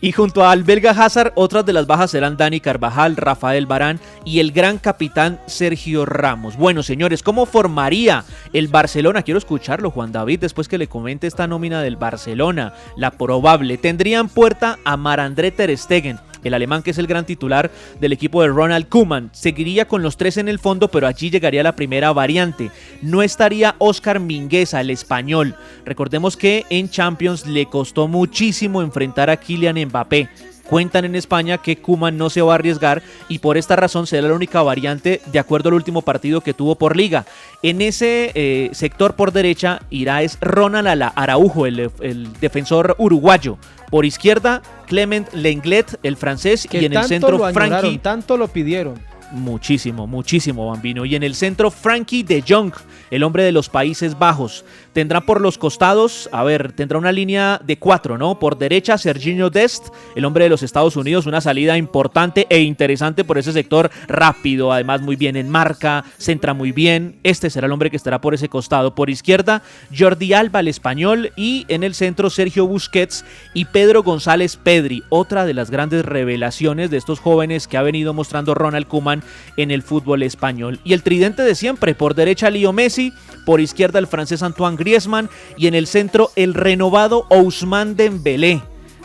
Y 0.00 0.12
junto 0.12 0.46
al 0.46 0.64
belga 0.64 0.92
Hazard, 0.92 1.32
otras 1.34 1.66
de 1.66 1.72
las 1.72 1.86
bajas 1.86 2.10
serán 2.10 2.36
Dani 2.36 2.60
Carvajal, 2.60 3.16
Rafael 3.16 3.66
Barán 3.66 4.00
y 4.24 4.40
el 4.40 4.52
gran 4.52 4.78
capitán 4.78 5.40
Sergio 5.46 6.06
Ramos. 6.06 6.56
Bueno, 6.56 6.82
señores, 6.82 7.22
¿cómo 7.22 7.44
formaría 7.44 8.24
el 8.52 8.68
Barcelona? 8.68 9.22
Quiero 9.22 9.38
escucharlo, 9.38 9.90
Juan 9.90 10.12
David, 10.12 10.40
después 10.40 10.68
que 10.68 10.78
le 10.78 10.86
comente 10.88 11.26
esta 11.26 11.46
nómina 11.46 11.82
del 11.82 11.96
Barcelona. 11.96 12.72
La 12.96 13.10
probable. 13.10 13.76
Tendrían 13.76 14.28
puerta 14.28 14.78
a 14.84 14.96
Marandré 14.96 15.50
Ter 15.50 15.76
Stegen. 15.76 16.18
El 16.44 16.54
alemán 16.54 16.82
que 16.82 16.90
es 16.90 16.98
el 16.98 17.06
gran 17.06 17.26
titular 17.26 17.70
del 18.00 18.12
equipo 18.12 18.42
de 18.42 18.48
Ronald 18.48 18.88
Koeman. 18.88 19.30
Seguiría 19.32 19.88
con 19.88 20.02
los 20.02 20.16
tres 20.16 20.36
en 20.36 20.48
el 20.48 20.58
fondo, 20.58 20.88
pero 20.88 21.06
allí 21.06 21.30
llegaría 21.30 21.62
la 21.62 21.76
primera 21.76 22.12
variante. 22.12 22.70
No 23.02 23.22
estaría 23.22 23.74
Oscar 23.78 24.20
Mingueza, 24.20 24.80
el 24.80 24.90
español. 24.90 25.56
Recordemos 25.84 26.36
que 26.36 26.64
en 26.70 26.88
Champions 26.88 27.46
le 27.46 27.66
costó 27.66 28.08
muchísimo 28.08 28.82
enfrentar 28.82 29.30
a 29.30 29.36
Kylian 29.36 29.78
Mbappé. 29.86 30.28
Cuentan 30.68 31.04
en 31.04 31.14
España 31.14 31.58
que 31.58 31.76
Kuman 31.76 32.16
no 32.16 32.30
se 32.30 32.40
va 32.42 32.52
a 32.52 32.54
arriesgar 32.56 33.02
y 33.28 33.38
por 33.40 33.58
esta 33.58 33.76
razón 33.76 34.06
será 34.06 34.28
la 34.28 34.34
única 34.34 34.62
variante 34.62 35.20
de 35.26 35.38
acuerdo 35.38 35.68
al 35.68 35.74
último 35.74 36.02
partido 36.02 36.40
que 36.40 36.54
tuvo 36.54 36.74
por 36.76 36.96
liga. 36.96 37.26
En 37.62 37.82
ese 37.82 38.32
eh, 38.34 38.70
sector 38.72 39.14
por 39.14 39.32
derecha 39.32 39.82
irá 39.90 40.22
es 40.22 40.38
Ronald 40.40 40.88
Ala- 40.88 41.12
Araujo, 41.14 41.66
el, 41.66 41.90
el 42.00 42.32
defensor 42.40 42.96
uruguayo. 42.98 43.58
Por 43.90 44.06
izquierda, 44.06 44.62
Clement 44.86 45.32
Lenglet, 45.34 45.98
el 46.02 46.16
francés, 46.16 46.66
Que 46.68 46.80
y 46.80 46.84
en 46.86 46.94
el 46.94 47.04
centro 47.04 47.36
lo 47.36 47.44
añoraron, 47.44 47.80
Frankie. 47.80 47.98
tanto 47.98 48.36
lo 48.36 48.48
pidieron. 48.48 48.94
Muchísimo, 49.32 50.06
muchísimo, 50.06 50.68
Bambino. 50.70 51.04
Y 51.04 51.14
en 51.16 51.22
el 51.22 51.34
centro, 51.34 51.70
Frankie 51.70 52.22
de 52.22 52.42
Jong, 52.46 52.72
el 53.10 53.22
hombre 53.22 53.42
de 53.42 53.52
los 53.52 53.68
Países 53.68 54.18
Bajos. 54.18 54.64
Tendrá 54.94 55.22
por 55.22 55.40
los 55.40 55.58
costados, 55.58 56.28
a 56.30 56.44
ver, 56.44 56.70
tendrá 56.70 56.98
una 56.98 57.10
línea 57.10 57.60
de 57.64 57.78
cuatro, 57.78 58.16
¿no? 58.16 58.38
Por 58.38 58.56
derecha, 58.56 58.96
Serginho 58.96 59.50
Dest, 59.50 59.88
el 60.14 60.24
hombre 60.24 60.44
de 60.44 60.50
los 60.50 60.62
Estados 60.62 60.94
Unidos, 60.94 61.26
una 61.26 61.40
salida 61.40 61.76
importante 61.76 62.46
e 62.48 62.60
interesante 62.60 63.24
por 63.24 63.36
ese 63.36 63.52
sector 63.52 63.90
rápido, 64.06 64.72
además 64.72 65.02
muy 65.02 65.16
bien 65.16 65.34
en 65.34 65.50
marca, 65.50 66.04
centra 66.16 66.54
muy 66.54 66.70
bien. 66.70 67.16
Este 67.24 67.50
será 67.50 67.66
el 67.66 67.72
hombre 67.72 67.90
que 67.90 67.96
estará 67.96 68.20
por 68.20 68.34
ese 68.34 68.48
costado. 68.48 68.94
Por 68.94 69.10
izquierda, 69.10 69.62
Jordi 69.92 70.32
Alba, 70.32 70.60
el 70.60 70.68
español, 70.68 71.32
y 71.34 71.66
en 71.66 71.82
el 71.82 71.94
centro, 71.96 72.30
Sergio 72.30 72.68
Busquets 72.68 73.24
y 73.52 73.64
Pedro 73.64 74.04
González 74.04 74.56
Pedri, 74.56 75.02
otra 75.08 75.44
de 75.44 75.54
las 75.54 75.72
grandes 75.72 76.04
revelaciones 76.04 76.90
de 76.90 76.98
estos 76.98 77.18
jóvenes 77.18 77.66
que 77.66 77.76
ha 77.76 77.82
venido 77.82 78.14
mostrando 78.14 78.54
Ronald 78.54 78.86
Koeman 78.86 79.24
en 79.56 79.72
el 79.72 79.82
fútbol 79.82 80.22
español. 80.22 80.78
Y 80.84 80.92
el 80.92 81.02
tridente 81.02 81.42
de 81.42 81.56
siempre, 81.56 81.96
por 81.96 82.14
derecha 82.14 82.48
Leo 82.48 82.72
Messi, 82.72 83.12
por 83.44 83.60
izquierda 83.60 83.98
el 83.98 84.06
francés 84.06 84.42
Antoine 84.42 84.83
Griezmann 84.84 85.30
y 85.56 85.66
en 85.66 85.74
el 85.74 85.86
centro 85.86 86.30
el 86.36 86.54
renovado 86.54 87.26
Ousmane 87.30 87.94
Dembélé. 87.94 88.62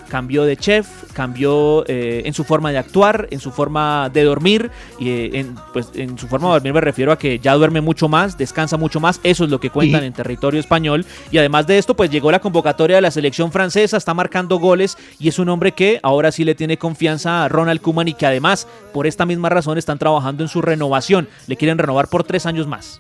Cambió 0.10 0.44
de 0.44 0.58
chef, 0.58 0.88
cambió 1.14 1.84
eh, 1.88 2.24
en 2.26 2.34
su 2.34 2.44
forma 2.44 2.72
de 2.72 2.80
actuar, 2.80 3.28
en 3.30 3.40
su 3.40 3.52
forma 3.52 4.10
de 4.12 4.24
dormir, 4.24 4.72
y 4.98 5.10
eh, 5.10 5.30
en, 5.34 5.56
pues, 5.72 5.92
en 5.94 6.18
su 6.18 6.28
forma 6.28 6.48
de 6.48 6.54
dormir 6.54 6.74
me 6.74 6.82
refiero 6.82 7.12
a 7.12 7.20
que 7.20 7.38
ya 7.38 7.54
duerme 7.54 7.80
mucho 7.80 8.10
más, 8.10 8.36
descansa 8.36 8.76
mucho 8.76 9.00
más, 9.00 9.20
eso 9.22 9.44
es 9.44 9.52
lo 9.52 9.60
que 9.60 9.70
cuentan 9.70 10.04
en 10.04 10.12
territorio 10.12 10.60
español. 10.60 11.06
Y 11.30 11.38
además 11.38 11.68
de 11.68 11.78
esto, 11.78 11.96
pues 11.96 12.10
llegó 12.10 12.32
la 12.32 12.40
convocatoria 12.40 12.96
de 12.96 13.04
la 13.04 13.12
selección 13.12 13.52
francesa, 13.52 13.98
está 13.98 14.16
marcando 14.16 14.58
goles 14.58 14.98
y 15.20 15.28
es 15.28 15.38
un 15.38 15.50
hombre 15.50 15.74
que 15.74 16.00
ahora 16.02 16.32
sí 16.32 16.44
le 16.44 16.56
tiene 16.56 16.78
confianza 16.78 17.46
a 17.46 17.48
Ronald 17.48 17.80
Koeman 17.80 18.08
y 18.08 18.16
que 18.16 18.26
además, 18.26 18.68
por 18.92 19.06
esta 19.06 19.28
misma 19.28 19.50
razón, 19.50 19.78
están 19.78 20.00
trabajando 20.00 20.42
en 20.44 20.50
su 20.50 20.64
renovación. 20.64 21.30
Le 21.46 21.56
quieren 21.56 21.78
renovar 21.78 22.08
por 22.08 22.24
tres 22.24 22.48
años 22.48 22.66
más. 22.66 23.00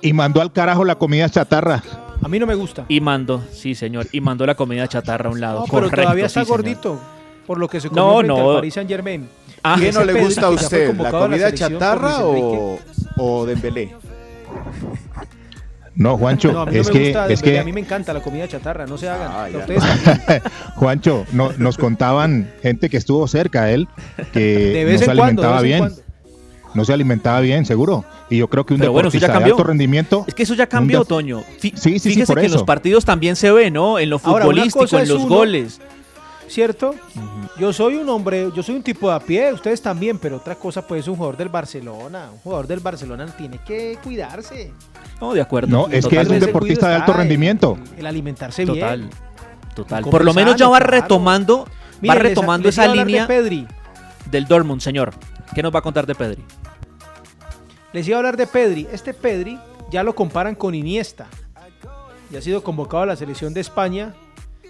Y 0.00 0.12
mandó 0.12 0.40
al 0.40 0.52
carajo 0.52 0.84
la 0.84 0.94
comida 0.96 1.28
chatarra. 1.28 1.82
A 2.22 2.28
mí 2.28 2.38
no 2.38 2.46
me 2.46 2.54
gusta. 2.54 2.84
Y 2.88 3.00
mandó, 3.00 3.42
sí 3.52 3.74
señor, 3.74 4.06
y 4.12 4.20
mandó 4.20 4.44
la 4.46 4.54
comida 4.54 4.86
chatarra 4.88 5.28
a 5.28 5.32
un 5.32 5.40
lado. 5.40 5.60
No, 5.60 5.64
pero 5.66 5.82
Correcto, 5.82 6.02
todavía 6.02 6.26
está 6.26 6.40
sí, 6.40 6.46
señor. 6.46 6.58
gordito. 6.62 7.00
Por 7.46 7.58
lo 7.58 7.68
que 7.68 7.80
se 7.80 7.88
comió 7.88 8.04
No, 8.04 8.22
no. 8.22 8.50
al 8.50 8.56
Paris 8.56 8.74
Saint 8.74 8.90
Germain. 8.90 9.28
Ah, 9.62 9.76
¿Qué 9.78 9.90
no 9.92 10.04
le 10.04 10.12
gusta 10.20 10.46
a 10.46 10.50
usted? 10.50 10.94
¿La 10.96 11.10
comida 11.10 11.52
chatarra 11.52 12.18
o, 12.24 12.78
o 13.16 13.46
Dembélé? 13.46 13.94
No, 15.94 16.16
Juancho, 16.16 16.52
No, 16.52 16.60
a 16.62 16.66
mí 16.66 16.74
no 16.76 16.80
es 16.80 16.86
me 16.86 16.92
que, 16.92 17.04
gusta, 17.06 17.28
es 17.28 17.42
que 17.42 17.58
a 17.58 17.64
mí 17.64 17.72
me 17.72 17.80
encanta 17.80 18.12
la 18.12 18.20
comida 18.20 18.46
chatarra, 18.46 18.86
no 18.86 18.96
se 18.96 19.08
hagan. 19.08 19.30
Ah, 19.32 19.46
A 19.46 19.58
ustedes. 19.58 19.82
Juancho, 20.76 21.24
no, 21.32 21.50
nos 21.58 21.76
contaban 21.76 22.52
gente 22.62 22.88
que 22.88 22.96
estuvo 22.98 23.26
cerca 23.26 23.64
de 23.64 23.74
él 23.74 23.88
que 24.32 24.40
De 24.74 24.84
vez 24.84 25.00
no 25.00 25.06
se 25.06 25.10
en 25.12 25.16
cuando, 25.16 25.42
de 25.42 25.48
alimentaba 25.48 25.60
vez 25.60 25.62
en 25.62 25.66
bien. 25.66 25.78
cuando. 25.80 26.02
No 26.74 26.84
se 26.84 26.92
alimentaba 26.92 27.40
bien, 27.40 27.64
seguro. 27.66 28.04
Y 28.30 28.36
yo 28.38 28.48
creo 28.48 28.64
que 28.66 28.74
un 28.74 28.80
Pero 28.80 28.92
bueno, 28.92 29.08
eso 29.08 29.16
ya 29.18 29.26
deportista 29.28 29.46
de 29.46 29.52
alto 29.52 29.64
rendimiento. 29.64 30.24
Es 30.26 30.34
que 30.34 30.42
eso 30.42 30.54
ya 30.54 30.66
cambió, 30.66 31.04
Toño. 31.04 31.40
Fí- 31.60 31.72
Sí, 31.72 31.72
sí, 31.76 31.98
sí, 31.98 32.08
Fíjese 32.10 32.26
por 32.26 32.36
que 32.36 32.40
en 32.42 32.46
eso. 32.46 32.54
los 32.56 32.64
partidos 32.64 33.04
también 33.04 33.36
se 33.36 33.50
ve, 33.50 33.70
¿no? 33.70 33.98
En 33.98 34.10
lo 34.10 34.18
futbolístico, 34.18 34.98
en 34.98 35.08
los 35.08 35.18
uno- 35.22 35.28
goles. 35.36 35.80
¿Cierto? 36.48 36.94
Yo 37.58 37.74
soy 37.74 37.96
un 37.96 38.08
hombre, 38.08 38.48
yo 38.56 38.62
soy 38.62 38.76
un 38.76 38.82
tipo 38.82 39.10
de 39.10 39.16
a 39.16 39.20
pie, 39.20 39.52
ustedes 39.52 39.82
también, 39.82 40.18
pero 40.18 40.36
otra 40.38 40.54
cosa 40.54 40.86
pues 40.86 41.06
un 41.06 41.14
jugador 41.16 41.36
del 41.36 41.50
Barcelona. 41.50 42.30
Un 42.32 42.38
jugador 42.38 42.66
del 42.66 42.80
Barcelona 42.80 43.26
tiene 43.36 43.58
que 43.66 43.98
cuidarse. 44.02 44.72
No, 45.20 45.34
de 45.34 45.42
acuerdo. 45.42 45.68
No, 45.68 45.88
es 45.92 46.06
que 46.06 46.18
es 46.18 46.26
un 46.28 46.40
deportista 46.40 46.88
de 46.88 46.94
alto 46.94 47.12
rendimiento. 47.12 47.76
El, 47.92 47.98
el 48.00 48.06
alimentarse 48.06 48.64
Total. 48.64 48.98
bien. 49.00 49.10
Total. 49.74 50.04
Por 50.04 50.24
lo 50.24 50.32
menos 50.32 50.56
ya 50.56 50.68
va 50.68 50.78
claro. 50.78 50.90
retomando, 51.02 51.64
va 51.66 51.70
Miren, 52.00 52.16
les- 52.16 52.22
retomando 52.30 52.66
les 52.68 52.74
esa 52.78 52.88
de 52.88 52.96
línea 52.96 53.26
Pedri. 53.26 53.66
del 54.30 54.46
Dortmund, 54.46 54.80
señor. 54.80 55.12
¿Qué 55.54 55.62
nos 55.62 55.74
va 55.74 55.78
a 55.80 55.82
contar 55.82 56.06
de 56.06 56.14
Pedri? 56.14 56.42
Les 57.92 58.06
iba 58.06 58.16
a 58.16 58.18
hablar 58.18 58.36
de 58.36 58.46
Pedri. 58.46 58.86
Este 58.92 59.14
Pedri 59.14 59.58
ya 59.90 60.02
lo 60.02 60.14
comparan 60.14 60.54
con 60.54 60.74
Iniesta. 60.74 61.26
Ya 62.30 62.38
ha 62.40 62.42
sido 62.42 62.62
convocado 62.62 63.04
a 63.04 63.06
la 63.06 63.16
selección 63.16 63.54
de 63.54 63.60
España. 63.60 64.14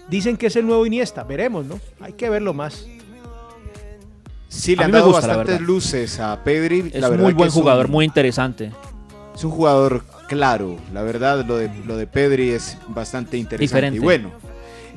Dicen 0.09 0.37
que 0.37 0.47
es 0.47 0.55
el 0.55 0.65
nuevo 0.65 0.85
Iniesta. 0.85 1.23
Veremos, 1.23 1.65
¿no? 1.65 1.79
Hay 1.99 2.13
que 2.13 2.29
verlo 2.29 2.53
más. 2.53 2.85
Sí, 4.47 4.75
le 4.75 4.83
A 4.83 4.85
han 4.85 4.91
dado 4.91 5.11
gusta, 5.11 5.27
bastantes 5.27 5.61
luces 5.61 6.19
a 6.19 6.43
Pedri. 6.43 6.89
Es 6.93 7.01
la 7.01 7.09
verdad 7.09 7.23
muy 7.25 7.33
que 7.33 7.37
buen 7.37 7.49
es 7.49 7.55
un- 7.55 7.61
jugador, 7.61 7.87
muy 7.87 8.05
interesante. 8.05 8.71
Es 9.35 9.43
un 9.43 9.51
jugador 9.51 10.03
claro, 10.27 10.77
la 10.93 11.01
verdad, 11.03 11.45
lo 11.45 11.57
de, 11.57 11.69
lo 11.85 11.95
de 11.97 12.07
Pedri 12.07 12.49
es 12.51 12.77
bastante 12.87 13.37
interesante. 13.37 13.63
Diferente. 13.63 13.97
Y 13.97 13.99
bueno, 13.99 14.31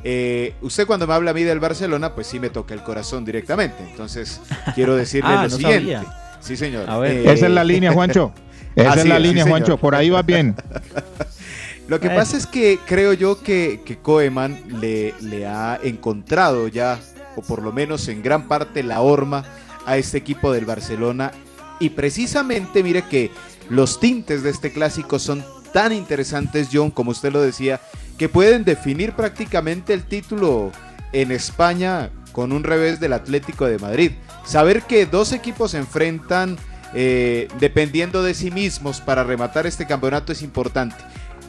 eh, 0.05 0.55
usted 0.63 0.87
cuando 0.87 1.07
me 1.07 1.15
habla 1.15 1.31
a 1.31 1.35
mí 1.35 1.43
del 1.43 1.61
Barcelona, 1.61 2.15
pues 2.15 2.27
sí 2.27 2.41
me 2.41 2.51
toca 2.51 2.75
el 2.75 2.83
corazón 2.83 3.25
directamente. 3.25 3.83
Entonces, 3.91 4.41
quiero 4.75 4.97
decirle 4.97 5.31
Ah, 5.33 5.45
lo 5.45 5.51
no 5.51 5.57
siguiente. 5.57 5.95
sabía. 5.95 6.37
Sí, 6.41 6.57
señor. 6.57 6.89
A 6.91 6.99
ver. 6.99 7.13
Eh, 7.19 7.33
Esa 7.33 7.47
es 7.47 7.53
la 7.53 7.65
línea, 7.65 7.93
Juancho. 7.93 8.33
Esa 8.75 8.95
es 8.95 9.07
la 9.07 9.17
sí, 9.19 9.23
línea. 9.23 9.47
Juancho. 9.47 9.77
Por 9.79 9.95
ahí 9.95 10.11
va 10.11 10.23
bien. 10.23 10.57
Lo 11.89 12.01
que 12.01 12.09
pasa 12.09 12.37
es 12.37 12.47
que 12.47 12.79
creo 12.87 13.13
yo 13.13 13.43
que, 13.43 13.83
que 13.85 13.99
Koeman 13.99 14.81
le, 14.81 15.15
le 15.21 15.47
ha 15.47 15.79
encontrado 15.83 16.69
ya, 16.69 16.99
o 17.37 17.43
por 17.43 17.61
lo 17.61 17.73
menos 17.73 18.09
en 18.09 18.23
gran 18.23 18.49
parte, 18.49 18.83
la 18.83 19.01
horma 19.03 19.45
a 19.85 19.97
este 19.99 20.17
equipo 20.19 20.53
del 20.53 20.65
Barcelona. 20.65 21.33
Y 21.81 21.91
precisamente, 21.91 22.83
mire 22.83 23.03
que 23.03 23.31
los 23.69 24.01
tintes 24.01 24.43
de 24.43 24.51
este 24.51 24.73
clásico 24.73 25.19
son 25.19 25.45
tan 25.73 25.93
interesantes, 25.93 26.69
John, 26.73 26.91
como 26.91 27.11
usted 27.11 27.33
lo 27.33 27.43
decía, 27.43 27.81
que 28.23 28.29
pueden 28.29 28.63
definir 28.63 29.15
prácticamente 29.15 29.93
el 29.93 30.05
título 30.05 30.71
en 31.13 31.33
España 31.33 32.11
con 32.31 32.53
un 32.53 32.63
revés 32.63 33.01
del 33.01 33.15
Atlético 33.15 33.67
de 33.67 33.81
Madrid. 33.81 34.13
Saber 34.47 34.83
que 34.83 35.07
dos 35.07 35.33
equipos 35.33 35.73
se 35.73 35.79
enfrentan 35.79 36.57
eh, 36.95 37.49
dependiendo 37.59 38.23
de 38.23 38.35
sí 38.35 38.53
mismos 38.53 39.01
para 39.01 39.25
rematar 39.25 39.67
este 39.67 39.89
campeonato 39.89 40.31
es 40.31 40.43
importante. 40.43 40.95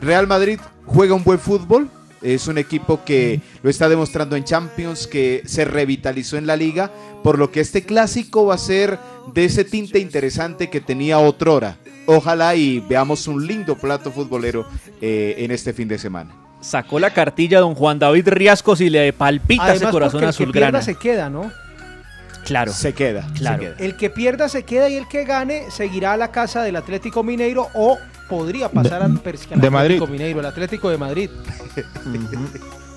Real 0.01 0.26
Madrid 0.26 0.59
juega 0.88 1.13
un 1.13 1.24
buen 1.24 1.38
fútbol, 1.38 1.91
es 2.24 2.47
un 2.47 2.57
equipo 2.57 3.05
que 3.05 3.39
lo 3.61 3.69
está 3.69 3.88
demostrando 3.88 4.36
en 4.36 4.43
Champions, 4.43 5.05
que 5.05 5.43
se 5.45 5.65
revitalizó 5.65 6.38
en 6.38 6.47
la 6.47 6.55
liga, 6.55 6.91
por 7.24 7.38
lo 7.38 7.51
que 7.51 7.59
este 7.59 7.84
clásico 7.84 8.47
va 8.47 8.55
a 8.55 8.57
ser 8.57 8.97
de 9.32 9.45
ese 9.45 9.63
tinte 9.63 9.99
interesante 9.99 10.71
que 10.71 10.82
tenía 10.82 11.19
otrora. 11.19 11.78
Ojalá 12.07 12.55
y 12.55 12.80
veamos 12.80 13.28
un 13.28 13.45
lindo 13.45 13.78
plato 13.78 14.11
futbolero 14.11 14.65
eh, 15.01 15.36
en 15.38 15.51
este 15.51 15.71
fin 15.71 15.88
de 15.88 15.99
semana. 15.99 16.43
Sacó 16.64 16.99
la 16.99 17.11
cartilla 17.14 17.59
don 17.59 17.76
Juan 17.76 17.99
David 17.99 18.30
Riascos 18.30 18.80
y 18.82 18.89
le 18.89 19.11
palpita 19.14 19.74
ese 19.74 19.86
corazón 19.89 20.22
porque 20.22 20.43
el 20.43 20.47
que 20.51 20.53
pierda 20.59 20.82
se 20.82 20.95
queda, 20.95 21.30
¿no? 21.30 21.51
Claro. 22.45 22.72
Se 22.74 22.93
queda. 22.93 23.28
Claro. 23.36 23.57
se 23.64 23.70
queda. 23.70 23.76
El 23.86 23.97
que 23.97 24.09
pierda 24.09 24.49
se 24.49 24.64
queda 24.64 24.89
y 24.89 24.95
el 24.95 25.07
que 25.07 25.24
gane 25.26 25.70
seguirá 25.72 26.14
a 26.14 26.18
la 26.18 26.32
casa 26.32 26.64
del 26.64 26.76
Atlético 26.76 27.22
Mineiro 27.24 27.68
o 27.74 27.97
podría 28.30 28.70
pasar 28.70 29.01
al, 29.03 29.11
pers- 29.24 29.51
al 29.51 29.59
de 29.61 29.68
Atlético 29.68 29.72
Madrid. 29.72 30.01
Mineiro, 30.09 30.39
el 30.39 30.45
Atlético 30.45 30.89
de 30.89 30.97
Madrid. 30.97 31.30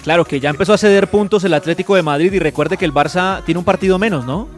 Claro 0.02 0.24
que 0.24 0.38
ya 0.38 0.50
empezó 0.50 0.72
a 0.72 0.78
ceder 0.78 1.08
puntos 1.10 1.42
el 1.42 1.52
Atlético 1.52 1.96
de 1.96 2.02
Madrid 2.02 2.32
y 2.32 2.38
recuerde 2.38 2.76
que 2.76 2.84
el 2.84 2.94
Barça 2.94 3.42
tiene 3.44 3.58
un 3.58 3.64
partido 3.64 3.98
menos, 3.98 4.24
¿no? 4.24 4.48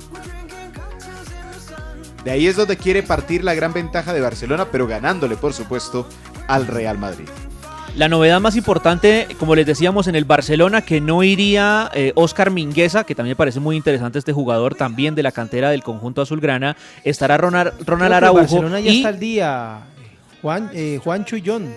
De 2.22 2.30
ahí 2.30 2.46
es 2.46 2.56
donde 2.56 2.76
quiere 2.76 3.02
partir 3.02 3.42
la 3.44 3.54
gran 3.54 3.72
ventaja 3.72 4.12
de 4.12 4.20
Barcelona, 4.20 4.66
pero 4.70 4.86
ganándole, 4.86 5.36
por 5.38 5.54
supuesto, 5.54 6.06
al 6.48 6.66
Real 6.66 6.98
Madrid. 6.98 7.26
La 7.98 8.08
novedad 8.08 8.40
más 8.40 8.54
importante, 8.54 9.26
como 9.40 9.56
les 9.56 9.66
decíamos, 9.66 10.06
en 10.06 10.14
el 10.14 10.24
Barcelona, 10.24 10.82
que 10.82 11.00
no 11.00 11.24
iría 11.24 11.90
eh, 11.94 12.12
Oscar 12.14 12.52
Mingueza, 12.52 13.02
que 13.02 13.16
también 13.16 13.32
me 13.32 13.36
parece 13.36 13.58
muy 13.58 13.74
interesante 13.76 14.20
este 14.20 14.32
jugador, 14.32 14.76
también 14.76 15.16
de 15.16 15.24
la 15.24 15.32
cantera 15.32 15.70
del 15.70 15.82
conjunto 15.82 16.22
azulgrana, 16.22 16.76
estará 17.02 17.36
Ronald, 17.36 17.72
Ronald 17.84 18.12
el 18.12 18.16
Araujo. 18.16 18.38
Barcelona 18.38 18.78
ya 18.78 18.92
y- 18.92 18.96
está 18.98 19.08
al 19.08 19.18
día. 19.18 19.78
Juan, 20.40 20.70
eh, 20.74 21.00
Juancho 21.02 21.36
y 21.36 21.42
John. 21.44 21.74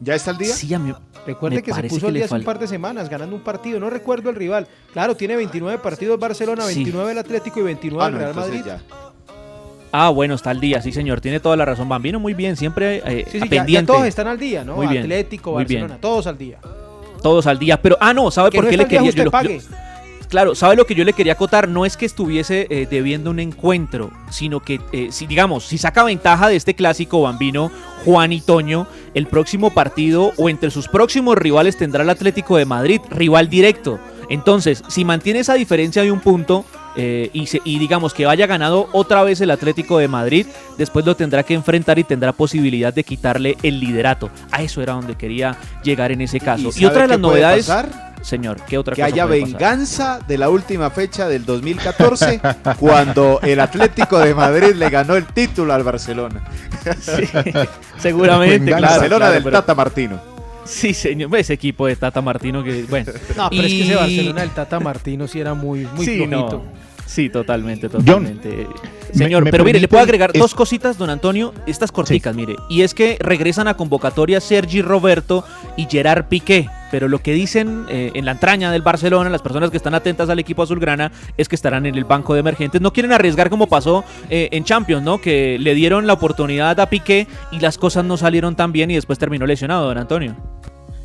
¿Ya 0.00 0.14
está 0.14 0.32
al 0.32 0.38
día? 0.38 0.54
Sí, 0.54 0.72
a 0.74 0.78
mí- 0.78 0.92
Recuerde 1.26 1.56
me 1.56 1.62
que 1.62 1.72
se 1.72 1.82
puso 1.84 2.06
al 2.08 2.12
le 2.12 2.18
día 2.18 2.26
hace 2.26 2.34
un 2.34 2.40
fal- 2.42 2.44
par 2.44 2.58
de 2.58 2.68
semanas 2.68 3.08
ganando 3.08 3.34
un 3.34 3.42
partido. 3.42 3.80
No 3.80 3.88
recuerdo 3.88 4.28
el 4.30 4.36
rival. 4.36 4.68
Claro, 4.92 5.16
tiene 5.16 5.34
29 5.36 5.78
partidos 5.78 6.20
Barcelona, 6.20 6.64
Sí. 6.66 6.74
29 6.76 7.12
el 7.12 7.18
Atlético 7.18 7.60
y 7.60 7.62
29 7.64 8.04
Ah, 8.04 8.08
el 8.08 8.14
Real 8.14 8.34
Madrid. 8.34 8.62
ya. 8.64 8.80
Ah, 9.98 10.10
bueno, 10.10 10.34
está 10.34 10.50
al 10.50 10.60
día, 10.60 10.82
sí 10.82 10.92
señor, 10.92 11.22
tiene 11.22 11.40
toda 11.40 11.56
la 11.56 11.64
razón. 11.64 11.88
Bambino, 11.88 12.20
muy 12.20 12.34
bien, 12.34 12.54
siempre 12.56 13.02
eh, 13.06 13.24
Sí, 13.30 13.32
sí, 13.32 13.38
ya- 13.38 13.44
ya, 13.44 13.50
pendiente. 13.50 13.92
todos 13.92 14.06
están 14.06 14.26
al 14.28 14.38
día, 14.38 14.62
¿no? 14.62 14.76
Muy 14.76 14.88
bien, 14.88 15.04
Atlético, 15.04 15.52
muy 15.52 15.64
bien. 15.64 15.80
Barcelona, 15.82 16.00
todos 16.02 16.26
al 16.26 16.36
día. 16.36 16.58
Todos 17.22 17.46
al 17.46 17.58
día. 17.58 17.80
Pero, 17.80 17.96
ah, 17.98 18.12
no, 18.12 18.30
¿sabe 18.30 18.50
por 18.50 18.64
no 18.64 18.70
qué 18.70 18.76
le 18.76 18.86
quería 18.86 19.08
usted 19.08 19.24
yo- 19.24 19.30
pague. 19.30 19.58
yo- 19.60 19.76
Claro, 20.28 20.54
¿sabe 20.56 20.74
lo 20.76 20.84
que 20.86 20.94
yo 20.96 21.04
le 21.04 21.12
quería 21.12 21.34
acotar? 21.34 21.68
No 21.68 21.86
es 21.86 21.96
que 21.96 22.04
estuviese 22.04 22.66
eh, 22.68 22.86
debiendo 22.90 23.30
un 23.30 23.38
encuentro, 23.38 24.10
sino 24.28 24.58
que, 24.60 24.80
eh, 24.92 25.08
si 25.12 25.26
digamos, 25.26 25.64
si 25.64 25.78
saca 25.78 26.02
ventaja 26.02 26.48
de 26.48 26.56
este 26.56 26.74
clásico 26.74 27.22
bambino, 27.22 27.70
Juan 28.04 28.32
y 28.32 28.40
Toño, 28.40 28.88
el 29.14 29.28
próximo 29.28 29.72
partido 29.72 30.32
o 30.36 30.48
entre 30.50 30.70
sus 30.72 30.88
próximos 30.88 31.38
rivales 31.38 31.78
tendrá 31.78 32.02
el 32.02 32.10
Atlético 32.10 32.56
de 32.56 32.64
Madrid, 32.66 33.00
rival 33.08 33.48
directo. 33.48 34.00
Entonces, 34.28 34.82
si 34.88 35.04
mantiene 35.04 35.38
esa 35.38 35.54
diferencia 35.54 36.02
de 36.02 36.10
un 36.10 36.18
punto 36.20 36.64
eh, 36.96 37.30
y, 37.32 37.46
se- 37.46 37.60
y 37.64 37.78
digamos 37.78 38.14
que 38.14 38.24
vaya 38.26 38.46
ganado 38.46 38.88
otra 38.92 39.22
vez 39.22 39.40
el 39.40 39.50
Atlético 39.50 39.98
de 39.98 40.08
Madrid, 40.08 40.46
después 40.78 41.04
lo 41.04 41.14
tendrá 41.16 41.42
que 41.42 41.54
enfrentar 41.54 41.98
y 41.98 42.04
tendrá 42.04 42.32
posibilidad 42.32 42.92
de 42.92 43.04
quitarle 43.04 43.56
el 43.62 43.78
liderato. 43.80 44.30
A 44.50 44.62
eso 44.62 44.80
era 44.82 44.94
donde 44.94 45.14
quería 45.14 45.56
llegar 45.82 46.12
en 46.12 46.20
ese 46.22 46.40
caso. 46.40 46.70
Y, 46.76 46.84
otra 46.84 47.02
de 47.02 47.08
las 47.08 47.18
novedades, 47.20 47.66
pasar? 47.66 48.14
señor, 48.22 48.56
¿qué 48.66 48.76
otra 48.78 48.94
que 48.96 49.02
cosa 49.02 49.14
haya 49.14 49.26
puede 49.26 49.40
pasar? 49.42 49.58
venganza 49.60 50.18
de 50.26 50.38
la 50.38 50.48
última 50.48 50.90
fecha 50.90 51.28
del 51.28 51.44
2014 51.44 52.40
cuando 52.80 53.40
el 53.42 53.60
Atlético 53.60 54.18
de 54.18 54.34
Madrid 54.34 54.74
le 54.74 54.88
ganó 54.90 55.14
el 55.16 55.26
título 55.26 55.72
al 55.74 55.82
Barcelona. 55.82 56.42
Seguramente, 57.98 58.58
Venganza. 58.58 58.88
Barcelona 58.88 59.16
claro, 59.18 59.32
del 59.34 59.42
pero- 59.42 59.56
Tata 59.58 59.74
Martino. 59.74 60.20
Sí, 60.64 60.94
señor, 60.94 61.34
ese 61.36 61.52
equipo 61.52 61.86
de 61.86 61.94
Tata 61.94 62.20
Martino 62.20 62.62
que, 62.64 62.82
bueno. 62.90 63.12
No, 63.36 63.48
pero 63.50 63.62
es 63.62 63.68
que 63.72 63.82
ese 63.82 63.94
Barcelona 63.94 64.40
del 64.40 64.50
Tata 64.50 64.80
Martino 64.80 65.28
sí 65.28 65.38
era 65.40 65.54
muy, 65.54 65.86
muy 65.94 66.04
sí, 66.04 66.26
no. 66.26 66.64
Sí, 67.06 67.30
totalmente, 67.30 67.88
totalmente. 67.88 68.66
me- 69.12 69.14
Señor, 69.14 69.44
me 69.44 69.50
pero 69.52 69.64
mire, 69.64 69.80
le 69.80 69.88
puedo 69.88 70.02
agregar 70.02 70.32
es- 70.34 70.40
dos 70.40 70.54
cositas, 70.54 70.98
don 70.98 71.08
Antonio, 71.08 71.54
estas 71.66 71.92
corticas, 71.92 72.34
mire. 72.34 72.56
Y 72.68 72.82
es 72.82 72.92
que 72.92 73.16
regresan 73.20 73.68
a 73.68 73.74
convocatoria 73.74 74.40
Sergi 74.40 74.82
Roberto 74.82 75.44
y 75.76 75.86
Gerard 75.86 76.24
Piqué. 76.26 76.68
Pero 76.90 77.08
lo 77.08 77.18
que 77.20 77.32
dicen 77.32 77.86
eh, 77.88 78.10
en 78.14 78.24
la 78.24 78.32
entraña 78.32 78.70
del 78.70 78.82
Barcelona, 78.82 79.28
las 79.30 79.42
personas 79.42 79.70
que 79.70 79.76
están 79.76 79.94
atentas 79.94 80.28
al 80.28 80.38
equipo 80.38 80.62
azulgrana, 80.62 81.10
es 81.36 81.48
que 81.48 81.54
estarán 81.56 81.86
en 81.86 81.94
el 81.94 82.04
banco 82.04 82.34
de 82.34 82.40
emergentes. 82.40 82.80
No 82.80 82.92
quieren 82.92 83.12
arriesgar 83.12 83.48
como 83.50 83.66
pasó 83.68 84.04
eh, 84.30 84.48
en 84.52 84.64
Champions, 84.64 85.02
¿no? 85.02 85.20
Que 85.20 85.58
le 85.58 85.74
dieron 85.74 86.06
la 86.06 86.12
oportunidad 86.12 86.78
a 86.78 86.88
Piqué 86.90 87.26
y 87.52 87.60
las 87.60 87.78
cosas 87.78 88.04
no 88.04 88.16
salieron 88.16 88.54
tan 88.56 88.72
bien 88.72 88.90
y 88.90 88.94
después 88.94 89.18
terminó 89.18 89.46
lesionado, 89.46 89.86
don 89.88 89.98
Antonio. 89.98 90.36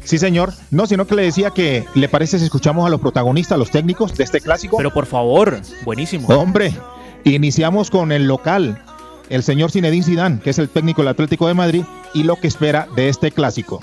Sí, 0.03 0.17
señor. 0.17 0.53
No, 0.71 0.87
sino 0.87 1.05
que 1.05 1.15
le 1.15 1.23
decía 1.23 1.51
que 1.51 1.85
le 1.93 2.09
parece 2.09 2.39
si 2.39 2.45
escuchamos 2.45 2.85
a 2.85 2.89
los 2.89 2.99
protagonistas, 2.99 3.55
a 3.55 3.57
los 3.57 3.71
técnicos 3.71 4.15
de 4.15 4.23
este 4.23 4.41
clásico. 4.41 4.77
Pero 4.77 4.91
por 4.91 5.05
favor, 5.05 5.61
buenísimo. 5.83 6.27
Hombre, 6.29 6.75
iniciamos 7.23 7.89
con 7.89 8.11
el 8.11 8.27
local, 8.27 8.83
el 9.29 9.43
señor 9.43 9.71
Zinedine 9.71 10.03
Zidane, 10.03 10.39
que 10.39 10.49
es 10.49 10.59
el 10.59 10.69
técnico 10.69 11.01
del 11.01 11.09
Atlético 11.09 11.47
de 11.47 11.53
Madrid, 11.53 11.83
y 12.13 12.23
lo 12.23 12.35
que 12.35 12.47
espera 12.47 12.87
de 12.95 13.09
este 13.09 13.31
clásico. 13.31 13.81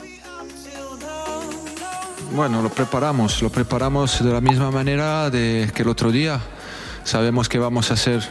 Bueno, 2.34 2.60
lo 2.60 2.68
preparamos, 2.68 3.40
lo 3.40 3.50
preparamos 3.50 4.22
de 4.22 4.32
la 4.32 4.40
misma 4.40 4.70
manera 4.70 5.30
de 5.30 5.70
que 5.74 5.82
el 5.82 5.88
otro 5.88 6.10
día. 6.10 6.40
Sabemos 7.04 7.48
que 7.48 7.58
vamos 7.58 7.90
a 7.90 7.94
hacer, 7.94 8.22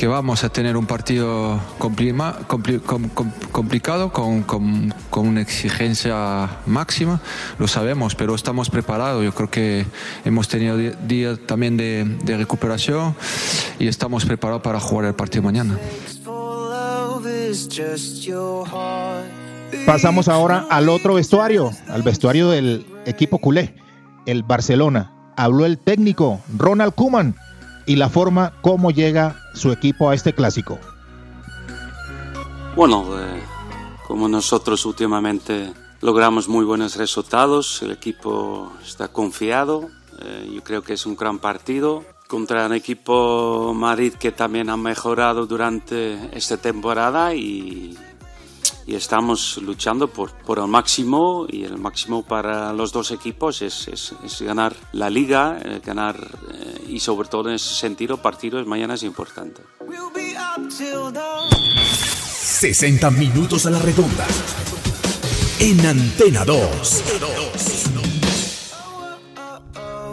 que 0.00 0.06
vamos 0.06 0.44
a 0.44 0.48
tener 0.48 0.78
un 0.78 0.86
partido 0.86 1.60
compli- 1.78 2.80
com- 2.86 3.10
com- 3.10 3.30
complicado 3.52 4.10
con, 4.10 4.42
con- 4.44 4.94
con 5.10 5.28
una 5.28 5.42
exigencia 5.42 6.48
máxima, 6.64 7.20
lo 7.58 7.68
sabemos, 7.68 8.14
pero 8.14 8.34
estamos 8.34 8.70
preparados. 8.70 9.22
Yo 9.22 9.34
creo 9.34 9.50
que 9.50 9.84
hemos 10.24 10.48
tenido 10.48 10.78
días 11.06 11.38
también 11.46 11.76
de, 11.76 12.16
de 12.24 12.36
recuperación 12.38 13.14
y 13.78 13.88
estamos 13.88 14.24
preparados 14.24 14.62
para 14.62 14.80
jugar 14.80 15.04
el 15.04 15.14
partido 15.14 15.42
mañana. 15.42 15.76
Pasamos 19.84 20.28
ahora 20.28 20.64
al 20.70 20.88
otro 20.88 21.12
vestuario, 21.12 21.72
al 21.90 22.02
vestuario 22.02 22.48
del 22.48 22.86
equipo 23.04 23.36
culé, 23.36 23.74
el 24.24 24.44
Barcelona. 24.44 25.12
Habló 25.36 25.66
el 25.66 25.76
técnico 25.76 26.40
Ronald 26.56 26.94
Koeman 26.94 27.34
y 27.90 27.96
la 27.96 28.08
forma 28.08 28.52
como 28.60 28.92
llega 28.92 29.34
su 29.52 29.72
equipo 29.72 30.10
a 30.10 30.14
este 30.14 30.32
clásico. 30.32 30.78
Bueno, 32.76 33.18
eh, 33.18 33.42
como 34.06 34.28
nosotros 34.28 34.86
últimamente 34.86 35.72
logramos 36.00 36.46
muy 36.46 36.64
buenos 36.64 36.94
resultados, 36.94 37.82
el 37.82 37.90
equipo 37.90 38.72
está 38.86 39.08
confiado, 39.08 39.88
eh, 40.20 40.52
yo 40.54 40.62
creo 40.62 40.82
que 40.84 40.92
es 40.92 41.04
un 41.04 41.16
gran 41.16 41.40
partido 41.40 42.04
contra 42.28 42.66
un 42.66 42.74
equipo 42.74 43.74
Madrid 43.74 44.12
que 44.12 44.30
también 44.30 44.70
ha 44.70 44.76
mejorado 44.76 45.46
durante 45.46 46.30
esta 46.38 46.58
temporada 46.58 47.34
y, 47.34 47.98
y 48.90 48.96
estamos 48.96 49.58
luchando 49.62 50.08
por, 50.08 50.32
por 50.32 50.58
el 50.58 50.66
máximo 50.66 51.46
y 51.48 51.62
el 51.62 51.78
máximo 51.78 52.24
para 52.24 52.72
los 52.72 52.90
dos 52.92 53.12
equipos 53.12 53.62
es, 53.62 53.86
es- 53.86 54.12
es 54.24 54.42
ganar 54.42 54.74
la 54.92 55.08
liga, 55.08 55.60
eh, 55.64 55.80
ganar 55.84 56.16
eh, 56.52 56.86
y 56.88 56.98
sobre 56.98 57.28
todo 57.28 57.48
en 57.50 57.54
ese 57.54 57.72
sentido 57.74 58.16
partidos 58.16 58.66
mañana 58.66 58.94
es 58.94 59.04
importante. 59.04 59.62
60 62.42 63.10
minutos 63.12 63.64
a 63.66 63.70
la 63.70 63.78
redonda. 63.78 64.26
En 65.60 65.86
Antena 65.86 66.44
2. 66.44 67.02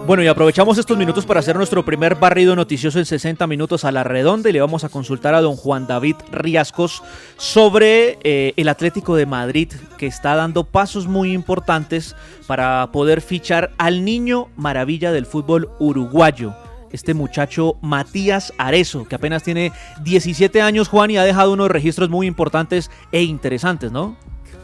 Bueno, 0.08 0.24
y 0.24 0.28
aprovechamos 0.28 0.78
estos 0.78 0.97
minutos 0.97 1.26
para 1.26 1.41
hacer 1.41 1.58
nuestro 1.58 1.84
primer 1.84 2.16
barrido 2.16 2.55
noticioso 2.55 2.97
en 2.97 3.05
60 3.05 3.45
minutos 3.45 3.84
a 3.84 3.91
la 3.91 4.05
redonda 4.05 4.49
y 4.49 4.53
le 4.53 4.62
vamos 4.62 4.86
a 4.86 4.89
consultar 4.89 5.36
a 5.36 5.41
don 5.41 5.58
Juan 5.58 5.86
David 5.86 6.16
Riascos 6.32 7.03
sobre 7.36 8.18
eh, 8.24 8.53
el 8.55 8.70
Atlético 8.70 9.18
de 9.18 9.26
Madrid 9.26 9.70
que 9.97 10.08
está 10.08 10.38
dando 10.38 10.64
pasos 10.64 11.08
muy 11.08 11.34
importantes 11.34 12.16
para 12.47 12.89
poder 12.93 13.20
fichar 13.20 13.74
al 13.78 14.05
niño 14.05 14.47
maravilla 14.55 15.12
del 15.12 15.26
fútbol 15.26 15.72
uruguayo. 15.78 16.55
Este 16.93 17.14
muchacho 17.14 17.76
Matías 17.82 18.53
Arezo, 18.58 19.10
que 19.10 19.16
apenas 19.16 19.43
tiene 19.43 19.74
17 20.05 20.62
años, 20.62 20.88
Juan, 20.88 21.12
y 21.12 21.18
ha 21.18 21.26
dejado 21.26 21.51
unos 21.51 21.70
registros 21.70 22.10
muy 22.10 22.28
importantes 22.28 22.89
e 23.12 23.24
interesantes, 23.24 23.91
¿no? 23.91 24.16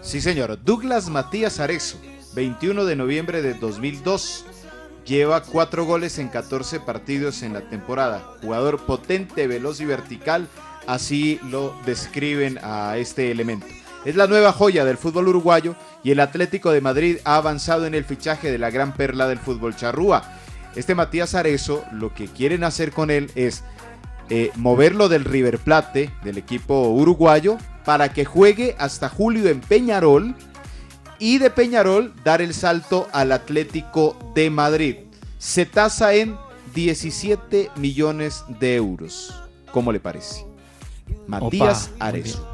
Sí, 0.01 0.21
señor. 0.21 0.57
Douglas 0.63 1.09
Matías 1.09 1.59
Arezzo, 1.59 1.97
21 2.33 2.85
de 2.85 2.95
noviembre 2.95 3.41
de 3.41 3.55
2002. 3.55 4.45
Lleva 5.05 5.43
cuatro 5.43 5.85
goles 5.85 6.17
en 6.17 6.29
14 6.29 6.79
partidos 6.79 7.43
en 7.43 7.53
la 7.53 7.61
temporada. 7.61 8.23
Jugador 8.41 8.85
potente, 8.85 9.47
veloz 9.47 9.81
y 9.81 9.85
vertical. 9.85 10.47
Así 10.87 11.39
lo 11.49 11.75
describen 11.85 12.57
a 12.63 12.97
este 12.97 13.29
elemento. 13.31 13.67
Es 14.05 14.15
la 14.15 14.27
nueva 14.27 14.51
joya 14.51 14.85
del 14.85 14.97
fútbol 14.97 15.29
uruguayo 15.29 15.75
y 16.03 16.11
el 16.11 16.19
Atlético 16.19 16.71
de 16.71 16.81
Madrid 16.81 17.17
ha 17.23 17.37
avanzado 17.37 17.85
en 17.85 17.95
el 17.95 18.03
fichaje 18.03 18.51
de 18.51 18.57
la 18.57 18.69
gran 18.69 18.93
perla 18.93 19.27
del 19.27 19.39
fútbol 19.39 19.75
charrúa. 19.75 20.23
Este 20.75 20.95
Matías 20.95 21.35
Arezo, 21.35 21.85
lo 21.91 22.13
que 22.13 22.27
quieren 22.27 22.63
hacer 22.63 22.91
con 22.91 23.11
él 23.11 23.31
es 23.35 23.63
eh, 24.29 24.51
moverlo 24.55 25.09
del 25.09 25.25
River 25.25 25.59
Plate, 25.59 26.11
del 26.23 26.37
equipo 26.37 26.89
uruguayo, 26.89 27.57
para 27.85 28.13
que 28.13 28.25
juegue 28.25 28.75
hasta 28.79 29.09
julio 29.09 29.49
en 29.49 29.59
Peñarol 29.59 30.35
y 31.19 31.37
de 31.37 31.49
Peñarol 31.49 32.13
dar 32.23 32.41
el 32.41 32.53
salto 32.53 33.07
al 33.11 33.31
Atlético 33.31 34.17
de 34.35 34.49
Madrid. 34.49 34.95
Se 35.37 35.65
tasa 35.65 36.13
en 36.13 36.37
17 36.73 37.69
millones 37.75 38.43
de 38.59 38.75
euros. 38.75 39.33
¿Cómo 39.71 39.91
le 39.91 39.99
parece? 39.99 40.45
Matías 41.27 41.91
Opa, 41.95 42.05
Arezo. 42.05 42.53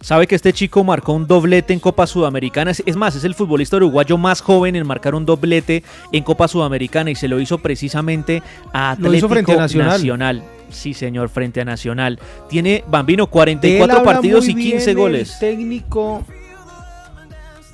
Sabe 0.00 0.26
que 0.26 0.36
este 0.36 0.52
chico 0.52 0.84
marcó 0.84 1.12
un 1.12 1.26
doblete 1.26 1.72
en 1.72 1.80
Copa 1.80 2.06
Sudamericana. 2.06 2.70
Es 2.70 2.96
más, 2.96 3.16
es 3.16 3.24
el 3.24 3.34
futbolista 3.34 3.76
uruguayo 3.76 4.16
más 4.16 4.40
joven 4.40 4.76
en 4.76 4.86
marcar 4.86 5.14
un 5.14 5.26
doblete 5.26 5.82
en 6.12 6.22
Copa 6.22 6.46
Sudamericana 6.46 7.10
y 7.10 7.14
se 7.14 7.28
lo 7.28 7.40
hizo 7.40 7.58
precisamente 7.58 8.42
a 8.72 8.96
Lo 8.98 9.08
Atlético 9.08 9.16
hizo 9.16 9.28
frente 9.28 9.52
a 9.52 9.56
Nacional. 9.56 10.44
Sí, 10.70 10.94
señor, 10.94 11.28
frente 11.28 11.60
a 11.60 11.64
Nacional. 11.64 12.18
Tiene 12.48 12.84
Bambino 12.86 13.24
De 13.24 13.28
él 13.28 13.30
44 13.30 13.98
habla 13.98 14.12
partidos 14.12 14.48
y 14.48 14.54
15 14.54 14.84
bien 14.84 14.96
goles. 14.96 15.42
El 15.42 15.58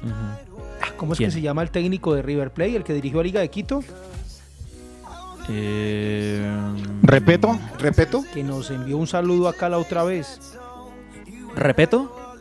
Ah, 0.07 0.89
¿Cómo 0.97 1.13
es 1.13 1.19
¿Quién? 1.19 1.31
que 1.31 1.35
se 1.35 1.41
llama 1.41 1.63
el 1.63 1.71
técnico 1.71 2.15
de 2.15 2.23
River 2.23 2.51
Plate, 2.53 2.77
el 2.77 2.85
que 2.85 2.93
dirigió 2.95 3.21
a 3.21 3.23
Liga 3.25 3.41
de 3.41 3.49
Quito? 3.51 3.83
¿Repeto? 7.03 7.59
¿Repeto? 7.79 8.25
Que 8.33 8.43
nos 8.43 8.71
envió 8.71 8.97
un 8.97 9.07
saludo 9.07 9.49
acá 9.49 9.69
la 9.69 9.79
otra 9.79 10.03
vez. 10.05 10.41
¿Repeto? 11.55 12.37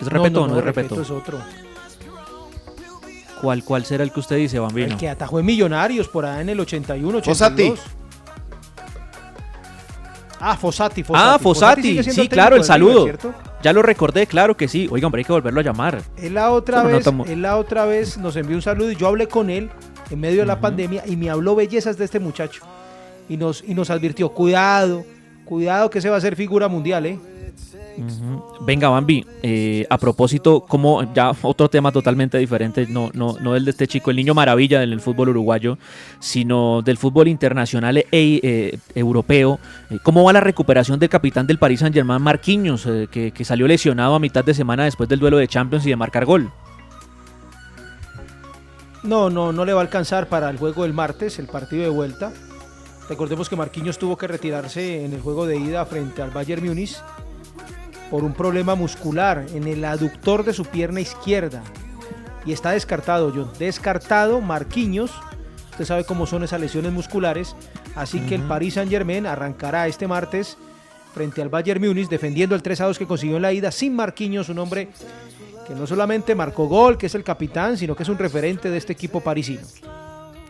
¿Es 0.00 0.02
No, 0.02 0.08
repeto 0.10 0.40
no, 0.40 0.42
o 0.44 0.46
no, 0.48 0.52
no, 0.54 0.58
es 0.60 0.64
repeto? 0.64 1.00
es 1.02 1.10
otro. 1.10 1.38
¿Cuál, 3.40 3.64
¿Cuál 3.64 3.84
será 3.84 4.02
el 4.04 4.12
que 4.12 4.20
usted 4.20 4.36
dice, 4.36 4.58
Bambino? 4.58 4.86
El 4.88 4.96
que 4.96 5.08
atajó 5.08 5.38
en 5.40 5.46
Millonarios 5.46 6.08
por 6.08 6.24
allá 6.24 6.40
en 6.40 6.48
el 6.50 6.60
81, 6.60 7.22
Fossati. 7.22 7.62
82. 7.62 7.80
Ah, 10.40 10.56
Fossati, 10.56 11.02
Fossati. 11.02 11.28
Ah, 11.34 11.38
Fossati, 11.38 12.02
siendo 12.02 12.12
sí, 12.22 12.28
claro, 12.28 12.56
el 12.56 12.62
River, 12.62 12.66
saludo. 12.66 13.04
¿cierto? 13.04 13.34
Ya 13.66 13.72
lo 13.72 13.82
recordé, 13.82 14.28
claro 14.28 14.56
que 14.56 14.68
sí. 14.68 14.86
Oiga, 14.92 15.08
hombre, 15.08 15.22
hay 15.22 15.24
que 15.24 15.32
volverlo 15.32 15.58
a 15.58 15.64
llamar. 15.64 16.00
Él 16.18 16.34
la 16.34 16.52
otra 16.52 16.84
Pero 16.84 17.00
no 17.00 17.24
vez, 17.24 17.32
él 17.32 17.42
la 17.42 17.56
otra 17.56 17.84
vez 17.84 18.16
nos 18.16 18.36
envió 18.36 18.54
un 18.54 18.62
saludo 18.62 18.92
y 18.92 18.94
yo 18.94 19.08
hablé 19.08 19.26
con 19.26 19.50
él 19.50 19.70
en 20.08 20.20
medio 20.20 20.42
de 20.42 20.46
la 20.46 20.60
pandemia 20.60 21.02
y 21.04 21.16
me 21.16 21.30
habló 21.30 21.56
bellezas 21.56 21.98
de 21.98 22.04
este 22.04 22.20
muchacho. 22.20 22.62
Y 23.28 23.36
nos, 23.36 23.64
y 23.66 23.74
nos 23.74 23.90
advirtió, 23.90 24.28
cuidado, 24.28 25.04
cuidado 25.44 25.90
que 25.90 26.00
se 26.00 26.08
va 26.08 26.14
a 26.14 26.18
hacer 26.18 26.36
figura 26.36 26.68
mundial, 26.68 27.06
¿eh? 27.06 27.18
Venga, 28.60 28.88
Bambi, 28.88 29.24
eh, 29.42 29.86
a 29.88 29.98
propósito, 29.98 30.60
como 30.60 31.12
ya 31.14 31.32
otro 31.42 31.68
tema 31.68 31.92
totalmente 31.92 32.38
diferente, 32.38 32.86
no, 32.86 33.10
no, 33.14 33.36
no 33.40 33.56
el 33.56 33.64
de 33.64 33.70
este 33.70 33.86
chico, 33.86 34.10
el 34.10 34.16
niño 34.16 34.34
maravilla 34.34 34.80
del 34.80 35.00
fútbol 35.00 35.30
uruguayo, 35.30 35.78
sino 36.18 36.82
del 36.82 36.98
fútbol 36.98 37.28
internacional 37.28 37.98
e 37.98 38.06
eh, 38.10 38.78
europeo. 38.94 39.58
Eh, 39.90 39.98
¿Cómo 40.02 40.24
va 40.24 40.32
la 40.32 40.40
recuperación 40.40 40.98
del 40.98 41.08
capitán 41.08 41.46
del 41.46 41.58
Paris 41.58 41.80
Saint 41.80 41.94
Germain, 41.94 42.20
Marquinhos, 42.20 42.86
eh, 42.86 43.08
que, 43.10 43.32
que 43.32 43.44
salió 43.44 43.66
lesionado 43.66 44.14
a 44.14 44.18
mitad 44.18 44.44
de 44.44 44.54
semana 44.54 44.84
después 44.84 45.08
del 45.08 45.20
duelo 45.20 45.38
de 45.38 45.48
Champions 45.48 45.86
y 45.86 45.90
de 45.90 45.96
marcar 45.96 46.24
gol? 46.24 46.50
No, 49.02 49.30
no, 49.30 49.52
no 49.52 49.64
le 49.64 49.72
va 49.72 49.80
a 49.80 49.82
alcanzar 49.82 50.28
para 50.28 50.50
el 50.50 50.58
juego 50.58 50.82
del 50.82 50.92
martes, 50.92 51.38
el 51.38 51.46
partido 51.46 51.84
de 51.84 51.90
vuelta. 51.90 52.32
Recordemos 53.08 53.48
que 53.48 53.54
Marquinhos 53.54 53.98
tuvo 53.98 54.16
que 54.16 54.26
retirarse 54.26 55.04
en 55.04 55.12
el 55.12 55.20
juego 55.20 55.46
de 55.46 55.56
ida 55.56 55.84
frente 55.86 56.22
al 56.22 56.32
Bayern 56.32 56.66
Múnich 56.66 56.96
por 58.10 58.24
un 58.24 58.32
problema 58.32 58.74
muscular 58.74 59.46
en 59.54 59.66
el 59.66 59.84
aductor 59.84 60.44
de 60.44 60.52
su 60.52 60.64
pierna 60.64 61.00
izquierda. 61.00 61.62
Y 62.44 62.52
está 62.52 62.70
descartado, 62.70 63.32
John. 63.34 63.50
Descartado 63.58 64.40
Marquinhos. 64.40 65.10
Usted 65.72 65.84
sabe 65.84 66.04
cómo 66.04 66.26
son 66.26 66.44
esas 66.44 66.60
lesiones 66.60 66.92
musculares. 66.92 67.56
Así 67.96 68.20
que 68.20 68.36
el. 68.36 68.42
Paris 68.42 68.74
Saint 68.74 68.90
Germain 68.90 69.26
arrancará 69.26 69.88
este 69.88 70.06
martes 70.06 70.56
frente 71.12 71.40
al 71.40 71.48
Bayern 71.48 71.82
Múnich 71.82 72.08
defendiendo 72.08 72.54
el 72.54 72.62
3 72.62 72.80
a 72.82 72.84
2 72.86 72.98
que 72.98 73.06
consiguió 73.06 73.36
en 73.36 73.42
la 73.42 73.52
ida 73.52 73.70
sin 73.70 73.96
Marquinhos, 73.96 74.50
un 74.50 74.58
hombre 74.58 74.88
que 75.66 75.74
no 75.74 75.86
solamente 75.86 76.34
marcó 76.34 76.66
gol, 76.66 76.98
que 76.98 77.06
es 77.06 77.14
el 77.14 77.24
capitán, 77.24 77.76
sino 77.78 77.96
que 77.96 78.02
es 78.02 78.08
un 78.08 78.18
referente 78.18 78.70
de 78.70 78.76
este 78.76 78.92
equipo 78.92 79.20
parisino. 79.20 79.62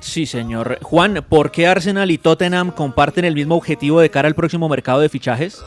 Sí, 0.01 0.27
señor. 0.27 0.79
Juan, 0.83 1.25
¿por 1.29 1.51
qué 1.51 1.67
Arsenal 1.67 2.11
y 2.11 2.19
Tottenham 2.19 2.71
comparten 2.71 3.25
el 3.25 3.35
mismo 3.35 3.57
objetivo 3.57 4.01
de 4.01 4.11
cara 4.11 4.29
al 4.29 4.35
próximo 4.35 4.69
mercado 4.69 5.01
de 5.01 5.09
fichajes? 5.09 5.65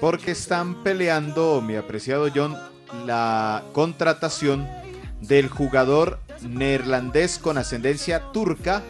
Porque 0.00 0.32
están 0.32 0.82
peleando, 0.82 1.60
mi 1.60 1.76
apreciado 1.76 2.28
John, 2.34 2.56
la 3.06 3.64
contratación 3.72 4.68
del 5.20 5.48
jugador 5.48 6.18
neerlandés 6.42 7.38
con 7.38 7.58
ascendencia 7.58 8.32
turca, 8.32 8.82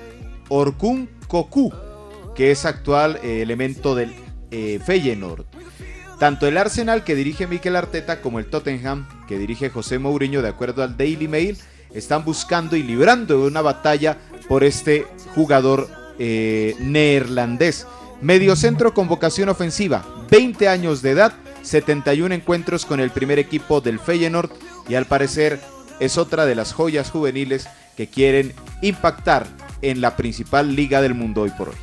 Orkun 0.48 1.08
Koku, 1.28 1.72
que 2.34 2.50
es 2.50 2.64
actual 2.64 3.18
eh, 3.22 3.42
elemento 3.42 3.94
del 3.94 4.14
eh, 4.50 4.80
Feyenoord. 4.84 5.44
Tanto 6.18 6.46
el 6.46 6.56
Arsenal 6.56 7.04
que 7.04 7.14
dirige 7.14 7.46
Mikel 7.46 7.74
Arteta 7.76 8.20
como 8.20 8.38
el 8.38 8.46
Tottenham 8.46 9.08
que 9.26 9.38
dirige 9.38 9.70
José 9.70 9.98
Mourinho, 9.98 10.40
de 10.40 10.48
acuerdo 10.48 10.82
al 10.82 10.96
Daily 10.96 11.26
Mail, 11.26 11.58
están 11.92 12.24
buscando 12.24 12.76
y 12.76 12.82
librando 12.82 13.44
una 13.44 13.60
batalla 13.60 14.18
por 14.48 14.64
este 14.64 15.06
jugador 15.34 15.88
eh, 16.18 16.76
neerlandés. 16.80 17.86
Mediocentro 18.22 18.94
con 18.94 19.08
vocación 19.08 19.48
ofensiva, 19.48 20.04
20 20.30 20.68
años 20.68 21.02
de 21.02 21.10
edad, 21.10 21.32
71 21.62 22.32
encuentros 22.32 22.86
con 22.86 23.00
el 23.00 23.10
primer 23.10 23.40
equipo 23.40 23.80
del 23.80 23.98
Feyenoord 23.98 24.48
y 24.88 24.94
al 24.94 25.06
parecer 25.06 25.58
es 25.98 26.16
otra 26.18 26.46
de 26.46 26.54
las 26.54 26.72
joyas 26.72 27.10
juveniles 27.10 27.68
que 27.96 28.06
quieren 28.06 28.52
impactar 28.80 29.48
en 29.82 30.00
la 30.00 30.14
principal 30.14 30.76
liga 30.76 31.02
del 31.02 31.14
mundo 31.14 31.42
hoy 31.42 31.50
por 31.50 31.70
hoy. 31.70 31.74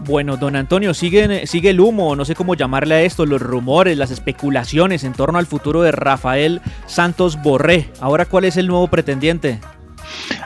Bueno, 0.00 0.36
don 0.36 0.56
Antonio, 0.56 0.92
sigue, 0.92 1.46
sigue 1.46 1.70
el 1.70 1.78
humo, 1.78 2.16
no 2.16 2.24
sé 2.24 2.34
cómo 2.34 2.56
llamarle 2.56 2.96
a 2.96 3.02
esto, 3.02 3.24
los 3.24 3.40
rumores, 3.40 3.96
las 3.96 4.10
especulaciones 4.10 5.04
en 5.04 5.12
torno 5.12 5.38
al 5.38 5.46
futuro 5.46 5.82
de 5.82 5.92
Rafael 5.92 6.62
Santos 6.86 7.40
Borré. 7.40 7.90
Ahora, 8.00 8.26
¿cuál 8.26 8.44
es 8.44 8.56
el 8.56 8.66
nuevo 8.66 8.88
pretendiente? 8.88 9.60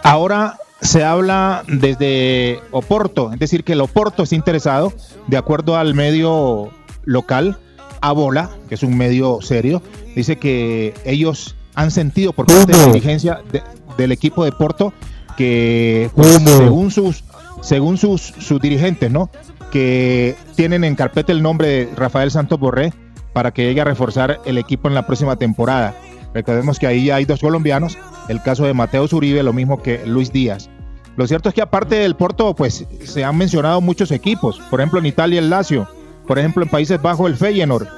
Ahora 0.03 0.59
se 0.81 1.05
habla 1.05 1.65
desde 1.67 2.61
Oporto, 2.71 3.33
es 3.33 3.39
decir, 3.39 3.65
que 3.65 3.73
el 3.73 3.81
Oporto 3.81 4.23
está 4.23 4.35
interesado, 4.37 4.93
de 5.27 5.37
acuerdo 5.37 5.77
al 5.77 5.95
medio 5.95 6.71
local, 7.05 7.59
Abola, 8.01 8.51
que 8.69 8.77
es 8.77 8.83
un 8.83 8.97
medio 8.97 9.41
serio, 9.43 9.83
dice 10.15 10.37
que 10.37 10.95
ellos 11.05 11.57
han 11.75 11.91
sentido 11.91 12.33
por 12.33 12.47
parte 12.47 12.73
de 12.73 12.79
la 12.79 12.87
dirigencia 12.87 13.41
de- 13.51 13.63
del 13.97 14.13
equipo 14.13 14.45
de 14.45 14.53
Porto 14.53 14.93
que 15.37 16.11
pues, 16.15 16.29
según 16.59 16.91
sus 16.91 17.25
según 17.61 17.99
sus, 17.99 18.21
sus 18.23 18.61
dirigentes, 18.61 19.11
¿no? 19.11 19.31
Que 19.73 20.37
tienen 20.55 20.85
en 20.85 20.95
carpeta 20.95 21.33
el 21.33 21.43
nombre 21.43 21.67
de 21.87 21.89
Rafael 21.97 22.31
Santos 22.31 22.59
Borré 22.61 22.93
para 23.33 23.51
que 23.53 23.65
llegue 23.65 23.81
a 23.81 23.85
reforzar 23.85 24.41
el 24.45 24.59
equipo 24.59 24.87
en 24.89 24.95
la 24.95 25.07
próxima 25.07 25.35
temporada. 25.37 25.95
Recordemos 26.35 26.79
que 26.79 26.87
ahí 26.87 27.11
hay 27.11 27.25
dos 27.25 27.41
colombianos, 27.41 27.99
el 28.29 28.43
caso 28.43 28.65
de 28.65 28.75
Mateo 28.75 29.09
Zuribe, 29.09 29.43
lo 29.43 29.53
mismo 29.53 29.83
que 29.83 30.07
Luis 30.07 30.33
Díaz. 30.33 30.69
Lo 31.17 31.27
cierto 31.27 31.49
es 31.49 31.55
que 31.55 31.63
aparte 31.63 31.97
del 31.97 32.15
Porto, 32.15 32.55
pues 32.55 32.87
se 33.03 33.25
han 33.25 33.37
mencionado 33.37 33.81
muchos 33.81 34.11
equipos, 34.13 34.61
por 34.71 34.81
ejemplo 34.81 35.01
en 35.01 35.07
Italia 35.07 35.41
el 35.41 35.51
Lazio, 35.51 35.89
por 36.27 36.39
ejemplo 36.39 36.63
en 36.63 36.69
Países 36.69 37.03
Bajos 37.03 37.29
el 37.29 37.37
Feyenoord, 37.37 37.89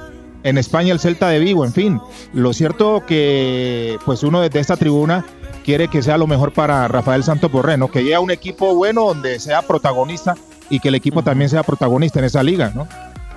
en 0.43 0.57
España 0.57 0.91
el 0.91 0.99
Celta 0.99 1.29
de 1.29 1.39
Vigo, 1.39 1.65
en 1.65 1.73
fin. 1.73 2.01
Lo 2.33 2.53
cierto 2.53 3.03
que 3.05 3.97
pues 4.05 4.23
uno 4.23 4.41
desde 4.41 4.59
esta 4.59 4.75
tribuna 4.75 5.23
quiere 5.63 5.87
que 5.87 6.01
sea 6.01 6.17
lo 6.17 6.27
mejor 6.27 6.51
para 6.53 6.87
Rafael 6.87 7.23
Santos 7.23 7.51
Borré, 7.51 7.77
¿no? 7.77 7.91
Que 7.91 7.99
llegue 8.01 8.15
a 8.15 8.19
un 8.19 8.31
equipo 8.31 8.73
bueno 8.73 9.05
donde 9.05 9.39
sea 9.39 9.61
protagonista 9.61 10.35
y 10.69 10.79
que 10.79 10.87
el 10.87 10.95
equipo 10.95 11.21
también 11.21 11.49
sea 11.49 11.63
protagonista 11.63 12.19
en 12.19 12.25
esa 12.25 12.41
liga, 12.41 12.71
¿no? 12.73 12.87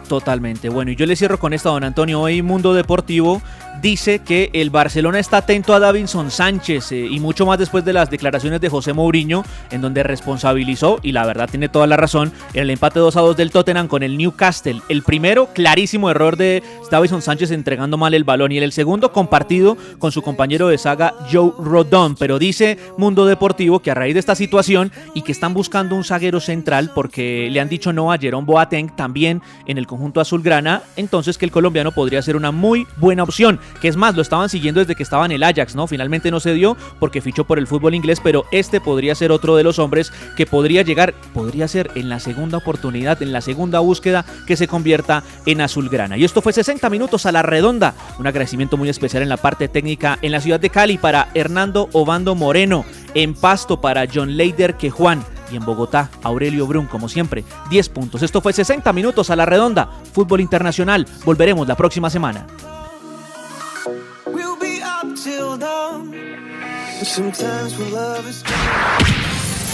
Totalmente. 0.09 0.69
Bueno, 0.69 0.91
y 0.91 0.97
yo 0.97 1.07
le 1.07 1.17
cierro 1.17 1.39
con 1.39 1.53
esta, 1.53 1.71
don 1.71 1.85
Antonio. 1.85 2.21
Hoy 2.21 2.43
Mundo 2.43 2.75
Deportivo 2.75 3.43
dice 3.81 4.21
que 4.21 4.51
el 4.53 4.71
Barcelona 4.71 5.19
está 5.19 5.39
atento 5.39 5.75
a 5.75 5.81
Davinson 5.81 6.31
Sánchez 6.31 6.93
eh, 6.93 7.07
y 7.11 7.21
mucho 7.21 7.47
más 7.47 7.59
después 7.59 7.85
de 7.85 7.93
las 7.93 8.11
declaraciones 8.11 8.61
de 8.61 8.69
José 8.69 8.93
Mourinho, 8.93 9.45
en 9.71 9.81
donde 9.81 10.03
responsabilizó, 10.03 11.01
y 11.03 11.13
la 11.13 11.27
verdad 11.27 11.49
tiene 11.51 11.69
toda 11.69 11.87
la 11.87 11.97
razón, 11.97 12.33
en 12.53 12.63
el 12.63 12.71
empate 12.71 13.01
2 13.01 13.17
a 13.17 13.21
2 13.21 13.37
del 13.37 13.51
Tottenham 13.51 13.89
con 13.89 14.03
el 14.03 14.17
Newcastle. 14.17 14.81
El 14.89 15.03
primero, 15.03 15.49
clarísimo 15.53 16.11
error 16.11 16.37
de 16.37 16.63
Davinson 16.91 17.23
Sánchez 17.23 17.51
entregando 17.51 17.97
mal 17.97 18.15
el 18.15 18.25
balón, 18.25 18.53
y 18.53 18.59
el 18.59 18.73
segundo, 18.73 19.13
compartido 19.13 19.77
con 19.99 20.13
su 20.13 20.23
compañero 20.23 20.69
de 20.69 20.79
saga 20.79 21.15
Joe 21.31 21.53
Rodon. 21.59 22.17
Pero 22.17 22.39
dice 22.39 22.79
Mundo 22.97 23.27
Deportivo 23.27 23.81
que 23.81 23.91
a 23.91 23.95
raíz 23.95 24.15
de 24.15 24.21
esta 24.21 24.35
situación 24.35 24.93
y 25.15 25.23
que 25.23 25.33
están 25.33 25.55
buscando 25.55 25.97
un 25.97 26.05
zaguero 26.05 26.41
central 26.41 26.93
porque 26.95 27.49
le 27.51 27.61
han 27.61 27.69
dicho 27.69 27.93
no 27.93 28.13
a 28.13 28.19
Jerome 28.19 28.47
Boateng 28.47 28.95
también 28.97 29.43
en 29.67 29.79
el 29.79 29.87
conjunto 29.87 30.21
azulgrana, 30.21 30.83
entonces 30.97 31.39
que 31.39 31.45
el 31.45 31.51
colombiano 31.51 31.93
podría 31.93 32.23
ser 32.23 32.37
una 32.37 32.51
muy 32.51 32.87
buena 32.97 33.23
opción. 33.23 33.61
Que 33.81 33.89
es 33.89 33.97
más, 33.97 34.15
lo 34.15 34.23
estaban 34.23 34.49
siguiendo 34.49 34.81
desde 34.81 34.95
que 34.95 35.03
estaba 35.03 35.27
en 35.27 35.33
el 35.33 35.43
Ajax, 35.43 35.75
¿no? 35.75 35.87
Finalmente 35.87 36.31
no 36.31 36.41
se 36.41 36.55
dio 36.55 36.77
porque 36.99 37.21
fichó 37.21 37.45
por 37.45 37.59
el 37.59 37.67
fútbol 37.67 37.95
inglés, 37.95 38.21
pero 38.23 38.45
este 38.51 38.81
podría 38.81 39.15
ser 39.15 39.33
otro 39.33 39.57
de 39.57 39.65
los 39.65 39.79
hombres 39.79 40.13
que 40.37 40.47
podría 40.47 40.83
llegar, 40.83 41.15
podría 41.33 41.69
ser 41.69 41.91
en 41.95 42.09
la 42.09 42.21
segunda 42.21 42.59
oportunidad, 42.59 43.23
en 43.23 43.33
la 43.33 43.41
segunda 43.41 43.81
búsqueda 43.81 44.25
que 44.47 44.57
se 44.57 44.69
convierta 44.69 45.23
en 45.47 45.61
azulgrana. 45.61 46.17
Y 46.17 46.25
esto 46.25 46.43
fue 46.43 46.53
60 46.53 46.89
minutos 46.91 47.27
a 47.27 47.33
la 47.33 47.43
redonda. 47.43 47.95
Un 48.19 48.27
agradecimiento 48.27 48.77
muy 48.77 48.89
especial 48.89 49.23
en 49.23 49.29
la 49.29 49.37
parte 49.37 49.69
técnica 49.69 50.19
en 50.23 50.33
la 50.33 50.41
ciudad 50.41 50.61
de 50.61 50.71
Cali 50.71 50.99
para 50.99 51.29
Hernando 51.35 51.89
Obando 51.93 52.35
Moreno, 52.35 52.85
en 53.15 53.35
Pasto 53.35 53.81
para 53.81 54.07
John 54.13 54.37
Leider 54.37 54.77
Quejuan 54.77 55.25
y 55.53 55.57
en 55.57 55.65
Bogotá, 55.65 56.11
Aurelio 56.23 56.67
Brun, 56.67 56.87
como 56.87 57.09
siempre, 57.09 57.45
10 57.71 57.89
puntos. 57.91 58.23
Esto 58.23 58.41
fue 58.41 58.53
60 58.53 58.93
minutos 58.93 59.31
a 59.31 59.37
la 59.37 59.47
redonda. 59.47 59.91
Fútbol 60.13 60.41
Internacional. 60.41 61.07
Volveremos 61.25 61.69
la 61.69 61.77
próxima 61.77 62.11
semana. 62.11 62.47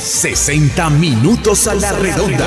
60 0.00 0.90
minutos 0.90 1.66
a 1.66 1.74
la 1.74 1.90
redonda. 1.92 2.46